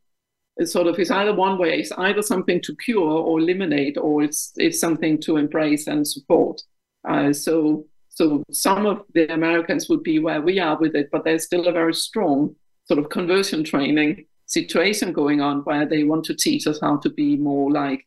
sort 0.64 0.88
of 0.88 0.98
it's 0.98 1.12
either 1.12 1.34
one 1.34 1.58
way, 1.58 1.80
it's 1.80 1.92
either 1.92 2.22
something 2.22 2.62
to 2.62 2.76
cure 2.78 3.02
or 3.28 3.40
eliminate, 3.40 3.98
or 3.98 4.24
it's 4.24 4.54
it's 4.56 4.80
something 4.80 5.20
to 5.22 5.38
embrace 5.38 5.88
and 5.88 6.08
support. 6.08 6.62
Uh, 7.08 7.34
so 7.34 7.86
so 8.10 8.44
some 8.52 8.86
of 8.86 9.02
the 9.14 9.32
Americans 9.34 9.90
would 9.90 10.04
be 10.04 10.20
where 10.20 10.42
we 10.42 10.60
are 10.60 10.78
with 10.80 10.96
it, 10.96 11.10
but 11.12 11.26
there's 11.26 11.44
still 11.44 11.68
a 11.68 11.74
very 11.74 11.94
strong 11.94 12.56
sort 12.86 13.00
of 13.00 13.10
conversion 13.10 13.64
training 13.64 14.26
situation 14.46 15.12
going 15.12 15.42
on 15.42 15.62
where 15.62 15.86
they 15.86 16.04
want 16.04 16.24
to 16.24 16.36
teach 16.36 16.68
us 16.68 16.80
how 16.80 16.98
to 16.98 17.10
be 17.10 17.36
more 17.36 17.72
like 17.72 18.06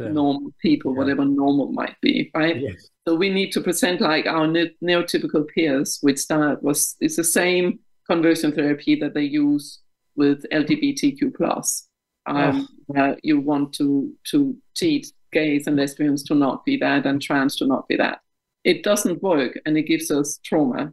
yeah. 0.00 0.08
normal 0.08 0.52
people, 0.60 0.92
yeah. 0.92 0.98
whatever 0.98 1.24
normal 1.24 1.72
might 1.72 1.96
be, 2.00 2.30
right? 2.34 2.60
Yes. 2.60 2.88
So 3.06 3.14
we 3.14 3.30
need 3.30 3.52
to 3.52 3.60
present 3.60 4.00
like 4.00 4.26
our 4.26 4.46
ne- 4.46 4.74
neurotypical 4.82 5.48
peers, 5.48 5.98
which 6.00 6.18
start 6.18 6.62
was 6.62 6.96
it's 7.00 7.16
the 7.16 7.24
same 7.24 7.80
conversion 8.08 8.52
therapy 8.52 8.96
that 8.96 9.14
they 9.14 9.24
use 9.24 9.80
with 10.16 10.44
LGBTQ 10.50 11.34
plus. 11.34 11.86
Um, 12.26 12.68
oh. 12.96 13.16
you 13.22 13.40
want 13.40 13.72
to 13.74 14.12
to 14.30 14.56
teach 14.76 15.08
gays 15.32 15.66
and 15.66 15.76
lesbians 15.76 16.22
to 16.24 16.34
not 16.34 16.64
be 16.64 16.76
that 16.76 17.06
and 17.06 17.20
trans 17.20 17.56
to 17.56 17.66
not 17.66 17.88
be 17.88 17.96
that. 17.96 18.20
It 18.64 18.82
doesn't 18.82 19.22
work 19.22 19.58
and 19.64 19.76
it 19.76 19.84
gives 19.84 20.10
us 20.10 20.38
trauma. 20.44 20.92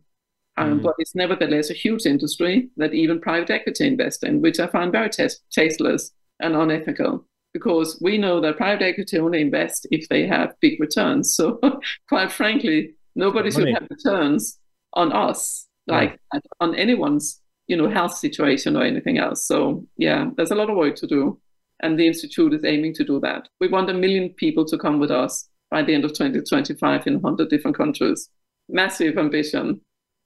Um, 0.57 0.79
mm. 0.79 0.83
But 0.83 0.95
it's 0.97 1.15
nevertheless 1.15 1.69
a 1.69 1.73
huge 1.73 2.05
industry 2.05 2.69
that 2.77 2.93
even 2.93 3.19
private 3.19 3.51
equity 3.51 3.85
invest 3.85 4.23
in, 4.23 4.41
which 4.41 4.59
I 4.59 4.67
find 4.67 4.91
very 4.91 5.09
t- 5.09 5.27
tasteless 5.51 6.11
and 6.39 6.55
unethical 6.55 7.25
because 7.57 7.97
we 8.01 8.17
know 8.17 8.39
that 8.39 8.57
private 8.57 8.83
equity 8.83 9.17
only 9.17 9.41
invest 9.41 9.87
if 9.89 10.07
they 10.09 10.27
have 10.27 10.53
big 10.61 10.79
returns. 10.79 11.35
So, 11.35 11.59
quite 12.09 12.31
frankly, 12.31 12.93
nobody 13.15 13.49
should 13.49 13.69
have 13.69 13.87
returns 13.89 14.59
on 14.93 15.11
us, 15.11 15.67
like 15.87 16.19
yeah. 16.33 16.39
on 16.59 16.75
anyone's 16.75 17.41
you 17.67 17.75
know 17.75 17.89
health 17.89 18.15
situation 18.15 18.77
or 18.77 18.83
anything 18.83 19.17
else. 19.17 19.45
So, 19.45 19.85
yeah, 19.97 20.29
there's 20.35 20.51
a 20.51 20.55
lot 20.55 20.69
of 20.69 20.77
work 20.77 20.95
to 20.97 21.07
do, 21.07 21.39
and 21.81 21.97
the 21.97 22.05
institute 22.05 22.53
is 22.53 22.63
aiming 22.63 22.93
to 22.95 23.03
do 23.03 23.19
that. 23.21 23.49
We 23.59 23.67
want 23.67 23.89
a 23.89 23.93
million 23.93 24.29
people 24.29 24.65
to 24.65 24.77
come 24.77 24.99
with 24.99 25.11
us 25.11 25.49
by 25.71 25.81
the 25.81 25.93
end 25.93 26.05
of 26.05 26.13
2025 26.13 27.07
in 27.07 27.21
100 27.21 27.49
different 27.49 27.75
countries. 27.75 28.29
Massive 28.69 29.17
ambition. 29.17 29.81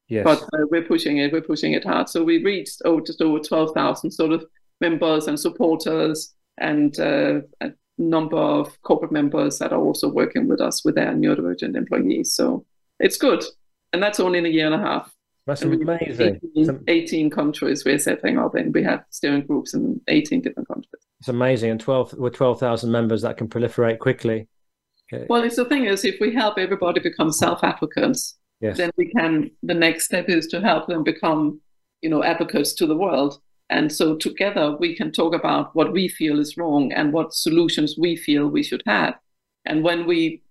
Yes. 0.10 0.26
But 0.26 0.42
uh, 0.42 0.66
we're 0.70 0.84
pushing 0.84 1.18
it. 1.18 1.32
We're 1.32 1.42
pushing 1.42 1.72
it 1.72 1.86
hard. 1.86 2.10
So 2.10 2.24
we 2.24 2.44
reached 2.44 2.82
oh, 2.84 3.00
just 3.00 3.22
over 3.22 3.40
12,000 3.40 4.12
sort 4.12 4.34
of 4.34 4.44
members 4.82 5.28
and 5.28 5.40
supporters 5.40 6.34
and 6.62 6.98
uh, 7.00 7.42
a 7.60 7.72
number 7.98 8.38
of 8.38 8.82
corporate 8.84 9.12
members 9.12 9.60
that 9.60 9.74
are 9.74 9.80
also 9.80 10.10
working 10.10 10.48
with 10.48 10.62
us 10.62 10.86
with 10.86 10.96
their 10.96 11.12
neurodivergent 11.12 11.76
employees. 11.76 12.34
So 12.34 12.66
it's 13.00 13.18
good. 13.18 13.44
And 13.94 14.02
that's 14.02 14.20
only 14.20 14.40
in 14.40 14.46
a 14.46 14.50
year 14.50 14.68
and 14.68 14.76
a 14.76 14.86
half. 14.86 15.14
That's 15.48 15.64
and 15.64 15.74
amazing. 15.74 16.40
18, 16.56 16.84
18, 16.88 17.30
countries 17.30 17.84
we're 17.84 17.98
setting 17.98 18.38
up 18.38 18.56
in. 18.56 18.72
We 18.72 18.84
have 18.84 19.04
steering 19.10 19.46
groups 19.46 19.74
in 19.74 20.00
18 20.08 20.42
different 20.42 20.68
countries. 20.68 21.02
It's 21.20 21.30
amazing. 21.30 21.72
And 21.72 21.80
12 21.80 22.14
with 22.14 22.34
12,000 22.34 22.92
members, 22.92 23.24
that 23.24 23.38
can 23.38 23.48
proliferate 23.50 24.00
quickly. 24.00 24.48
Okay. 25.12 25.26
Well, 25.28 25.44
it's 25.44 25.56
the 25.56 25.66
thing 25.66 25.86
is, 25.86 26.06
if 26.06 26.20
we 26.22 26.34
help 26.34 26.58
everybody 26.58 27.00
become 27.00 27.32
self-advocates, 27.32 28.38
yes. 28.62 28.78
then 28.78 28.92
we 28.98 29.12
can, 29.12 29.52
the 29.64 29.74
next 29.74 30.06
step 30.06 30.30
is 30.30 30.48
to 30.48 30.62
help 30.62 30.88
them 30.88 31.04
become, 31.04 31.60
you 32.02 32.10
know, 32.10 32.24
advocates 32.24 32.74
to 32.76 32.86
the 32.86 32.96
world. 32.96 33.42
And 33.72 33.92
so 33.92 34.18
together 34.18 34.76
we 34.78 34.96
can 34.96 35.12
talk 35.14 35.34
about 35.34 35.74
what 35.76 35.94
we 35.94 36.10
feel 36.10 36.40
is 36.40 36.58
wrong 36.58 36.92
and 36.92 37.14
what 37.14 37.34
solutions 37.34 37.96
we 37.98 38.18
feel 38.18 38.48
we 38.48 38.64
should 38.64 38.84
have. 38.86 39.16
And 39.66 39.82
when 39.82 40.06
we 40.06 40.44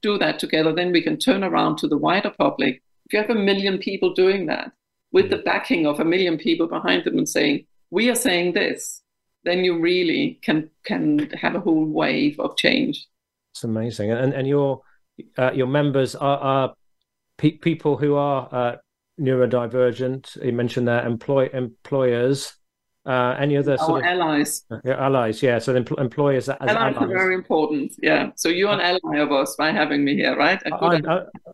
do 0.00 0.16
that 0.18 0.38
together, 0.38 0.72
then 0.72 0.92
we 0.92 1.02
can 1.02 1.18
turn 1.18 1.42
around 1.42 1.78
to 1.78 1.88
the 1.88 1.98
wider 1.98 2.30
public. 2.30 2.80
If 3.06 3.12
you 3.12 3.18
have 3.18 3.30
a 3.30 3.34
million 3.34 3.78
people 3.78 4.14
doing 4.14 4.46
that 4.46 4.70
with 5.10 5.28
the 5.28 5.38
backing 5.38 5.86
of 5.86 5.98
a 5.98 6.04
million 6.04 6.38
people 6.38 6.68
behind 6.68 7.04
them 7.04 7.18
and 7.18 7.28
saying, 7.28 7.66
we 7.90 8.10
are 8.10 8.14
saying 8.14 8.52
this, 8.52 9.02
then 9.44 9.64
you 9.64 9.80
really 9.80 10.38
can 10.42 10.70
can 10.84 11.30
have 11.30 11.54
a 11.54 11.60
whole 11.60 11.84
wave 11.84 12.38
of 12.38 12.56
change. 12.56 13.06
It's 13.54 13.64
amazing. 13.64 14.12
And 14.12 14.32
and 14.34 14.46
your 14.46 14.82
uh, 15.36 15.52
your 15.52 15.66
members 15.66 16.14
are, 16.14 16.38
are 16.38 16.74
pe- 17.38 17.58
people 17.58 17.96
who 17.96 18.14
are 18.14 18.48
uh, 18.52 18.76
neurodivergent. 19.18 20.44
You 20.44 20.52
mentioned 20.52 20.86
their 20.86 21.04
employ 21.06 21.48
employers 21.52 22.57
uh, 23.08 23.36
any 23.38 23.56
other 23.56 23.76
Our 23.80 23.98
of 23.98 24.04
allies? 24.04 24.64
Yeah, 24.84 25.06
allies, 25.06 25.42
yeah. 25.42 25.58
So 25.58 25.74
empl- 25.74 25.98
employers 25.98 26.48
as 26.48 26.56
allies, 26.60 26.76
allies, 26.76 26.96
are 26.96 27.08
very 27.08 27.34
important. 27.34 27.94
Yeah. 28.02 28.30
So 28.36 28.48
you're 28.50 28.70
an 28.70 28.80
ally 28.80 29.18
of 29.18 29.32
us 29.32 29.56
by 29.56 29.72
having 29.72 30.04
me 30.04 30.14
here, 30.14 30.36
right? 30.36 30.60
I'm, 30.70 31.06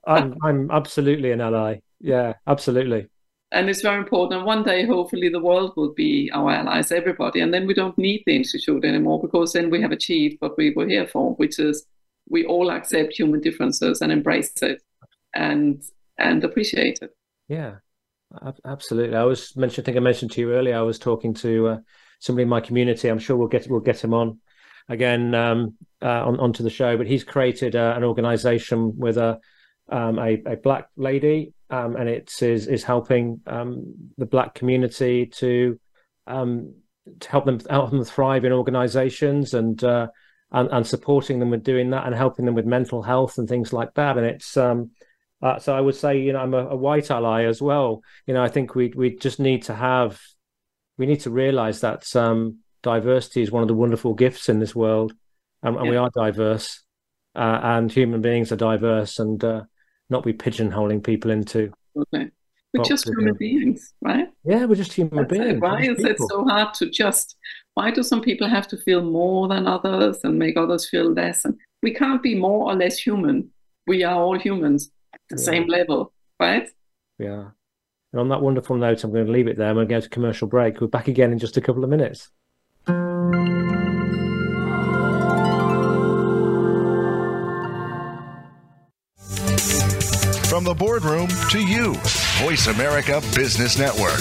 I'm, 0.06 0.36
I'm 0.42 0.70
absolutely 0.70 1.30
an 1.30 1.40
ally. 1.40 1.80
Yeah, 2.00 2.34
absolutely. 2.46 3.08
And 3.52 3.70
it's 3.70 3.82
very 3.82 3.98
important. 3.98 4.44
One 4.44 4.64
day, 4.64 4.84
hopefully, 4.84 5.28
the 5.28 5.40
world 5.40 5.74
will 5.76 5.94
be 5.94 6.28
our 6.34 6.50
allies, 6.50 6.90
everybody, 6.90 7.38
and 7.38 7.54
then 7.54 7.68
we 7.68 7.74
don't 7.74 7.96
need 7.96 8.24
the 8.26 8.34
institute 8.34 8.84
anymore 8.84 9.22
because 9.22 9.52
then 9.52 9.70
we 9.70 9.80
have 9.80 9.92
achieved 9.92 10.38
what 10.40 10.56
we 10.58 10.72
were 10.74 10.88
here 10.88 11.06
for, 11.06 11.34
which 11.34 11.60
is 11.60 11.86
we 12.28 12.44
all 12.44 12.70
accept 12.72 13.12
human 13.12 13.40
differences 13.40 14.00
and 14.00 14.10
embrace 14.10 14.60
it, 14.60 14.82
and 15.34 15.84
and 16.18 16.42
appreciate 16.42 16.98
it. 17.00 17.14
Yeah, 17.48 17.76
Absolutely. 18.64 19.16
I 19.16 19.24
was 19.24 19.56
mentioned. 19.56 19.84
I 19.84 19.86
think 19.86 19.96
I 19.96 20.00
mentioned 20.00 20.32
to 20.32 20.40
you 20.40 20.52
earlier. 20.52 20.76
I 20.76 20.82
was 20.82 20.98
talking 20.98 21.34
to 21.34 21.68
uh, 21.68 21.78
somebody 22.18 22.42
in 22.42 22.48
my 22.48 22.60
community. 22.60 23.08
I'm 23.08 23.18
sure 23.18 23.36
we'll 23.36 23.48
get 23.48 23.68
we'll 23.68 23.80
get 23.80 24.02
him 24.02 24.14
on 24.14 24.40
again 24.88 25.34
um, 25.34 25.74
uh, 26.02 26.26
on 26.26 26.40
onto 26.40 26.62
the 26.62 26.70
show. 26.70 26.96
But 26.96 27.06
he's 27.06 27.24
created 27.24 27.76
uh, 27.76 27.94
an 27.96 28.04
organisation 28.04 28.98
with 28.98 29.18
a 29.18 29.38
um, 29.88 30.18
a, 30.18 30.42
a, 30.46 30.56
black 30.56 30.88
lady, 30.96 31.52
um, 31.70 31.96
and 31.96 32.08
it 32.08 32.32
is 32.40 32.66
is 32.66 32.82
helping 32.82 33.40
um, 33.46 33.94
the 34.16 34.26
black 34.26 34.54
community 34.54 35.26
to 35.26 35.78
um, 36.26 36.74
to 37.20 37.30
help 37.30 37.44
them 37.44 37.60
help 37.68 37.90
them 37.90 38.04
thrive 38.04 38.44
in 38.44 38.52
organisations 38.52 39.54
and, 39.54 39.84
uh, 39.84 40.08
and 40.52 40.68
and 40.72 40.86
supporting 40.86 41.38
them 41.38 41.50
with 41.50 41.62
doing 41.62 41.90
that 41.90 42.06
and 42.06 42.14
helping 42.14 42.46
them 42.46 42.54
with 42.54 42.66
mental 42.66 43.02
health 43.02 43.38
and 43.38 43.48
things 43.48 43.72
like 43.72 43.92
that. 43.94 44.16
And 44.16 44.26
it's 44.26 44.56
um, 44.56 44.90
uh, 45.44 45.58
so 45.58 45.76
I 45.76 45.80
would 45.80 45.94
say, 45.94 46.18
you 46.18 46.32
know, 46.32 46.38
I'm 46.38 46.54
a, 46.54 46.68
a, 46.68 46.76
white 46.76 47.10
ally 47.10 47.44
as 47.44 47.60
well. 47.60 48.02
You 48.26 48.32
know, 48.32 48.42
I 48.42 48.48
think 48.48 48.74
we 48.74 48.94
we 48.96 49.14
just 49.14 49.38
need 49.38 49.64
to 49.64 49.74
have, 49.74 50.18
we 50.96 51.04
need 51.04 51.20
to 51.20 51.30
realize 51.30 51.82
that 51.82 52.16
um, 52.16 52.60
diversity 52.82 53.42
is 53.42 53.50
one 53.50 53.60
of 53.60 53.68
the 53.68 53.74
wonderful 53.74 54.14
gifts 54.14 54.48
in 54.48 54.58
this 54.58 54.74
world, 54.74 55.12
and, 55.62 55.76
and 55.76 55.84
yeah. 55.84 55.90
we 55.90 55.96
are 55.98 56.10
diverse, 56.16 56.82
uh, 57.34 57.60
and 57.62 57.92
human 57.92 58.22
beings 58.22 58.52
are 58.52 58.56
diverse, 58.56 59.18
and 59.18 59.44
uh, 59.44 59.64
not 60.08 60.24
be 60.24 60.32
pigeonholing 60.32 61.04
people 61.04 61.30
into. 61.30 61.70
Okay. 61.94 62.30
We're 62.72 62.84
just 62.84 63.06
human 63.06 63.34
beings, 63.34 63.92
right? 64.00 64.28
Yeah, 64.44 64.64
we're 64.64 64.74
just 64.76 64.94
human 64.94 65.28
That's 65.28 65.30
beings. 65.30 65.56
It. 65.56 65.60
Why 65.60 65.82
is 65.82 65.96
people. 65.98 66.10
it 66.10 66.18
so 66.20 66.44
hard 66.44 66.72
to 66.74 66.88
just? 66.88 67.36
Why 67.74 67.90
do 67.90 68.02
some 68.02 68.22
people 68.22 68.48
have 68.48 68.66
to 68.68 68.78
feel 68.78 69.02
more 69.02 69.46
than 69.46 69.66
others 69.66 70.20
and 70.24 70.38
make 70.38 70.56
others 70.56 70.88
feel 70.88 71.12
less? 71.12 71.44
And 71.44 71.54
we 71.82 71.92
can't 71.92 72.22
be 72.22 72.34
more 72.34 72.72
or 72.72 72.74
less 72.74 72.98
human. 72.98 73.50
We 73.86 74.02
are 74.02 74.16
all 74.16 74.38
humans 74.38 74.90
the 75.28 75.36
yeah. 75.36 75.44
same 75.44 75.66
level, 75.66 76.12
right? 76.38 76.68
Yeah. 77.18 77.50
And 78.12 78.20
on 78.20 78.28
that 78.28 78.42
wonderful 78.42 78.76
note, 78.76 79.02
I'm 79.02 79.12
going 79.12 79.26
to 79.26 79.32
leave 79.32 79.48
it 79.48 79.56
there. 79.56 79.68
I'm 79.68 79.74
going 79.74 79.88
to 79.88 79.94
go 79.94 80.00
to 80.00 80.08
commercial 80.08 80.46
break. 80.46 80.80
We're 80.80 80.86
back 80.86 81.08
again 81.08 81.32
in 81.32 81.38
just 81.38 81.56
a 81.56 81.60
couple 81.60 81.82
of 81.82 81.90
minutes. 81.90 82.30
From 90.48 90.62
the 90.62 90.74
boardroom 90.78 91.28
to 91.50 91.58
you, 91.58 91.94
Voice 92.38 92.68
America 92.68 93.20
Business 93.34 93.76
Network. 93.76 94.20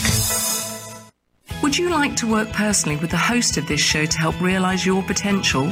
Would 1.62 1.78
you 1.78 1.92
like 1.92 2.16
to 2.18 2.28
work 2.30 2.52
personally 2.52 2.98
with 2.98 3.12
the 3.12 3.18
host 3.18 3.58
of 3.58 3.68
this 3.68 3.80
show 3.80 4.06
to 4.06 4.18
help 4.18 4.42
realize 4.42 4.86
your 4.86 5.04
potential? 5.04 5.72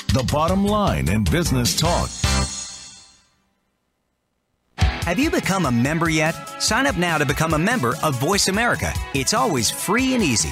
the 0.11 0.23
bottom 0.31 0.65
line 0.65 1.07
in 1.07 1.23
business 1.23 1.73
talk. 1.79 2.09
Have 4.77 5.17
you 5.17 5.31
become 5.31 5.65
a 5.65 5.71
member 5.71 6.09
yet? 6.09 6.33
Sign 6.61 6.85
up 6.85 6.97
now 6.97 7.17
to 7.17 7.25
become 7.25 7.53
a 7.53 7.57
member 7.57 7.95
of 8.03 8.19
Voice 8.19 8.49
America. 8.49 8.93
It's 9.13 9.33
always 9.33 9.71
free 9.71 10.13
and 10.13 10.21
easy. 10.21 10.51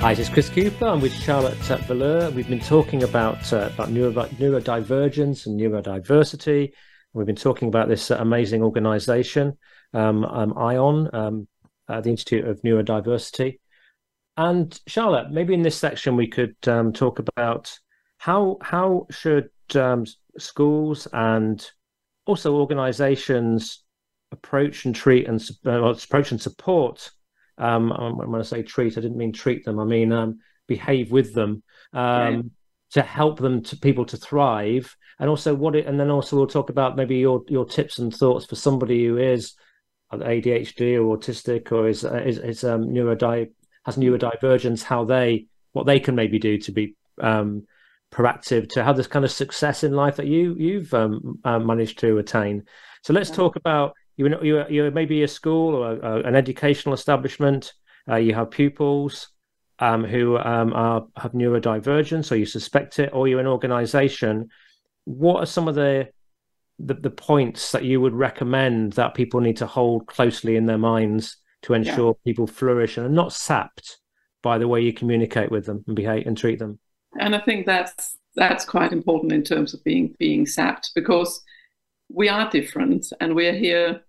Hi, 0.00 0.14
this 0.14 0.28
is 0.28 0.32
Chris 0.32 0.48
Cooper. 0.48 0.86
I'm 0.86 1.02
with 1.02 1.12
Charlotte 1.12 1.58
Valeur. 1.58 2.32
We've 2.32 2.48
been 2.48 2.58
talking 2.58 3.02
about 3.02 3.52
uh, 3.52 3.68
about 3.74 3.90
neuro, 3.90 4.10
neurodivergence 4.10 5.44
and 5.44 5.60
neurodiversity. 5.60 6.72
We've 7.12 7.26
been 7.26 7.36
talking 7.36 7.68
about 7.68 7.88
this 7.88 8.10
uh, 8.10 8.16
amazing 8.18 8.62
organisation, 8.62 9.58
um, 9.92 10.24
um, 10.24 10.56
ION, 10.56 11.14
um, 11.14 11.48
uh, 11.86 12.00
the 12.00 12.08
Institute 12.08 12.48
of 12.48 12.62
Neurodiversity. 12.62 13.58
And 14.38 14.80
Charlotte, 14.86 15.32
maybe 15.32 15.52
in 15.52 15.60
this 15.60 15.76
section 15.76 16.16
we 16.16 16.28
could 16.28 16.56
um, 16.66 16.94
talk 16.94 17.18
about 17.18 17.78
how 18.16 18.56
how 18.62 19.06
should 19.10 19.50
um, 19.74 20.06
schools 20.38 21.08
and 21.12 21.70
also 22.24 22.54
organisations 22.54 23.84
approach 24.32 24.86
and 24.86 24.94
treat 24.94 25.28
and 25.28 25.46
uh, 25.66 25.82
approach 25.82 26.30
and 26.30 26.40
support 26.40 27.10
um, 27.60 27.92
I'm 27.92 28.16
when 28.16 28.40
I 28.40 28.44
say 28.44 28.62
treat, 28.62 28.96
I 28.96 29.00
didn't 29.00 29.16
mean 29.16 29.32
treat 29.32 29.64
them. 29.64 29.78
I 29.78 29.84
mean 29.84 30.12
um, 30.12 30.40
behave 30.66 31.12
with 31.12 31.34
them 31.34 31.62
um, 31.92 32.50
to 32.92 33.02
help 33.02 33.38
them 33.38 33.62
to 33.64 33.76
people 33.76 34.04
to 34.06 34.16
thrive, 34.16 34.96
and 35.18 35.28
also 35.28 35.54
what 35.54 35.76
it. 35.76 35.86
And 35.86 36.00
then 36.00 36.10
also 36.10 36.36
we'll 36.36 36.46
talk 36.46 36.70
about 36.70 36.96
maybe 36.96 37.16
your 37.18 37.42
your 37.48 37.66
tips 37.66 37.98
and 37.98 38.14
thoughts 38.14 38.46
for 38.46 38.56
somebody 38.56 39.04
who 39.04 39.18
is 39.18 39.54
ADHD 40.12 40.96
or 40.96 41.16
autistic 41.16 41.70
or 41.70 41.88
is 41.88 42.04
is, 42.04 42.38
is 42.38 42.64
um, 42.64 42.88
neurodi 42.88 43.50
has 43.84 43.96
neurodivergence, 43.96 44.82
how 44.82 45.04
they 45.04 45.46
what 45.72 45.86
they 45.86 46.00
can 46.00 46.14
maybe 46.14 46.38
do 46.38 46.58
to 46.58 46.72
be 46.72 46.94
um, 47.20 47.66
proactive 48.10 48.68
to 48.70 48.82
have 48.82 48.96
this 48.96 49.06
kind 49.06 49.24
of 49.24 49.30
success 49.30 49.84
in 49.84 49.92
life 49.92 50.16
that 50.16 50.26
you 50.26 50.54
you've 50.58 50.92
um, 50.94 51.38
uh, 51.44 51.58
managed 51.58 51.98
to 52.00 52.18
attain. 52.18 52.64
So 53.02 53.12
let's 53.12 53.30
talk 53.30 53.56
about 53.56 53.94
you 54.20 54.42
you 54.42 54.64
you 54.68 54.90
maybe 54.90 55.22
a 55.22 55.28
school 55.28 55.74
or 55.74 55.98
a, 55.98 56.22
an 56.22 56.34
educational 56.34 56.94
establishment. 56.94 57.72
Uh, 58.08 58.16
you 58.16 58.34
have 58.34 58.50
pupils 58.50 59.28
um, 59.78 60.04
who 60.04 60.36
um, 60.38 60.72
are 60.74 61.06
have 61.16 61.32
neurodivergence, 61.32 62.30
or 62.30 62.36
you 62.36 62.46
suspect 62.46 62.98
it, 62.98 63.10
or 63.12 63.28
you're 63.28 63.40
an 63.40 63.46
organisation. 63.46 64.48
What 65.04 65.42
are 65.42 65.46
some 65.46 65.68
of 65.68 65.74
the, 65.74 66.08
the, 66.78 66.94
the 66.94 67.10
points 67.10 67.72
that 67.72 67.84
you 67.84 68.00
would 68.00 68.12
recommend 68.12 68.92
that 68.92 69.14
people 69.14 69.40
need 69.40 69.56
to 69.56 69.66
hold 69.66 70.06
closely 70.06 70.56
in 70.56 70.66
their 70.66 70.78
minds 70.78 71.38
to 71.62 71.74
ensure 71.74 72.08
yeah. 72.08 72.30
people 72.30 72.46
flourish 72.46 72.96
and 72.96 73.06
are 73.06 73.10
not 73.10 73.32
sapped 73.32 73.98
by 74.42 74.58
the 74.58 74.68
way 74.68 74.80
you 74.80 74.92
communicate 74.92 75.50
with 75.50 75.66
them 75.66 75.82
and 75.86 75.96
behave 75.96 76.26
and 76.26 76.36
treat 76.36 76.58
them? 76.58 76.78
And 77.18 77.34
I 77.34 77.40
think 77.40 77.66
that's 77.66 78.18
that's 78.36 78.64
quite 78.64 78.92
important 78.92 79.32
in 79.32 79.42
terms 79.42 79.72
of 79.72 79.82
being 79.82 80.14
being 80.18 80.46
sapped 80.46 80.90
because 80.94 81.42
we 82.12 82.28
are 82.28 82.50
different 82.50 83.06
and 83.20 83.34
we're 83.34 83.56
here 83.56 84.02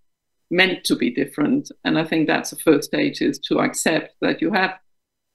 meant 0.52 0.84
to 0.84 0.96
be 0.96 1.10
different. 1.10 1.72
And 1.84 1.98
I 1.98 2.04
think 2.04 2.28
that's 2.28 2.52
the 2.52 2.58
first 2.58 2.90
stage 2.90 3.22
is 3.22 3.40
to 3.48 3.60
accept 3.60 4.16
that 4.22 4.42
you 4.42 4.52
have 4.52 4.78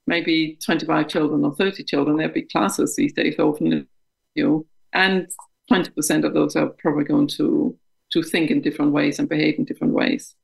maybe 0.06 0.58
25 0.64 1.08
children 1.08 1.44
or 1.44 1.54
30 1.56 1.82
children. 1.84 2.18
There 2.18 2.28
are 2.28 2.32
big 2.32 2.50
classes 2.50 2.94
these 2.94 3.12
days, 3.12 3.36
often, 3.38 3.88
you 4.34 4.46
know, 4.46 4.66
and 4.92 5.28
20% 5.70 6.24
of 6.24 6.34
those 6.34 6.54
are 6.54 6.68
probably 6.68 7.04
going 7.04 7.28
to 7.28 7.76
to 8.12 8.22
think 8.22 8.50
in 8.50 8.60
different 8.60 8.92
ways 8.92 9.18
and 9.18 9.28
behave 9.28 9.58
in 9.58 9.64
different 9.64 9.92
ways. 9.92 10.34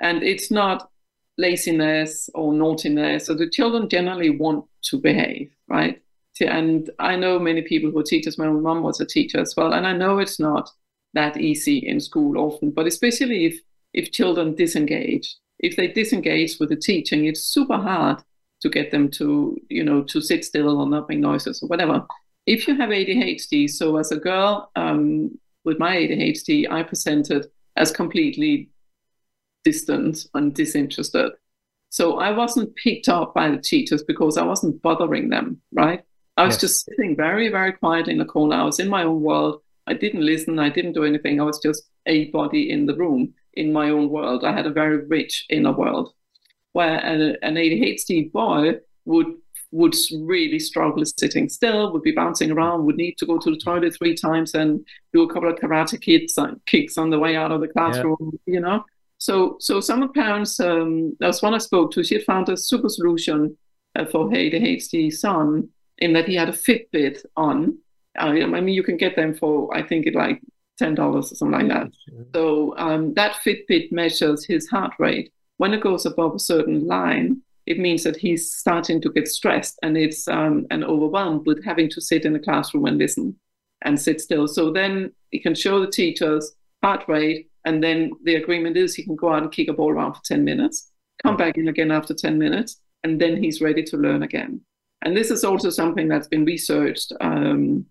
And 0.00 0.24
it's 0.24 0.50
not 0.50 0.90
laziness 1.38 2.28
or 2.34 2.52
naughtiness. 2.52 3.26
So 3.26 3.34
the 3.34 3.48
children 3.48 3.88
generally 3.88 4.30
want 4.30 4.64
to 4.86 4.98
behave, 4.98 5.50
right? 5.68 6.02
And 6.40 6.90
I 6.98 7.16
know 7.16 7.38
many 7.38 7.62
people 7.62 7.90
who 7.90 7.98
are 8.00 8.04
teachers. 8.04 8.38
My 8.38 8.48
mom 8.48 8.82
was 8.82 9.00
a 9.00 9.06
teacher 9.06 9.38
as 9.40 9.54
well. 9.56 9.72
And 9.72 9.86
I 9.86 9.92
know 9.92 10.18
it's 10.18 10.40
not 10.40 10.68
that 11.14 11.36
easy 11.36 11.78
in 11.78 12.00
school 12.00 12.38
often, 12.38 12.70
but 12.70 12.86
especially 12.86 13.46
if 13.46 13.60
if 13.94 14.12
children 14.12 14.54
disengage. 14.54 15.36
If 15.58 15.76
they 15.76 15.88
disengage 15.88 16.58
with 16.58 16.70
the 16.70 16.76
teaching, 16.76 17.26
it's 17.26 17.42
super 17.42 17.76
hard 17.76 18.18
to 18.62 18.68
get 18.68 18.90
them 18.90 19.10
to, 19.10 19.56
you 19.68 19.84
know, 19.84 20.02
to 20.04 20.20
sit 20.20 20.44
still 20.44 20.80
or 20.80 20.88
not 20.88 21.08
make 21.08 21.18
noises 21.18 21.62
or 21.62 21.68
whatever. 21.68 22.06
If 22.46 22.66
you 22.66 22.76
have 22.76 22.90
ADHD, 22.90 23.70
so 23.70 23.96
as 23.96 24.10
a 24.10 24.16
girl 24.16 24.70
um, 24.74 25.38
with 25.64 25.78
my 25.78 25.96
ADHD, 25.96 26.70
I 26.70 26.82
presented 26.82 27.46
as 27.76 27.92
completely 27.92 28.70
distant 29.64 30.26
and 30.34 30.54
disinterested. 30.54 31.32
So 31.90 32.18
I 32.18 32.32
wasn't 32.32 32.74
picked 32.76 33.08
up 33.08 33.34
by 33.34 33.50
the 33.50 33.58
teachers 33.58 34.02
because 34.02 34.38
I 34.38 34.44
wasn't 34.44 34.80
bothering 34.82 35.28
them, 35.28 35.60
right? 35.72 36.02
I 36.36 36.44
was 36.44 36.54
yes. 36.54 36.60
just 36.62 36.84
sitting 36.86 37.14
very, 37.14 37.48
very 37.50 37.72
quiet 37.72 38.08
in 38.08 38.18
the 38.18 38.24
corner. 38.24 38.56
I 38.56 38.64
was 38.64 38.80
in 38.80 38.88
my 38.88 39.04
own 39.04 39.20
world. 39.20 39.60
I 39.86 39.94
didn't 39.94 40.24
listen. 40.24 40.58
I 40.58 40.70
didn't 40.70 40.94
do 40.94 41.04
anything. 41.04 41.40
I 41.40 41.44
was 41.44 41.60
just 41.60 41.84
a 42.06 42.30
body 42.30 42.70
in 42.70 42.86
the 42.86 42.96
room 42.96 43.34
in 43.54 43.72
my 43.72 43.90
own 43.90 44.08
world. 44.08 44.44
I 44.44 44.52
had 44.52 44.66
a 44.66 44.70
very 44.70 45.06
rich 45.06 45.46
inner 45.50 45.72
world, 45.72 46.12
where 46.72 46.98
an, 46.98 47.36
an 47.42 47.54
ADHD 47.54 48.32
boy 48.32 48.80
would 49.04 49.34
would 49.72 49.94
really 50.20 50.58
struggle 50.58 51.02
sitting 51.04 51.48
still, 51.48 51.92
would 51.92 52.02
be 52.02 52.12
bouncing 52.12 52.50
around, 52.50 52.84
would 52.84 52.96
need 52.96 53.16
to 53.16 53.26
go 53.26 53.38
to 53.38 53.50
the 53.50 53.56
toilet 53.56 53.96
three 53.96 54.14
times 54.14 54.54
and 54.54 54.86
do 55.14 55.22
a 55.22 55.32
couple 55.32 55.48
of 55.48 55.58
karate 55.58 55.98
kicks, 55.98 56.36
kicks 56.66 56.98
on 56.98 57.08
the 57.08 57.18
way 57.18 57.36
out 57.36 57.50
of 57.50 57.62
the 57.62 57.68
classroom, 57.68 58.38
yeah. 58.46 58.54
you 58.54 58.60
know. 58.60 58.84
So, 59.16 59.56
so 59.60 59.80
some 59.80 60.02
of 60.02 60.08
the 60.12 60.20
parents, 60.20 60.60
um, 60.60 61.16
there 61.20 61.28
was 61.28 61.42
one 61.42 61.54
I 61.54 61.58
spoke 61.58 61.90
to, 61.92 62.04
she 62.04 62.16
had 62.16 62.24
found 62.24 62.50
a 62.50 62.56
super 62.56 62.90
solution 62.90 63.56
uh, 63.96 64.04
for 64.04 64.28
her 64.30 64.36
ADHD 64.36 65.10
son 65.10 65.70
in 65.98 66.12
that 66.12 66.28
he 66.28 66.34
had 66.34 66.50
a 66.50 66.52
Fitbit 66.52 67.24
on. 67.36 67.78
I 68.18 68.32
mean, 68.32 68.68
you 68.68 68.82
can 68.82 68.98
get 68.98 69.16
them 69.16 69.32
for, 69.32 69.74
I 69.74 69.82
think, 69.82 70.06
it 70.06 70.14
like 70.14 70.42
ten 70.78 70.94
dollars 70.94 71.32
or 71.32 71.34
something 71.34 71.68
like 71.68 71.68
that. 71.68 71.92
So 72.34 72.76
um, 72.78 73.14
that 73.14 73.36
Fitbit 73.44 73.92
measures 73.92 74.44
his 74.44 74.68
heart 74.68 74.92
rate. 74.98 75.32
When 75.58 75.74
it 75.74 75.82
goes 75.82 76.06
above 76.06 76.34
a 76.34 76.40
certain 76.40 76.86
line, 76.86 77.42
it 77.66 77.78
means 77.78 78.02
that 78.02 78.16
he's 78.16 78.52
starting 78.52 79.00
to 79.02 79.12
get 79.12 79.28
stressed 79.28 79.78
and 79.82 79.96
it's 79.96 80.26
um, 80.26 80.66
and 80.70 80.82
overwhelmed 80.84 81.46
with 81.46 81.64
having 81.64 81.88
to 81.90 82.00
sit 82.00 82.24
in 82.24 82.34
a 82.34 82.40
classroom 82.40 82.86
and 82.86 82.98
listen 82.98 83.36
and 83.82 84.00
sit 84.00 84.20
still. 84.20 84.48
So 84.48 84.72
then 84.72 85.12
he 85.30 85.38
can 85.38 85.54
show 85.54 85.80
the 85.80 85.90
teachers 85.90 86.52
heart 86.82 87.04
rate, 87.06 87.48
and 87.64 87.82
then 87.82 88.10
the 88.24 88.34
agreement 88.34 88.76
is 88.76 88.94
he 88.94 89.04
can 89.04 89.16
go 89.16 89.32
out 89.32 89.42
and 89.42 89.52
kick 89.52 89.68
a 89.68 89.72
ball 89.72 89.90
around 89.92 90.14
for 90.14 90.22
ten 90.24 90.44
minutes, 90.44 90.90
come 91.22 91.36
back 91.36 91.56
in 91.56 91.68
again 91.68 91.92
after 91.92 92.14
ten 92.14 92.38
minutes, 92.38 92.80
and 93.04 93.20
then 93.20 93.40
he's 93.40 93.60
ready 93.60 93.82
to 93.84 93.96
learn 93.96 94.22
again. 94.24 94.60
And 95.04 95.16
this 95.16 95.30
is 95.30 95.44
also 95.44 95.70
something 95.70 96.08
that's 96.08 96.28
been 96.28 96.44
researched. 96.44 97.12
Um, 97.20 97.86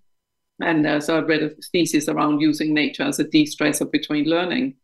and 0.64 0.86
uh, 0.86 1.00
so 1.00 1.18
I 1.18 1.22
read 1.22 1.44
a 1.44 1.50
thesis 1.72 2.08
around 2.08 2.40
using 2.40 2.74
nature 2.74 3.04
as 3.04 3.20
a 3.20 3.24
de-stressor 3.24 3.92
between 3.92 4.26
learning. 4.26 4.76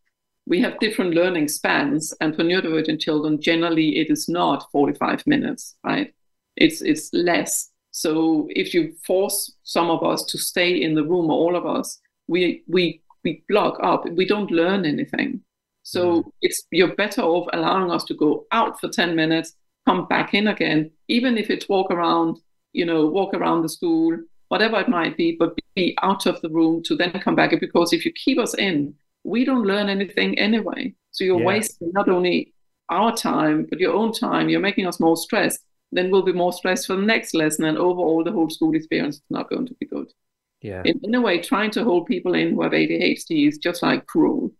We 0.45 0.61
have 0.61 0.79
different 0.79 1.13
learning 1.13 1.49
spans, 1.49 2.13
and 2.21 2.35
for 2.35 2.43
neurodivergent 2.43 3.01
children, 3.01 3.41
generally 3.41 3.97
it 3.97 4.09
is 4.09 4.29
not 4.29 4.71
45 4.71 5.25
minutes, 5.27 5.75
right? 5.83 6.13
It's 6.55 6.81
it's 6.81 7.13
less. 7.13 7.69
So 7.91 8.47
if 8.49 8.73
you 8.73 8.93
force 9.05 9.53
some 9.63 9.89
of 9.89 10.03
us 10.03 10.23
to 10.25 10.37
stay 10.37 10.81
in 10.81 10.95
the 10.95 11.03
room, 11.03 11.29
all 11.29 11.55
of 11.55 11.65
us, 11.65 11.99
we 12.27 12.63
we 12.67 13.01
we 13.23 13.43
block 13.49 13.79
up. 13.83 14.09
We 14.09 14.25
don't 14.25 14.51
learn 14.51 14.85
anything. 14.85 15.41
So 15.83 16.23
mm. 16.23 16.31
it's 16.41 16.63
you're 16.71 16.95
better 16.95 17.21
off 17.21 17.47
allowing 17.53 17.91
us 17.91 18.03
to 18.05 18.13
go 18.13 18.45
out 18.51 18.79
for 18.79 18.89
10 18.89 19.15
minutes, 19.15 19.53
come 19.85 20.05
back 20.07 20.33
in 20.33 20.47
again, 20.47 20.91
even 21.07 21.37
if 21.37 21.49
it's 21.49 21.69
walk 21.69 21.91
around, 21.91 22.39
you 22.73 22.85
know, 22.85 23.05
walk 23.05 23.33
around 23.33 23.61
the 23.61 23.69
school, 23.69 24.17
whatever 24.49 24.79
it 24.79 24.89
might 24.89 25.17
be, 25.17 25.35
but 25.37 25.57
be 25.75 25.95
out 26.01 26.25
of 26.25 26.39
the 26.41 26.49
room 26.49 26.81
to 26.83 26.95
then 26.95 27.11
come 27.11 27.35
back. 27.35 27.51
Because 27.59 27.93
if 27.93 28.05
you 28.05 28.11
keep 28.13 28.39
us 28.39 28.53
in, 28.55 28.93
we 29.23 29.45
don't 29.45 29.65
learn 29.65 29.89
anything 29.89 30.37
anyway. 30.39 30.93
So 31.11 31.23
you're 31.23 31.39
yeah. 31.39 31.45
wasting 31.45 31.91
not 31.93 32.09
only 32.09 32.53
our 32.89 33.15
time, 33.15 33.67
but 33.69 33.79
your 33.79 33.93
own 33.93 34.13
time, 34.13 34.49
you're 34.49 34.59
making 34.59 34.87
us 34.87 34.99
more 34.99 35.17
stressed, 35.17 35.59
then 35.91 36.11
we'll 36.11 36.23
be 36.23 36.33
more 36.33 36.53
stressed 36.53 36.87
for 36.87 36.95
the 36.95 37.01
next 37.01 37.33
lesson. 37.33 37.65
And 37.65 37.77
overall, 37.77 38.23
the 38.23 38.31
whole 38.31 38.49
school 38.49 38.75
experience 38.75 39.17
is 39.17 39.23
not 39.29 39.49
going 39.49 39.67
to 39.67 39.73
be 39.75 39.85
good. 39.85 40.11
Yeah. 40.61 40.81
In, 40.85 40.99
in 41.03 41.15
a 41.15 41.21
way, 41.21 41.39
trying 41.39 41.71
to 41.71 41.83
hold 41.83 42.07
people 42.07 42.33
in 42.33 42.51
who 42.51 42.63
have 42.63 42.71
ADHD 42.71 43.47
is 43.47 43.57
just 43.57 43.83
like 43.83 44.05
cruel. 44.07 44.51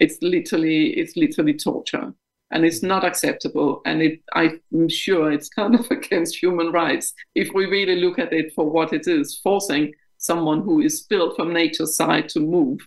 It's 0.00 0.20
literally, 0.22 0.90
it's 0.90 1.16
literally 1.16 1.54
torture. 1.54 2.12
And 2.54 2.64
it's 2.64 2.82
not 2.82 3.04
acceptable. 3.04 3.82
And 3.84 4.00
it, 4.00 4.20
I'm 4.32 4.88
sure 4.88 5.30
it's 5.30 5.50
kind 5.50 5.74
of 5.74 5.90
against 5.90 6.36
human 6.36 6.72
rights 6.72 7.12
if 7.34 7.52
we 7.52 7.66
really 7.66 7.96
look 7.96 8.18
at 8.18 8.32
it 8.32 8.52
for 8.54 8.70
what 8.70 8.92
it 8.92 9.06
is, 9.06 9.38
forcing 9.42 9.92
someone 10.18 10.62
who 10.62 10.80
is 10.80 11.02
built 11.02 11.36
from 11.36 11.52
nature's 11.52 11.96
side 11.96 12.28
to 12.30 12.40
move, 12.40 12.80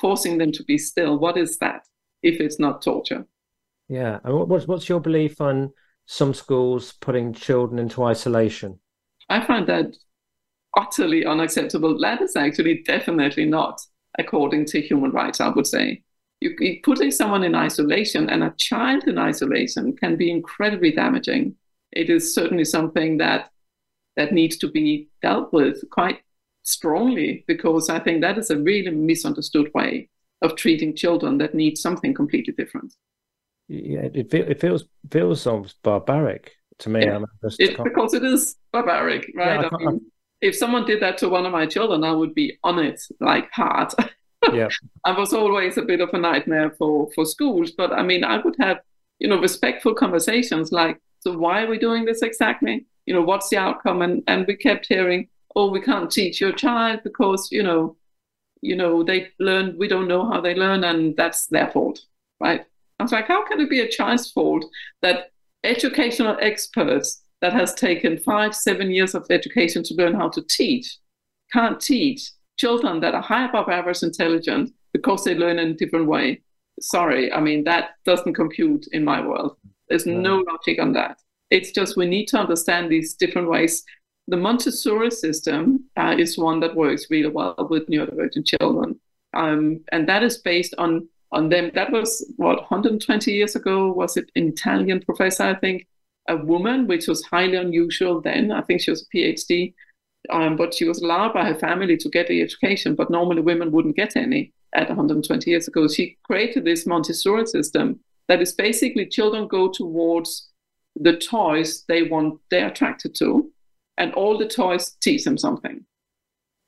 forcing 0.00 0.38
them 0.38 0.52
to 0.52 0.62
be 0.64 0.78
still. 0.78 1.18
What 1.18 1.36
is 1.36 1.58
that 1.58 1.82
if 2.22 2.40
it's 2.40 2.60
not 2.60 2.82
torture? 2.82 3.26
Yeah. 3.88 4.20
And 4.24 4.48
what's 4.48 4.68
what's 4.68 4.88
your 4.88 5.00
belief 5.00 5.40
on 5.40 5.72
some 6.06 6.34
schools 6.34 6.92
putting 7.00 7.32
children 7.32 7.78
into 7.78 8.04
isolation? 8.04 8.78
I 9.28 9.44
find 9.44 9.66
that 9.68 9.96
utterly 10.76 11.24
unacceptable. 11.24 11.98
That 11.98 12.22
is 12.22 12.36
actually 12.36 12.82
definitely 12.86 13.46
not 13.46 13.80
according 14.18 14.66
to 14.66 14.80
human 14.80 15.10
rights, 15.10 15.40
I 15.40 15.48
would 15.48 15.66
say. 15.66 16.03
You, 16.44 16.80
putting 16.82 17.10
someone 17.10 17.42
in 17.42 17.54
isolation 17.54 18.28
and 18.28 18.44
a 18.44 18.54
child 18.58 19.04
in 19.04 19.18
isolation 19.18 19.96
can 19.96 20.16
be 20.16 20.30
incredibly 20.30 20.92
damaging. 20.92 21.56
It 21.92 22.10
is 22.10 22.34
certainly 22.34 22.64
something 22.64 23.18
that 23.18 23.50
that 24.16 24.32
needs 24.32 24.56
to 24.58 24.70
be 24.70 25.08
dealt 25.22 25.52
with 25.52 25.82
quite 25.90 26.20
strongly 26.62 27.44
because 27.48 27.88
I 27.88 27.98
think 27.98 28.20
that 28.20 28.38
is 28.38 28.50
a 28.50 28.58
really 28.58 28.90
misunderstood 28.90 29.70
way 29.74 30.08
of 30.42 30.56
treating 30.56 30.94
children 30.94 31.38
that 31.38 31.54
need 31.54 31.78
something 31.78 32.14
completely 32.14 32.52
different. 32.52 32.94
Yeah, 33.68 34.08
it, 34.12 34.32
it 34.32 34.60
feels 34.60 34.84
feels 35.10 35.46
almost 35.46 35.82
barbaric 35.82 36.52
to 36.80 36.90
me. 36.90 37.06
Yeah. 37.06 37.20
It, 37.58 37.82
because 37.82 38.14
it 38.14 38.24
is 38.24 38.56
barbaric, 38.72 39.32
right? 39.34 39.60
Yeah, 39.60 39.68
I, 39.72 39.82
I 39.82 39.86
mean, 39.86 40.00
if 40.40 40.54
someone 40.54 40.84
did 40.84 41.00
that 41.00 41.16
to 41.18 41.28
one 41.28 41.46
of 41.46 41.52
my 41.52 41.66
children, 41.66 42.04
I 42.04 42.12
would 42.12 42.34
be 42.34 42.58
on 42.62 42.78
it 42.78 43.00
like 43.20 43.50
hard. 43.52 43.92
Yeah, 44.52 44.68
I 45.04 45.18
was 45.18 45.32
always 45.32 45.76
a 45.76 45.82
bit 45.82 46.00
of 46.00 46.10
a 46.12 46.18
nightmare 46.18 46.70
for 46.78 47.10
for 47.14 47.24
schools, 47.24 47.72
but 47.72 47.92
I 47.92 48.02
mean, 48.02 48.24
I 48.24 48.38
would 48.38 48.56
have 48.58 48.80
you 49.18 49.28
know 49.28 49.40
respectful 49.40 49.94
conversations 49.94 50.72
like, 50.72 51.00
so 51.20 51.36
why 51.36 51.62
are 51.62 51.68
we 51.68 51.78
doing 51.78 52.04
this 52.04 52.22
exactly? 52.22 52.86
You 53.06 53.14
know, 53.14 53.22
what's 53.22 53.48
the 53.48 53.56
outcome? 53.56 54.02
And 54.02 54.22
and 54.26 54.46
we 54.46 54.56
kept 54.56 54.86
hearing, 54.86 55.28
oh, 55.56 55.70
we 55.70 55.80
can't 55.80 56.10
teach 56.10 56.40
your 56.40 56.52
child 56.52 57.00
because 57.04 57.48
you 57.50 57.62
know, 57.62 57.96
you 58.60 58.76
know, 58.76 59.02
they 59.02 59.28
learn. 59.38 59.76
We 59.78 59.88
don't 59.88 60.08
know 60.08 60.28
how 60.30 60.40
they 60.40 60.54
learn, 60.54 60.84
and 60.84 61.16
that's 61.16 61.46
their 61.46 61.70
fault, 61.70 62.00
right? 62.40 62.64
I 62.98 63.02
was 63.02 63.12
like, 63.12 63.26
how 63.26 63.44
can 63.46 63.60
it 63.60 63.70
be 63.70 63.80
a 63.80 63.88
child's 63.88 64.30
fault 64.30 64.64
that 65.02 65.32
educational 65.64 66.36
experts 66.40 67.22
that 67.40 67.52
has 67.52 67.74
taken 67.74 68.18
five, 68.18 68.54
seven 68.54 68.90
years 68.90 69.14
of 69.14 69.26
education 69.30 69.82
to 69.82 69.94
learn 69.94 70.14
how 70.14 70.28
to 70.28 70.42
teach 70.42 70.98
can't 71.54 71.80
teach 71.80 72.32
children 72.56 73.00
that 73.00 73.14
are 73.14 73.22
high 73.22 73.46
above 73.46 73.68
average 73.68 74.02
intelligent 74.02 74.72
because 74.92 75.24
they 75.24 75.34
learn 75.34 75.58
in 75.58 75.70
a 75.70 75.74
different 75.74 76.06
way? 76.06 76.42
Sorry, 76.80 77.32
I 77.32 77.40
mean, 77.40 77.64
that 77.64 77.90
doesn't 78.04 78.34
compute 78.34 78.86
in 78.92 79.04
my 79.04 79.24
world. 79.24 79.56
There's 79.88 80.06
no 80.06 80.44
logic 80.48 80.80
on 80.80 80.92
that. 80.94 81.18
It's 81.50 81.70
just 81.70 81.96
we 81.96 82.06
need 82.06 82.26
to 82.28 82.38
understand 82.38 82.90
these 82.90 83.14
different 83.14 83.48
ways. 83.48 83.84
The 84.26 84.36
Montessori 84.36 85.10
system 85.10 85.84
uh, 85.96 86.14
is 86.18 86.38
one 86.38 86.60
that 86.60 86.74
works 86.74 87.06
really 87.10 87.28
well 87.28 87.54
with 87.70 87.86
neurodivergent 87.88 88.46
children. 88.46 88.98
Um, 89.34 89.84
and 89.92 90.08
that 90.08 90.22
is 90.22 90.38
based 90.38 90.74
on 90.78 91.08
on 91.32 91.48
them. 91.48 91.70
That 91.74 91.90
was 91.90 92.24
what 92.36 92.60
120 92.70 93.32
years 93.32 93.56
ago. 93.56 93.92
Was 93.92 94.16
it 94.16 94.30
an 94.36 94.48
Italian 94.48 95.00
professor? 95.00 95.42
I 95.42 95.54
think 95.54 95.86
a 96.28 96.36
woman, 96.36 96.86
which 96.86 97.06
was 97.06 97.24
highly 97.24 97.56
unusual 97.56 98.20
then. 98.20 98.50
I 98.50 98.62
think 98.62 98.80
she 98.80 98.90
was 98.90 99.02
a 99.02 99.16
PhD, 99.16 99.74
um, 100.30 100.56
but 100.56 100.74
she 100.74 100.84
was 100.84 101.00
allowed 101.02 101.32
by 101.32 101.44
her 101.44 101.54
family 101.54 101.96
to 101.98 102.08
get 102.08 102.28
the 102.28 102.40
education. 102.40 102.94
But 102.94 103.10
normally 103.10 103.42
women 103.42 103.72
wouldn't 103.72 103.96
get 103.96 104.16
any 104.16 104.52
at 104.74 104.88
120 104.88 105.50
years 105.50 105.68
ago. 105.68 105.88
She 105.88 106.16
created 106.24 106.64
this 106.64 106.86
Montessori 106.86 107.46
system 107.46 108.00
that 108.28 108.40
is 108.40 108.52
basically 108.52 109.06
children 109.06 109.46
go 109.46 109.70
towards 109.70 110.48
the 110.96 111.16
toys 111.16 111.84
they 111.88 112.04
want, 112.04 112.40
they're 112.50 112.68
attracted 112.68 113.14
to, 113.16 113.50
and 113.98 114.12
all 114.14 114.38
the 114.38 114.48
toys 114.48 114.96
teach 115.00 115.24
them 115.24 115.36
something. 115.36 115.84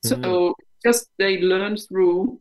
Mm-hmm. 0.05 0.23
So 0.23 0.55
just 0.85 1.09
they 1.17 1.41
learn 1.41 1.77
through 1.77 2.39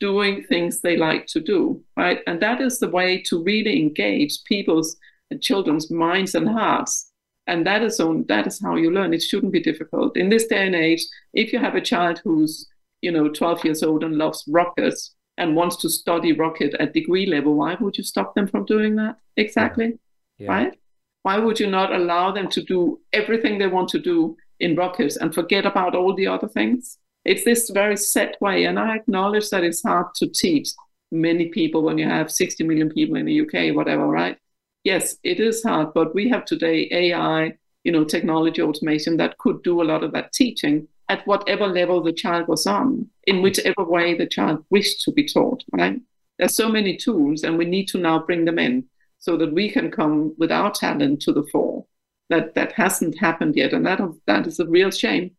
doing 0.00 0.44
things 0.44 0.80
they 0.80 0.96
like 0.96 1.26
to 1.26 1.40
do, 1.40 1.82
right? 1.96 2.20
And 2.26 2.40
that 2.40 2.60
is 2.60 2.78
the 2.78 2.88
way 2.88 3.22
to 3.22 3.42
really 3.42 3.80
engage 3.80 4.42
people's 4.44 4.96
and 5.30 5.42
children's 5.42 5.90
minds 5.90 6.34
and 6.34 6.48
hearts. 6.48 7.05
And 7.46 7.66
that 7.66 7.82
is 7.82 8.00
on 8.00 8.24
that 8.28 8.46
is 8.46 8.60
how 8.60 8.76
you 8.76 8.90
learn. 8.90 9.14
It 9.14 9.22
shouldn't 9.22 9.52
be 9.52 9.62
difficult. 9.62 10.16
In 10.16 10.28
this 10.28 10.46
day 10.46 10.66
and 10.66 10.74
age, 10.74 11.04
if 11.32 11.52
you 11.52 11.58
have 11.58 11.74
a 11.74 11.80
child 11.80 12.20
who's, 12.24 12.66
you 13.02 13.12
know, 13.12 13.28
12 13.28 13.64
years 13.64 13.82
old 13.82 14.02
and 14.02 14.16
loves 14.16 14.44
rockets 14.48 15.14
and 15.38 15.54
wants 15.54 15.76
to 15.76 15.88
study 15.88 16.32
rocket 16.32 16.74
at 16.80 16.92
degree 16.92 17.26
level, 17.26 17.54
why 17.54 17.76
would 17.78 17.96
you 17.96 18.04
stop 18.04 18.34
them 18.34 18.48
from 18.48 18.64
doing 18.64 18.96
that? 18.96 19.16
Exactly. 19.36 19.98
Yeah. 20.38 20.46
Yeah. 20.46 20.52
Right? 20.52 20.78
Why 21.22 21.38
would 21.38 21.58
you 21.58 21.66
not 21.66 21.92
allow 21.92 22.32
them 22.32 22.48
to 22.50 22.62
do 22.62 23.00
everything 23.12 23.58
they 23.58 23.66
want 23.66 23.88
to 23.90 23.98
do 23.98 24.36
in 24.60 24.76
rockets 24.76 25.16
and 25.16 25.34
forget 25.34 25.66
about 25.66 25.94
all 25.94 26.14
the 26.14 26.26
other 26.26 26.48
things? 26.48 26.98
It's 27.24 27.44
this 27.44 27.70
very 27.70 27.96
set 27.96 28.40
way. 28.40 28.64
And 28.64 28.78
I 28.78 28.96
acknowledge 28.96 29.50
that 29.50 29.64
it's 29.64 29.82
hard 29.82 30.06
to 30.16 30.28
teach 30.28 30.68
many 31.10 31.48
people 31.48 31.82
when 31.82 31.98
you 31.98 32.08
have 32.08 32.30
60 32.30 32.64
million 32.64 32.90
people 32.90 33.16
in 33.16 33.26
the 33.26 33.40
UK, 33.40 33.74
whatever, 33.74 34.06
right? 34.06 34.38
Yes, 34.86 35.18
it 35.24 35.40
is 35.40 35.64
hard, 35.64 35.94
but 35.94 36.14
we 36.14 36.28
have 36.28 36.44
today 36.44 36.88
AI, 36.92 37.58
you 37.82 37.90
know, 37.90 38.04
technology 38.04 38.62
automation 38.62 39.16
that 39.16 39.36
could 39.38 39.60
do 39.64 39.82
a 39.82 39.88
lot 39.92 40.04
of 40.04 40.12
that 40.12 40.32
teaching 40.32 40.86
at 41.08 41.26
whatever 41.26 41.66
level 41.66 42.00
the 42.00 42.12
child 42.12 42.46
was 42.46 42.68
on, 42.68 43.10
in 43.26 43.42
whichever 43.42 43.82
way 43.82 44.14
the 44.14 44.28
child 44.28 44.64
wished 44.70 45.02
to 45.02 45.10
be 45.10 45.24
taught, 45.24 45.64
right? 45.72 46.00
There's 46.38 46.54
so 46.54 46.68
many 46.68 46.96
tools, 46.96 47.42
and 47.42 47.58
we 47.58 47.64
need 47.64 47.88
to 47.88 47.98
now 47.98 48.20
bring 48.20 48.44
them 48.44 48.60
in 48.60 48.84
so 49.18 49.36
that 49.38 49.52
we 49.52 49.72
can 49.72 49.90
come 49.90 50.36
with 50.38 50.52
our 50.52 50.70
talent 50.70 51.20
to 51.22 51.32
the 51.32 51.48
fore. 51.50 51.84
That 52.30 52.54
that 52.54 52.70
hasn't 52.70 53.18
happened 53.18 53.56
yet, 53.56 53.72
and 53.72 53.84
that 53.86 54.00
that 54.28 54.46
is 54.46 54.60
a 54.60 54.66
real 54.68 54.92
shame 54.92 55.32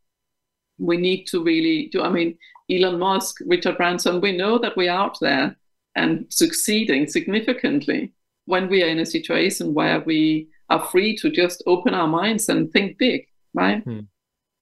we 0.77 0.97
need 0.97 1.23
to 1.27 1.41
really 1.41 1.87
do. 1.93 2.01
I 2.01 2.09
mean, 2.09 2.37
Elon 2.69 2.99
Musk, 2.99 3.37
Richard 3.45 3.77
Branson, 3.77 4.19
we 4.19 4.35
know 4.35 4.57
that 4.59 4.75
we're 4.75 4.91
out 4.91 5.17
there 5.21 5.55
and 5.95 6.25
succeeding 6.29 7.07
significantly 7.07 8.11
when 8.47 8.67
we 8.67 8.81
are 8.83 8.87
in 8.87 8.99
a 8.99 9.05
situation 9.05 9.73
where 9.73 9.99
we 9.99 10.47
are 10.69 10.83
free 10.87 11.15
to 11.17 11.29
just 11.29 11.61
open 11.67 11.93
our 11.93 12.07
minds 12.07 12.49
and 12.49 12.71
think 12.71 12.97
big, 12.97 13.27
right? 13.53 13.83
Hmm. 13.83 13.99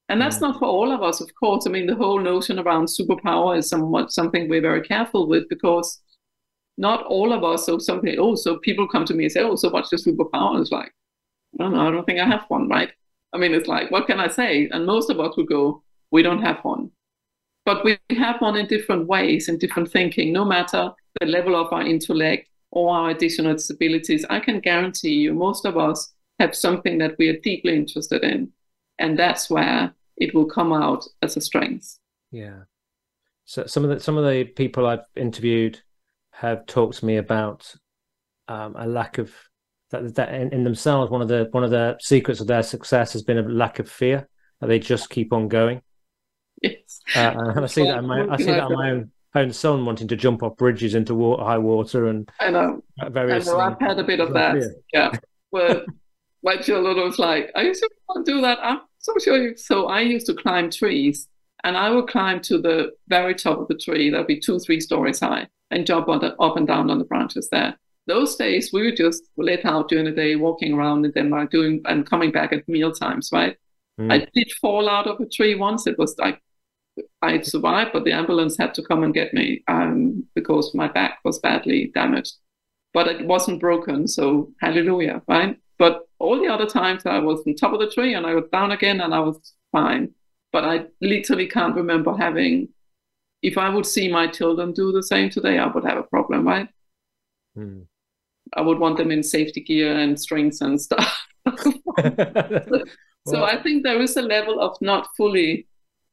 And 0.10 0.22
that's 0.22 0.40
not 0.40 0.60
for 0.60 0.66
all 0.66 0.92
of 0.92 1.02
us, 1.02 1.20
of 1.20 1.34
course. 1.34 1.66
I 1.66 1.72
mean, 1.72 1.88
the 1.88 1.96
whole 1.96 2.20
notion 2.20 2.60
around 2.60 2.88
superpower 2.88 3.58
is 3.58 3.70
somewhat 3.70 4.12
something 4.12 4.48
we're 4.48 4.62
very 4.62 4.82
careful 4.82 5.28
with 5.28 5.50
because 5.50 6.00
not 6.78 7.06
all 7.06 7.34
of 7.34 7.44
us. 7.44 7.66
So 7.66 7.80
something. 7.80 8.16
Oh, 8.20 8.36
so 8.36 8.58
people 8.58 8.88
come 8.88 9.06
to 9.06 9.16
me 9.16 9.24
and 9.24 9.32
say, 9.32 9.42
"Oh, 9.42 9.56
so 9.56 9.70
what's 9.70 9.92
your 9.92 10.00
superpower?" 10.00 10.62
It's 10.62 10.72
like, 10.72 10.94
I 11.60 11.64
don't 11.64 11.74
know. 11.74 11.88
I 11.88 11.92
don't 11.92 12.06
think 12.06 12.20
I 12.20 12.28
have 12.28 12.46
one, 12.50 12.68
right? 12.68 12.92
I 13.34 13.38
mean, 13.38 13.54
it's 13.54 13.68
like, 13.68 13.92
what 13.92 14.08
can 14.08 14.20
I 14.20 14.28
say? 14.28 14.70
And 14.72 14.86
most 14.86 15.10
of 15.10 15.20
us 15.20 15.36
would 15.38 15.48
go, 15.48 15.84
we 16.12 16.24
don't 16.24 16.42
have 16.42 16.60
one. 16.64 16.92
But 17.66 17.84
we 17.84 17.98
have 18.12 18.40
one 18.40 18.56
in 18.56 18.68
different 18.68 19.08
ways, 19.08 19.50
in 19.50 19.58
different 19.58 19.92
thinking, 19.92 20.32
no 20.32 20.46
matter 20.46 20.92
the 21.20 21.26
level 21.26 21.56
of 21.56 21.74
our 21.74 21.82
intellect 21.82 22.48
or 22.72 22.96
our 22.96 23.10
additional 23.10 23.54
disabilities. 23.54 24.26
I 24.30 24.40
can 24.40 24.60
guarantee 24.60 25.14
you, 25.14 25.34
most 25.34 25.66
of 25.66 25.78
us 25.78 26.14
have 26.40 26.56
something 26.56 26.98
that 26.98 27.16
we 27.18 27.30
are 27.30 27.40
deeply 27.40 27.76
interested 27.76 28.24
in. 28.24 28.52
And 29.00 29.18
that's 29.18 29.50
where 29.50 29.94
it 30.18 30.34
will 30.34 30.46
come 30.46 30.74
out 30.74 31.06
as 31.22 31.38
a 31.38 31.42
strength. 31.42 32.00
Yeah. 32.32 32.64
So 33.46 33.66
some 33.66 33.84
of 33.84 33.90
the 33.90 34.00
some 34.00 34.18
of 34.18 34.26
the 34.26 34.46
people 34.46 34.88
I've 34.88 35.06
interviewed 35.16 35.82
have 36.32 36.66
talked 36.66 36.98
to 36.98 37.06
me 37.06 37.18
about 37.18 37.74
um, 38.48 38.76
a 38.78 38.88
lack 38.88 39.18
of 39.18 39.34
that, 39.92 40.16
that 40.16 40.34
in, 40.34 40.52
in, 40.52 40.64
themselves. 40.64 41.12
One 41.12 41.22
of 41.22 41.28
the 41.28 41.48
one 41.52 41.64
of 41.64 41.70
the 41.70 41.98
secrets 42.02 42.42
of 42.42 42.48
their 42.48 42.64
success 42.64 43.14
has 43.14 43.24
been 43.24 43.38
a 43.38 43.44
lack 43.44 43.80
of 43.80 43.90
fear. 43.90 44.28
That 44.62 44.68
they 44.68 44.80
just 44.80 45.10
keep 45.10 45.34
on 45.34 45.48
going. 45.48 45.82
Yes. 46.62 47.02
Uh, 47.16 47.34
and 47.38 47.66
I 47.66 47.68
see 47.68 47.84
that 47.84 48.00
in 48.00 48.08
my 48.08 48.26
I 48.28 48.38
see 48.38 48.46
that 48.46 48.72
in 48.72 48.78
my 48.78 48.92
own 48.92 49.12
own 49.36 49.52
son 49.52 49.86
wanting 49.86 50.08
to 50.08 50.16
jump 50.16 50.44
off 50.44 50.58
bridges 50.58 50.96
into 50.96 51.14
water, 51.14 51.44
high 51.44 51.58
water, 51.58 52.08
and 52.08 52.30
I 52.40 52.50
know. 52.50 52.84
Various 53.10 53.48
I 53.48 53.52
know. 53.52 53.60
I've 53.60 53.80
had 53.80 54.00
a 54.00 54.04
bit 54.04 54.20
of 54.20 54.34
that. 54.34 54.58
Yeah. 54.94 55.12
Where 55.52 55.86
my 56.44 56.58
children 56.58 56.98
was 56.98 57.20
like, 57.20 57.52
"I 57.56 57.64
used 57.64 57.86
want 58.08 58.26
to 58.26 58.32
do 58.32 58.42
that." 58.42 58.60
I'm 58.62 58.82
so 59.00 59.14
sure. 59.22 59.38
You... 59.38 59.58
So 59.58 59.88
I 59.88 60.02
used 60.02 60.26
to 60.28 60.34
climb 60.34 60.70
trees, 60.70 61.28
and 61.64 61.78
I 61.78 61.90
would 61.90 62.08
climb 62.08 62.42
to 62.42 62.58
the 62.60 62.92
very 63.08 63.36
top 63.36 63.60
of 63.60 63.68
the 63.68 63.76
tree. 63.76 64.10
That'd 64.10 64.28
be 64.28 64.40
two, 64.40 64.60
three 64.60 64.80
stories 64.80 65.20
high, 65.20 65.48
and 65.72 65.86
jump 65.86 66.08
on 66.08 66.20
the, 66.20 66.36
up 66.38 66.58
and 66.58 66.68
down 66.68 66.90
on 66.90 67.00
the 67.00 67.06
branches 67.06 67.50
there. 67.52 67.78
Those 68.08 68.36
days 68.36 68.70
we 68.72 68.84
would 68.84 68.98
just 68.98 69.24
let 69.36 69.66
out 69.66 69.90
during 69.90 70.06
the 70.06 70.12
day, 70.12 70.36
walking 70.36 70.74
around 70.74 71.06
in 71.06 71.12
Denmark, 71.12 71.52
doing 71.52 71.82
and 71.86 72.06
coming 72.06 72.32
back 72.32 72.54
at 72.54 72.68
meal 72.70 72.92
times, 72.92 73.30
right? 73.34 73.58
Mm. 74.00 74.12
I 74.12 74.28
did 74.34 74.52
fall 74.62 74.90
out 74.90 75.08
of 75.08 75.20
a 75.20 75.26
tree 75.26 75.56
once. 75.56 75.88
It 75.88 75.98
was 75.98 76.16
like 76.18 76.42
I 77.22 77.42
survived, 77.42 77.92
but 77.94 78.04
the 78.06 78.14
ambulance 78.14 78.58
had 78.58 78.74
to 78.76 78.84
come 78.84 79.04
and 79.04 79.14
get 79.14 79.34
me 79.34 79.64
um, 79.68 80.26
because 80.36 80.74
my 80.74 80.88
back 80.88 81.20
was 81.24 81.40
badly 81.40 81.92
damaged. 81.94 82.36
but 82.94 83.08
it 83.08 83.26
wasn't 83.28 83.60
broken. 83.60 84.08
So 84.08 84.54
hallelujah, 84.62 85.22
right? 85.28 85.58
But 85.78 86.08
all 86.20 86.40
the 86.40 86.48
other 86.48 86.66
times 86.66 87.06
I 87.06 87.20
was 87.20 87.44
on 87.46 87.56
top 87.56 87.74
of 87.74 87.80
the 87.80 87.90
tree 87.90 88.14
and 88.14 88.26
I 88.26 88.34
was 88.34 88.46
down 88.52 88.72
again 88.72 89.02
and 89.02 89.14
I 89.14 89.20
was 89.20 89.54
fine. 89.74 90.14
But 90.54 90.64
I 90.64 90.86
literally 91.02 91.48
can't 91.48 91.76
remember 91.76 92.16
having, 92.16 92.70
if 93.42 93.58
I 93.58 93.68
would 93.68 93.86
see 93.86 94.10
my 94.10 94.28
children 94.28 94.72
do 94.72 94.94
the 94.94 95.04
same 95.04 95.30
today, 95.30 95.58
I 95.60 95.68
would 95.68 95.84
have 95.84 95.98
a 95.98 96.04
problem, 96.04 96.48
right? 96.48 96.70
Hmm. 97.56 97.82
I 98.54 98.62
would 98.62 98.80
want 98.80 98.98
them 98.98 99.12
in 99.12 99.24
safety 99.24 99.60
gear 99.62 99.98
and 99.98 100.18
strings 100.18 100.62
and 100.62 100.80
stuff. 100.80 101.28
so 103.28 103.44
I 103.44 103.62
think 103.62 103.84
there 103.84 104.02
is 104.02 104.16
a 104.16 104.22
level 104.22 104.62
of 104.62 104.78
not 104.80 105.10
fully 105.18 105.68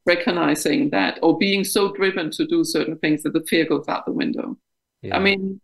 recognizing 0.07 0.91
that 0.91 1.19
or 1.23 1.39
being 1.39 1.65
so 1.65 1.93
driven 1.93 2.31
to 2.33 2.47
do 2.47 2.65
certain 2.65 2.99
things 2.99 3.23
that 3.23 3.33
the 3.33 3.45
fear 3.49 3.65
goes 3.65 3.87
out 3.89 4.05
the 4.05 4.13
window. 4.13 4.57
Yeah. 5.03 5.17
I 5.17 5.21
mean, 5.21 5.61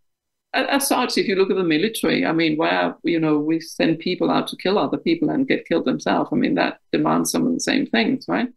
as 0.55 0.89
such, 0.89 1.18
if 1.18 1.26
you 1.28 1.36
look 1.36 1.51
at 1.51 1.57
the 1.57 1.64
military, 1.64 2.24
I 2.24 2.32
mean, 2.32 2.57
where 2.57 2.97
you 3.05 3.20
know 3.20 3.39
we 3.39 3.61
send 3.61 3.99
people 3.99 4.30
out 4.30 4.49
to 4.49 4.57
kill 4.57 4.78
other 4.78 4.97
people 4.97 5.30
and 5.30 5.47
get 5.47 5.66
killed 5.66 5.84
themselves, 5.84 6.30
I 6.32 6.36
mean 6.36 6.55
that 6.55 6.80
demands 6.91 7.30
some 7.30 7.47
of 7.47 7.53
the 7.53 7.61
same 7.61 7.86
things, 7.86 8.26
right? 8.28 8.49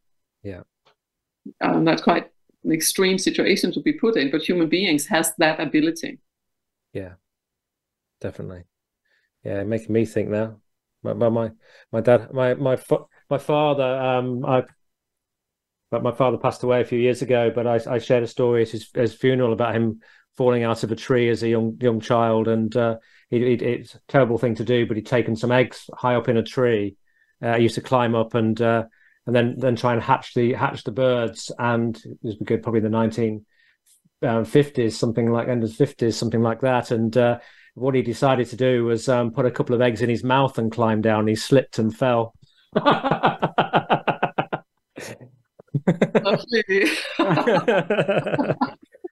Yeah, 0.41 0.61
um, 1.59 1.83
that's 1.83 2.01
quite 2.01 2.29
an 2.63 2.71
extreme 2.71 3.17
situation 3.17 3.71
to 3.73 3.81
be 3.81 3.93
put 3.93 4.15
in, 4.15 4.31
but 4.31 4.41
human 4.41 4.69
beings 4.69 5.05
has 5.07 5.33
that 5.37 5.59
ability. 5.59 6.19
Yeah, 6.93 7.13
definitely. 8.21 8.63
Yeah, 9.43 9.63
making 9.63 9.93
me 9.93 10.05
think 10.05 10.29
now. 10.29 10.57
My 11.03 11.13
my 11.13 11.51
my 11.91 12.01
dad, 12.01 12.31
my 12.31 12.53
my 12.53 12.77
my 13.29 13.37
father, 13.37 13.83
um, 13.83 14.45
I 14.45 14.63
but 15.91 16.01
my 16.01 16.11
father 16.11 16.37
passed 16.37 16.63
away 16.63 16.81
a 16.81 16.85
few 16.85 16.99
years 16.99 17.21
ago. 17.21 17.51
But 17.53 17.67
I, 17.67 17.79
I 17.87 17.97
shared 17.99 18.23
a 18.23 18.27
story 18.27 18.63
at 18.63 18.69
his, 18.69 18.89
his, 18.93 19.13
funeral 19.13 19.53
about 19.53 19.75
him 19.75 20.01
falling 20.37 20.63
out 20.63 20.83
of 20.83 20.91
a 20.91 20.95
tree 20.95 21.29
as 21.29 21.43
a 21.43 21.49
young 21.49 21.77
young 21.79 21.99
child, 21.99 22.47
and 22.47 22.75
uh, 22.75 22.97
it's 23.29 23.95
a 23.95 23.99
terrible 24.07 24.37
thing 24.37 24.55
to 24.55 24.63
do. 24.63 24.87
But 24.87 24.97
he'd 24.97 25.05
taken 25.05 25.35
some 25.35 25.51
eggs 25.51 25.89
high 25.93 26.15
up 26.15 26.29
in 26.29 26.37
a 26.37 26.43
tree. 26.43 26.95
Uh, 27.41 27.57
he 27.57 27.63
used 27.63 27.75
to 27.75 27.81
climb 27.81 28.15
up 28.15 28.33
and 28.33 28.59
uh, 28.61 28.85
and 29.27 29.35
then 29.35 29.55
then 29.57 29.75
try 29.75 29.93
and 29.93 30.01
hatch 30.01 30.33
the 30.33 30.53
hatch 30.53 30.83
the 30.83 30.91
birds. 30.91 31.51
And 31.59 31.95
it 31.97 32.17
was 32.23 32.37
good, 32.43 32.63
probably 32.63 32.81
the 32.81 32.89
nineteen 32.89 33.45
um, 34.23 34.45
something 34.45 35.31
like 35.31 35.47
end 35.47 35.63
of 35.63 35.73
fifties, 35.73 36.17
something 36.17 36.41
like 36.41 36.61
that. 36.61 36.91
And 36.91 37.15
uh, 37.17 37.39
what 37.73 37.95
he 37.95 38.01
decided 38.01 38.47
to 38.47 38.55
do 38.55 38.85
was 38.85 39.09
um, 39.09 39.31
put 39.31 39.45
a 39.45 39.51
couple 39.51 39.75
of 39.75 39.81
eggs 39.81 40.01
in 40.01 40.09
his 40.09 40.23
mouth 40.23 40.57
and 40.57 40.71
climb 40.71 41.01
down. 41.01 41.27
He 41.27 41.35
slipped 41.35 41.79
and 41.79 41.95
fell. 41.95 42.35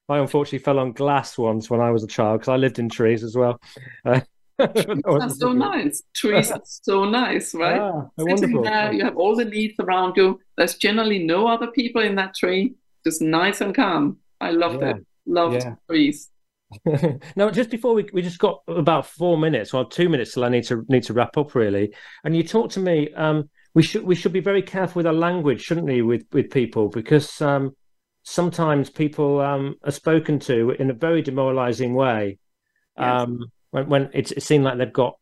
I 0.08 0.18
unfortunately 0.18 0.58
fell 0.58 0.78
on 0.78 0.92
glass 0.92 1.38
once 1.38 1.70
when 1.70 1.80
I 1.80 1.90
was 1.90 2.02
a 2.02 2.08
child 2.08 2.40
because 2.40 2.48
I 2.48 2.56
lived 2.56 2.78
in 2.78 2.88
trees 2.88 3.22
as 3.22 3.36
well. 3.36 3.60
Uh, 4.04 4.20
That's 4.58 5.38
so 5.38 5.52
nice. 5.52 6.02
Trees 6.14 6.50
are 6.50 6.60
so 6.64 7.04
nice, 7.04 7.54
right? 7.54 7.80
Ah, 7.80 8.08
Sitting 8.18 8.60
there, 8.60 8.92
you 8.92 9.04
have 9.04 9.16
all 9.16 9.36
the 9.36 9.44
leaves 9.44 9.74
around 9.78 10.16
you. 10.16 10.40
There's 10.56 10.74
generally 10.74 11.20
no 11.20 11.46
other 11.46 11.68
people 11.68 12.02
in 12.02 12.16
that 12.16 12.34
tree. 12.34 12.74
Just 13.06 13.22
nice 13.22 13.60
and 13.60 13.74
calm. 13.74 14.18
I 14.40 14.50
love 14.50 14.82
yeah. 14.82 14.90
it. 14.90 15.06
Loved 15.26 15.62
yeah. 15.64 15.74
trees. 15.88 16.28
now, 17.36 17.50
just 17.50 17.70
before 17.70 17.94
we 17.94 18.06
we 18.12 18.22
just 18.22 18.38
got 18.38 18.62
about 18.68 19.06
four 19.06 19.38
minutes 19.38 19.74
or 19.74 19.88
two 19.88 20.08
minutes 20.08 20.34
till 20.34 20.44
I 20.44 20.48
need 20.48 20.64
to 20.64 20.84
need 20.88 21.04
to 21.04 21.14
wrap 21.14 21.36
up 21.36 21.54
really. 21.54 21.94
And 22.24 22.36
you 22.36 22.42
talked 22.42 22.74
to 22.74 22.80
me. 22.80 23.12
Um, 23.14 23.48
we 23.74 23.82
should 23.82 24.04
we 24.04 24.14
should 24.14 24.32
be 24.32 24.40
very 24.40 24.62
careful 24.62 25.00
with 25.00 25.06
our 25.06 25.12
language, 25.12 25.62
shouldn't 25.62 25.86
we, 25.86 26.02
with 26.02 26.24
with 26.32 26.50
people 26.50 26.88
because 26.88 27.40
um, 27.40 27.74
sometimes 28.22 28.90
people 28.90 29.40
um, 29.40 29.76
are 29.84 29.90
spoken 29.90 30.38
to 30.38 30.70
in 30.70 30.90
a 30.90 30.94
very 30.94 31.22
demoralizing 31.22 31.94
way 31.94 32.38
yes. 32.98 33.22
um, 33.22 33.44
when, 33.70 33.88
when 33.88 34.10
it's, 34.12 34.32
it 34.32 34.42
seems 34.42 34.64
like 34.64 34.78
they've 34.78 34.92
got 34.92 35.14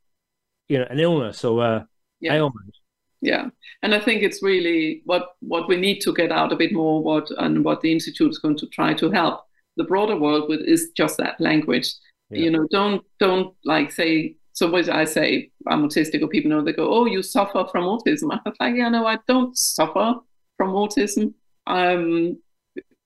you 0.69 0.79
know 0.79 0.87
an 0.91 0.99
illness 0.99 1.45
or 1.45 1.65
a 1.65 1.89
yeah. 2.21 2.35
ailment 2.35 2.75
yeah 3.21 3.47
and 3.83 3.95
i 3.95 4.01
think 4.01 4.23
it's 4.23 4.43
really 4.43 5.03
what 5.05 5.31
what 5.41 5.69
we 5.69 5.77
need 5.77 6.01
to 6.01 6.13
get 6.13 6.31
out 6.31 6.53
a 6.53 6.57
bit 6.57 6.73
more 6.73 7.03
what 7.03 7.29
and 7.39 7.65
what 7.65 7.81
the 7.81 7.91
institute 7.91 8.31
is 8.31 8.39
going 8.39 8.57
to 8.57 8.67
try 8.69 8.93
to 8.93 9.11
help 9.11 9.41
the 9.77 9.85
broader 9.85 10.17
world 10.17 10.49
with 10.49 10.61
is 10.61 10.91
just 10.97 11.17
that 11.17 11.41
language 11.41 11.93
yeah. 12.31 12.43
you 12.43 12.51
know 12.51 12.67
don't 12.71 13.03
don't 13.19 13.55
like 13.65 13.91
say 13.91 14.37
so 14.59 14.75
I 14.77 15.05
say 15.05 15.51
I'm 15.67 15.83
autistic 15.87 16.23
or 16.23 16.29
people 16.29 16.51
know 16.51 16.63
they 16.63 16.73
go 16.73 16.93
oh 16.93 17.07
you 17.07 17.23
suffer 17.23 17.65
from 17.71 17.85
autism 17.85 18.33
I 18.33 18.41
was 18.45 18.57
like 18.61 18.75
yeah 18.77 18.89
no 18.89 19.07
I 19.07 19.19
don't 19.27 19.57
suffer 19.57 20.15
from 20.57 20.73
autism 20.73 21.35
um 21.67 22.39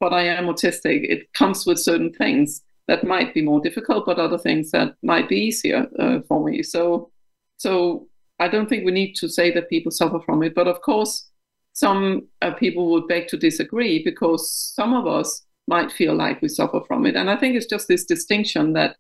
but 0.03 0.13
I 0.13 0.25
am 0.25 0.47
autistic, 0.47 1.09
it 1.09 1.33
comes 1.33 1.65
with 1.65 1.79
certain 1.79 2.13
things 2.13 2.61
that 2.89 3.05
might 3.05 3.33
be 3.33 3.41
more 3.41 3.61
difficult, 3.61 4.05
but 4.05 4.19
other 4.19 4.37
things 4.37 4.73
that 4.73 4.97
might 5.01 5.29
be 5.29 5.37
easier 5.37 5.87
uh, 5.97 6.19
for 6.27 6.45
me. 6.45 6.65
So, 6.65 7.13
so 7.57 8.09
I 8.41 8.49
don't 8.49 8.69
think 8.69 8.85
we 8.85 8.91
need 8.91 9.15
to 9.21 9.29
say 9.29 9.53
that 9.53 9.71
people 9.71 9.93
suffer 9.93 10.19
from 10.27 10.43
it. 10.43 10.57
But 10.57 10.67
of 10.67 10.83
course, 10.83 11.31
some 11.73 12.27
uh, 12.43 12.51
people 12.55 12.91
would 12.91 13.07
beg 13.07 13.29
to 13.29 13.37
disagree 13.37 14.03
because 14.03 14.53
some 14.75 14.93
of 14.93 15.07
us 15.07 15.47
might 15.69 15.93
feel 15.93 16.17
like 16.17 16.43
we 16.43 16.49
suffer 16.49 16.81
from 16.89 17.07
it. 17.07 17.15
And 17.15 17.31
I 17.31 17.37
think 17.37 17.55
it's 17.55 17.67
just 17.67 17.87
this 17.87 18.05
distinction 18.05 18.73
that 18.73 18.97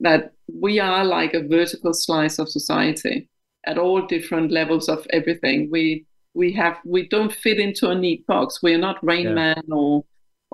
that 0.00 0.32
we 0.52 0.80
are 0.80 1.04
like 1.04 1.34
a 1.34 1.46
vertical 1.46 1.94
slice 1.94 2.38
of 2.38 2.48
society 2.48 3.28
at 3.66 3.78
all 3.78 4.06
different 4.06 4.50
levels 4.50 4.88
of 4.88 5.06
everything. 5.10 5.70
We 5.70 6.06
we 6.34 6.52
have 6.52 6.78
we 6.84 7.08
don't 7.08 7.32
fit 7.32 7.58
into 7.58 7.90
a 7.90 7.94
neat 7.94 8.26
box. 8.26 8.62
We 8.62 8.74
are 8.74 8.78
not 8.78 9.04
Rain 9.04 9.28
yeah. 9.28 9.34
Man 9.34 9.62
or 9.70 10.04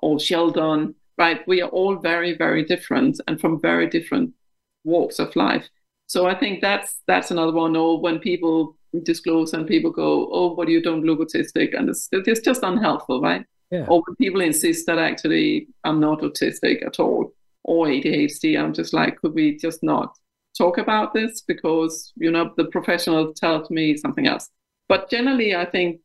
or 0.03 0.21
Sheldon, 0.21 0.95
right? 1.19 1.47
We 1.47 1.63
are 1.63 1.69
all 1.69 1.97
very, 1.97 2.37
very 2.37 2.65
different 2.65 3.21
and 3.27 3.41
from 3.41 3.61
very 3.61 3.89
different 3.89 4.33
walks 4.85 5.19
of 5.19 5.35
life. 5.37 5.69
So 6.07 6.27
I 6.27 6.35
think 6.35 6.61
that's 6.61 7.03
that's 7.07 7.31
another 7.31 7.53
one. 7.53 7.77
Or 7.77 8.01
when 8.01 8.19
people 8.19 8.77
disclose 9.05 9.53
and 9.53 9.67
people 9.67 9.91
go, 9.91 10.29
"Oh, 10.33 10.55
but 10.55 10.69
you 10.69 10.83
don't 10.83 11.05
look 11.05 11.21
autistic," 11.21 11.77
and 11.77 11.89
it's, 11.89 12.09
it's 12.13 12.41
just 12.41 12.63
unhelpful, 12.63 13.21
right? 13.21 13.45
Yeah. 13.71 13.87
Or 13.89 14.03
when 14.05 14.17
people 14.17 14.41
insist 14.41 14.87
that 14.87 14.99
actually 14.99 15.69
I'm 15.85 16.01
not 16.01 16.21
autistic 16.21 16.85
at 16.85 16.99
all 16.99 17.33
or 17.65 17.87
ADHD, 17.87 18.59
I'm 18.59 18.73
just 18.73 18.93
like, 18.93 19.21
could 19.21 19.35
we 19.35 19.57
just 19.57 19.83
not 19.83 20.17
talk 20.57 20.79
about 20.79 21.15
this 21.15 21.43
because 21.43 22.13
you 22.17 22.31
know 22.31 22.53
the 22.57 22.67
professional 22.67 23.33
tells 23.35 23.71
me 23.71 23.97
something 23.97 24.27
else. 24.27 24.49
But 24.89 25.11
generally, 25.11 25.55
I 25.55 25.65
think 25.65 26.01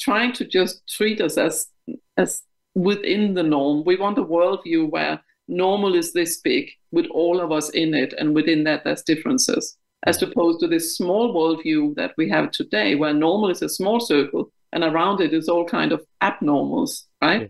trying 0.00 0.32
to 0.34 0.44
just 0.46 0.82
treat 0.88 1.20
us 1.20 1.36
as 1.36 1.68
as 2.16 2.42
within 2.74 3.34
the 3.34 3.42
norm. 3.42 3.84
We 3.84 3.96
want 3.96 4.18
a 4.18 4.24
worldview 4.24 4.90
where 4.90 5.20
normal 5.48 5.94
is 5.94 6.12
this 6.12 6.40
big 6.40 6.70
with 6.92 7.06
all 7.10 7.40
of 7.40 7.52
us 7.52 7.70
in 7.70 7.94
it, 7.94 8.14
and 8.18 8.34
within 8.34 8.64
that, 8.64 8.84
there's 8.84 9.02
differences, 9.02 9.76
as 10.06 10.18
mm. 10.18 10.30
opposed 10.30 10.60
to 10.60 10.68
this 10.68 10.96
small 10.96 11.34
worldview 11.34 11.94
that 11.96 12.12
we 12.16 12.28
have 12.28 12.50
today, 12.50 12.94
where 12.94 13.12
normal 13.12 13.50
is 13.50 13.62
a 13.62 13.68
small 13.68 14.00
circle 14.00 14.52
and 14.72 14.84
around 14.84 15.20
it 15.20 15.32
is 15.32 15.48
all 15.48 15.64
kind 15.64 15.92
of 15.92 16.04
abnormals, 16.22 17.04
right? 17.22 17.42
Yeah. 17.42 17.48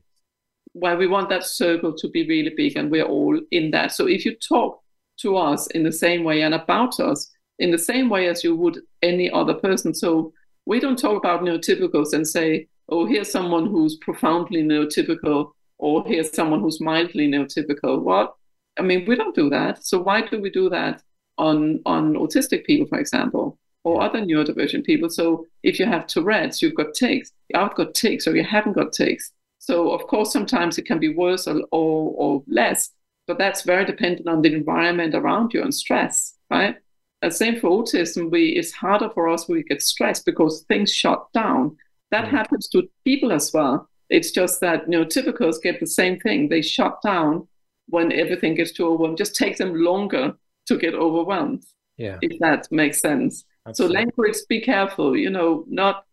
Where 0.80 0.96
we 0.96 1.06
want 1.06 1.28
that 1.30 1.44
circle 1.44 1.92
to 1.94 2.08
be 2.08 2.26
really 2.26 2.52
big 2.56 2.76
and 2.76 2.90
we're 2.90 3.04
all 3.04 3.40
in 3.50 3.70
that. 3.72 3.92
So 3.92 4.06
if 4.06 4.24
you 4.24 4.36
talk 4.36 4.80
to 5.20 5.36
us 5.36 5.66
in 5.68 5.82
the 5.82 5.92
same 5.92 6.22
way 6.24 6.42
and 6.42 6.54
about 6.54 7.00
us 7.00 7.30
in 7.58 7.70
the 7.72 7.78
same 7.78 8.08
way 8.08 8.28
as 8.28 8.44
you 8.44 8.54
would 8.54 8.80
any 9.02 9.30
other 9.30 9.54
person, 9.54 9.92
so 9.94 10.32
we 10.66 10.78
don't 10.78 10.98
talk 10.98 11.16
about 11.16 11.42
neurotypicals 11.42 12.12
and 12.12 12.26
say, 12.26 12.68
oh, 12.88 13.06
here's 13.06 13.30
someone 13.30 13.66
who's 13.66 13.96
profoundly 13.96 14.62
neurotypical, 14.62 15.50
or 15.78 16.04
here's 16.06 16.32
someone 16.32 16.60
who's 16.60 16.80
mildly 16.80 17.28
neurotypical. 17.28 18.02
What? 18.02 18.34
I 18.78 18.82
mean, 18.82 19.04
we 19.06 19.16
don't 19.16 19.34
do 19.34 19.50
that. 19.50 19.84
So 19.84 19.98
why 20.00 20.22
do 20.22 20.40
we 20.40 20.50
do 20.50 20.68
that 20.70 21.02
on 21.36 21.80
on 21.84 22.14
autistic 22.14 22.64
people, 22.64 22.86
for 22.86 22.98
example, 22.98 23.58
or 23.82 24.02
other 24.02 24.20
neurodivergent 24.20 24.84
people? 24.84 25.10
So 25.10 25.46
if 25.62 25.78
you 25.78 25.86
have 25.86 26.06
Tourette's, 26.06 26.62
you've 26.62 26.74
got 26.74 26.94
tics. 26.94 27.32
I've 27.54 27.74
got 27.74 27.94
tics, 27.94 28.26
or 28.26 28.36
you 28.36 28.44
haven't 28.44 28.74
got 28.74 28.92
tics. 28.92 29.32
So 29.68 29.92
of 29.92 30.06
course, 30.06 30.32
sometimes 30.32 30.78
it 30.78 30.86
can 30.86 30.98
be 30.98 31.14
worse 31.14 31.46
or, 31.46 31.60
or, 31.72 32.14
or 32.16 32.42
less, 32.48 32.90
but 33.26 33.36
that's 33.36 33.64
very 33.64 33.84
dependent 33.84 34.26
on 34.26 34.40
the 34.40 34.54
environment 34.54 35.14
around 35.14 35.52
you 35.52 35.62
and 35.62 35.74
stress, 35.74 36.36
right? 36.48 36.76
And 37.20 37.34
same 37.34 37.60
for 37.60 37.68
autism, 37.68 38.30
we 38.30 38.50
it's 38.50 38.72
harder 38.72 39.10
for 39.10 39.28
us 39.28 39.46
when 39.46 39.58
we 39.58 39.64
get 39.64 39.82
stressed 39.82 40.24
because 40.24 40.62
things 40.68 40.90
shut 40.90 41.22
down 41.34 41.76
that 42.10 42.24
mm. 42.24 42.30
happens 42.30 42.66
to 42.68 42.88
people 43.04 43.30
as 43.30 43.52
well. 43.52 43.90
It's 44.08 44.30
just 44.30 44.62
that 44.62 44.84
you 44.90 44.98
know 44.98 45.04
typicals 45.04 45.62
get 45.62 45.80
the 45.80 45.86
same 45.86 46.18
thing. 46.18 46.48
They 46.48 46.62
shut 46.62 46.96
down 47.04 47.46
when 47.88 48.10
everything 48.10 48.54
gets 48.54 48.72
too 48.72 48.86
overwhelmed. 48.86 49.18
Just 49.18 49.36
takes 49.36 49.58
them 49.58 49.74
longer 49.74 50.34
to 50.68 50.78
get 50.78 50.94
overwhelmed. 50.94 51.62
Yeah. 51.98 52.16
If 52.22 52.38
that 52.38 52.68
makes 52.70 53.00
sense. 53.00 53.44
Absolutely. 53.66 53.96
So 53.96 54.00
language, 54.00 54.36
be 54.48 54.62
careful. 54.62 55.14
You 55.14 55.28
know, 55.28 55.66
not 55.68 56.04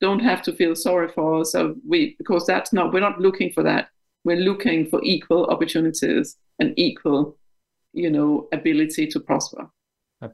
don't 0.00 0.20
have 0.20 0.42
to 0.42 0.52
feel 0.52 0.74
sorry 0.74 1.08
for 1.08 1.40
us. 1.40 1.52
So 1.52 1.74
we 1.86 2.14
because 2.18 2.46
that's 2.46 2.72
not 2.72 2.92
we're 2.92 3.00
not 3.00 3.20
looking 3.20 3.52
for 3.52 3.62
that. 3.62 3.88
We're 4.24 4.36
looking 4.36 4.86
for 4.86 5.00
equal 5.02 5.46
opportunities 5.46 6.36
and 6.58 6.72
equal, 6.76 7.36
you 7.92 8.10
know, 8.10 8.48
ability 8.52 9.06
to 9.08 9.20
prosper. 9.20 9.68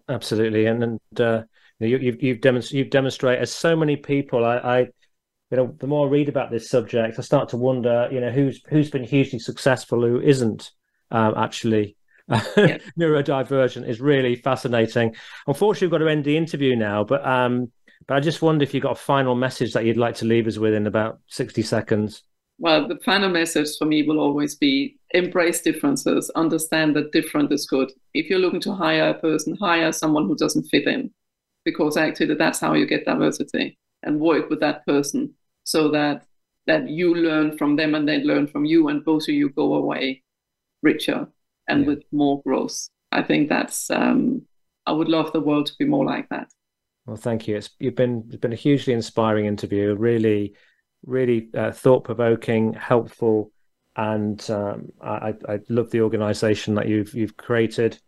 Absolutely, 0.09 0.67
and 0.67 0.83
and 0.83 1.21
uh, 1.21 1.43
you, 1.81 1.99
you've 1.99 2.23
you've, 2.23 2.41
demonstrated 2.41 2.79
you've 2.79 2.91
demonstrated 2.91 3.43
as 3.43 3.53
so 3.53 3.75
many 3.75 3.97
people. 3.97 4.45
I, 4.45 4.57
I 4.59 4.79
you 5.51 5.57
know, 5.57 5.75
the 5.79 5.87
more 5.89 6.07
I 6.07 6.11
read 6.11 6.29
about 6.29 6.51
this 6.51 6.71
subject, 6.71 7.19
I 7.19 7.23
start 7.23 7.49
to 7.51 7.57
wonder, 7.57 8.09
you 8.13 8.21
know, 8.21 8.31
who's 8.31 8.63
who's 8.69 8.91
been 8.91 9.05
hugely 9.05 9.39
successful, 9.39 10.01
who 10.01 10.21
isn't 10.21 10.71
um, 11.11 11.35
actually. 11.37 11.97
yeah. 12.57 12.79
neurodivergent 12.97 13.89
is 13.89 14.01
really 14.01 14.37
fascinating. 14.37 15.17
Unfortunately, 15.49 15.87
we've 15.87 15.91
got 15.91 15.99
to 15.99 16.09
end 16.09 16.25
the 16.25 16.37
interview 16.37 16.77
now, 16.77 17.03
but 17.03 17.27
um, 17.27 17.73
but 18.11 18.17
I 18.17 18.21
just 18.21 18.43
wonder 18.43 18.65
if 18.65 18.75
you've 18.75 18.83
got 18.83 18.99
a 18.99 19.07
final 19.07 19.37
message 19.37 19.73
that 19.73 19.85
you'd 19.85 19.97
like 19.97 20.17
to 20.17 20.25
leave 20.25 20.49
us 20.49 20.59
with 20.59 20.75
in 20.75 20.89
about 20.89 21.21
60 21.29 21.63
seconds. 21.63 22.25
Well, 22.59 22.89
the 22.89 22.99
final 23.05 23.29
message 23.29 23.69
for 23.79 23.85
me 23.85 24.03
will 24.03 24.19
always 24.19 24.57
be 24.57 24.99
embrace 25.13 25.63
differences, 25.63 26.29
understand 26.35 26.97
that 26.97 27.13
different 27.13 27.53
is 27.53 27.69
good. 27.69 27.93
If 28.13 28.29
you're 28.29 28.41
looking 28.41 28.63
to 28.63 28.75
hire 28.75 29.11
a 29.11 29.15
person, 29.15 29.57
hire 29.61 29.93
someone 29.93 30.27
who 30.27 30.35
doesn't 30.35 30.65
fit 30.65 30.89
in, 30.89 31.13
because 31.65 31.97
actually 31.97 32.35
that's 32.35 32.59
how 32.59 32.73
you 32.73 32.85
get 32.85 33.05
diversity 33.05 33.79
and 34.03 34.19
work 34.19 34.51
with 34.51 34.59
that 34.59 34.85
person 34.87 35.33
so 35.63 35.89
that 35.93 36.27
that 36.67 36.89
you 36.89 37.15
learn 37.15 37.57
from 37.57 37.77
them 37.77 37.95
and 37.95 38.09
they 38.09 38.25
learn 38.25 38.49
from 38.49 38.65
you 38.65 38.89
and 38.89 39.05
both 39.05 39.29
of 39.29 39.35
you 39.37 39.51
go 39.51 39.75
away 39.75 40.21
richer 40.83 41.29
and 41.69 41.83
yeah. 41.83 41.87
with 41.87 42.03
more 42.11 42.43
growth. 42.43 42.89
I 43.13 43.23
think 43.23 43.49
that's 43.49 43.89
um, 43.89 44.43
I 44.85 44.91
would 44.91 45.09
love 45.09 45.33
the 45.33 45.39
world 45.39 45.67
to 45.67 45.75
be 45.79 45.85
more 45.85 46.05
like 46.05 46.29
that. 46.31 46.49
Well, 47.07 47.17
thank 47.17 47.49
you. 47.49 47.57
It's 47.57 47.71
you've 47.79 47.97
been 47.97 48.25
it's 48.29 48.37
been 48.37 48.53
a 48.53 48.57
hugely 48.57 48.93
inspiring 48.93 49.47
interview. 49.47 49.95
Really, 49.97 50.55
really 51.05 51.49
uh, 51.57 51.73
thought 51.73 52.05
provoking, 52.05 52.75
helpful, 52.75 53.53
and 53.97 54.49
um, 54.51 54.91
I, 55.01 55.35
I 55.49 55.59
love 55.69 55.91
the 55.91 56.03
organisation 56.03 56.75
that 56.75 56.89
you've 56.89 57.15
you've 57.15 57.37
created. 57.37 57.99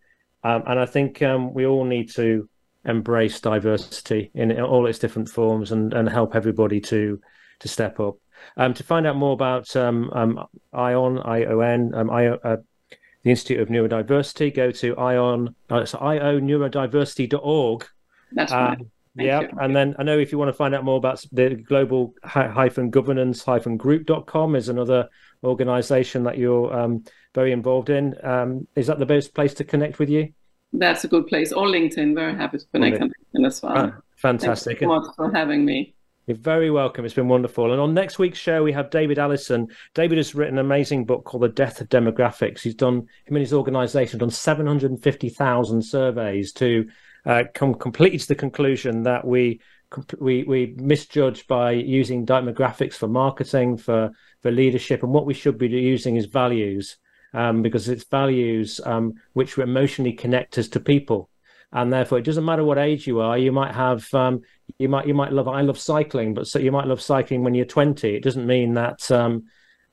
Um, 0.45 0.63
and 0.67 0.79
I 0.79 0.87
think 0.87 1.23
um, 1.23 1.55
we 1.55 1.67
all 1.67 1.85
need 1.85 2.11
to 2.13 2.49
embrace 2.85 3.41
diversity 3.41 4.31
in 4.35 4.61
all 4.61 4.87
its 4.87 4.99
different 4.99 5.29
forms 5.29 5.71
and, 5.73 5.93
and 5.95 6.09
help 6.09 6.35
everybody 6.35 6.81
to 6.81 7.21
to 7.61 7.69
step 7.69 8.01
up. 8.01 8.17
Um, 8.57 8.75
to 8.75 8.83
find 8.83 9.07
out 9.07 9.17
more 9.17 9.35
about 9.35 9.75
um, 9.77 10.11
um, 10.13 10.47
ION, 10.73 11.19
I-O-N, 11.21 11.93
uh, 11.95 12.57
the 13.23 13.31
Institute 13.31 13.61
of 13.61 13.69
Neurodiversity, 13.69 14.53
go 14.53 14.73
to 14.73 14.97
ION, 14.97 15.55
uh, 15.71 15.77
it's 15.77 15.93
ionneurodiversity.org. 15.93 17.87
That's. 18.35 18.53
Um, 18.53 18.91
yeah, 19.15 19.43
and 19.61 19.77
then 19.77 19.95
I 19.99 20.05
know 20.05 20.19
if 20.19 20.33
you 20.33 20.39
want 20.39 20.49
to 20.49 20.55
find 20.55 20.75
out 20.75 20.85
more 20.85 20.97
about 20.97 21.23
the 21.33 21.51
global 21.51 22.15
hyphen 22.25 22.89
governance 22.89 23.45
hyphen 23.45 23.77
group.com 23.77 24.57
is 24.57 24.71
another 24.71 25.11
organization 25.45 26.23
that 26.25 26.39
you're 26.39 26.75
um, 26.75 27.05
very 27.35 27.53
involved 27.53 27.91
in. 27.91 28.15
Um, 28.25 28.67
is 28.75 28.87
that 28.87 28.99
the 28.99 29.07
best 29.07 29.35
place 29.35 29.53
to 29.55 29.65
connect 29.65 29.99
with 29.99 30.09
you? 30.09 30.33
That's 30.73 31.05
a 31.05 31.09
good 31.09 31.27
place. 31.27 31.53
Or 31.53 31.67
LinkedIn. 31.67 32.15
Very 32.15 32.35
happy 32.35 32.59
to 32.59 32.65
connect 32.73 33.03
on 33.03 33.11
LinkedIn 33.11 33.47
as 33.47 33.63
well. 33.63 33.73
Ah, 33.77 34.01
fantastic. 34.17 34.79
Thank 34.79 34.91
you 34.91 34.97
so 34.97 35.01
much 35.01 35.17
for 35.17 35.31
having 35.31 35.67
me. 35.67 35.95
You're 36.27 36.37
very 36.37 36.71
welcome. 36.71 37.05
It's 37.05 37.15
been 37.15 37.29
wonderful. 37.29 37.73
And 37.73 37.81
on 37.81 37.95
next 37.95 38.19
week's 38.19 38.39
show, 38.39 38.63
we 38.63 38.73
have 38.73 38.91
David 38.91 39.19
Allison. 39.19 39.69
David 39.93 40.19
has 40.19 40.35
written 40.35 40.57
an 40.57 40.65
amazing 40.65 41.05
book 41.05 41.25
called 41.25 41.43
The 41.43 41.49
Death 41.49 41.81
of 41.81 41.89
Demographics. 41.89 42.61
He's 42.61 42.77
done, 42.77 42.95
him 42.95 43.37
and 43.37 43.39
his 43.39 43.53
organization 43.53 44.21
done 44.21 44.31
750,000 44.31 45.83
surveys 45.83 46.53
to 46.55 46.89
uh, 47.25 47.45
come 47.55 47.75
completely 47.75 48.19
to 48.19 48.29
the 48.29 48.35
conclusion 48.35 49.03
that 49.05 49.27
we 49.27 49.61
we 50.19 50.43
we 50.45 50.75
misjudge 50.79 51.47
by 51.47 51.73
using 51.73 52.25
demographics 52.25 52.95
for 52.95 53.09
marketing 53.09 53.77
for 53.77 54.11
for 54.41 54.51
leadership 54.51 55.03
and 55.03 55.13
what 55.13 55.27
we 55.27 55.35
should 55.35 55.59
be 55.59 55.69
using 55.69 56.17
is 56.17 56.27
values 56.27 56.97
um, 57.35 57.63
because 57.63 57.89
it's 57.89 58.05
values 58.05 58.81
um, 58.85 59.15
which 59.35 59.59
emotionally 59.59 60.13
connect 60.13 60.59
us 60.59 60.69
to 60.69 60.81
people. 60.81 61.29
And 61.75 61.91
therefore 61.91 62.19
it 62.19 62.25
doesn't 62.25 62.45
matter 62.45 62.65
what 62.65 62.77
age 62.77 63.07
you 63.07 63.21
are 63.21 63.39
you 63.39 63.51
might 63.51 63.75
have 63.75 64.13
um, 64.13 64.43
you 64.79 64.91
might 64.91 65.07
you 65.07 65.15
might 65.15 65.33
love 65.33 65.49
i 65.49 65.63
love 65.63 65.79
cycling 65.79 66.35
but 66.35 66.47
so 66.47 66.59
you 66.59 66.71
might 66.71 66.87
love 66.87 67.01
cycling 67.01 67.43
when 67.43 67.55
you're 67.55 67.65
20 67.65 68.15
it 68.15 68.23
doesn't 68.23 68.47
mean 68.47 68.75
that 68.75 69.11
um, 69.11 69.45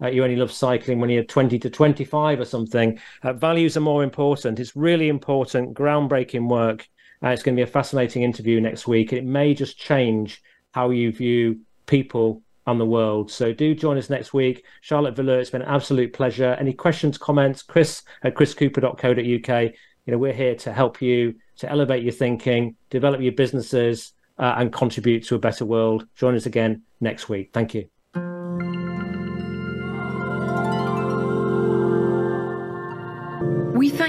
uh, 0.01 0.07
you 0.07 0.23
only 0.23 0.35
love 0.35 0.51
cycling 0.51 0.99
when 0.99 1.09
you're 1.09 1.23
20 1.23 1.59
to 1.59 1.69
25 1.69 2.39
or 2.39 2.45
something. 2.45 2.99
Uh, 3.23 3.33
values 3.33 3.75
are 3.75 3.81
more 3.81 4.03
important. 4.03 4.59
It's 4.59 4.75
really 4.75 5.09
important 5.09 5.73
groundbreaking 5.73 6.49
work 6.49 6.87
uh, 7.23 7.29
it's 7.29 7.43
going 7.43 7.55
to 7.55 7.59
be 7.59 7.69
a 7.69 7.71
fascinating 7.71 8.23
interview 8.23 8.59
next 8.61 8.87
week 8.87 9.13
it 9.13 9.23
may 9.23 9.53
just 9.53 9.77
change 9.77 10.41
how 10.71 10.89
you 10.89 11.11
view 11.11 11.59
people 11.85 12.41
and 12.67 12.79
the 12.79 12.85
world. 12.85 13.31
So 13.31 13.51
do 13.51 13.73
join 13.73 13.97
us 13.97 14.09
next 14.09 14.33
week. 14.33 14.63
Charlotte 14.81 15.15
Valeur, 15.15 15.39
it's 15.39 15.49
been 15.49 15.61
an 15.61 15.67
absolute 15.67 16.13
pleasure. 16.13 16.55
Any 16.59 16.73
questions, 16.73 17.17
comments, 17.17 17.61
chris 17.63 18.03
at 18.23 18.35
chriscooper.co.uk. 18.35 19.73
You 20.05 20.11
know, 20.11 20.17
we're 20.17 20.33
here 20.33 20.55
to 20.55 20.73
help 20.73 21.01
you 21.01 21.35
to 21.57 21.69
elevate 21.69 22.03
your 22.03 22.13
thinking, 22.13 22.75
develop 22.89 23.21
your 23.21 23.33
businesses, 23.33 24.13
uh, 24.37 24.55
and 24.57 24.71
contribute 24.71 25.25
to 25.25 25.35
a 25.35 25.39
better 25.39 25.65
world. 25.65 26.07
Join 26.15 26.35
us 26.35 26.45
again 26.45 26.83
next 27.01 27.27
week. 27.27 27.49
Thank 27.53 27.73
you. 27.73 27.98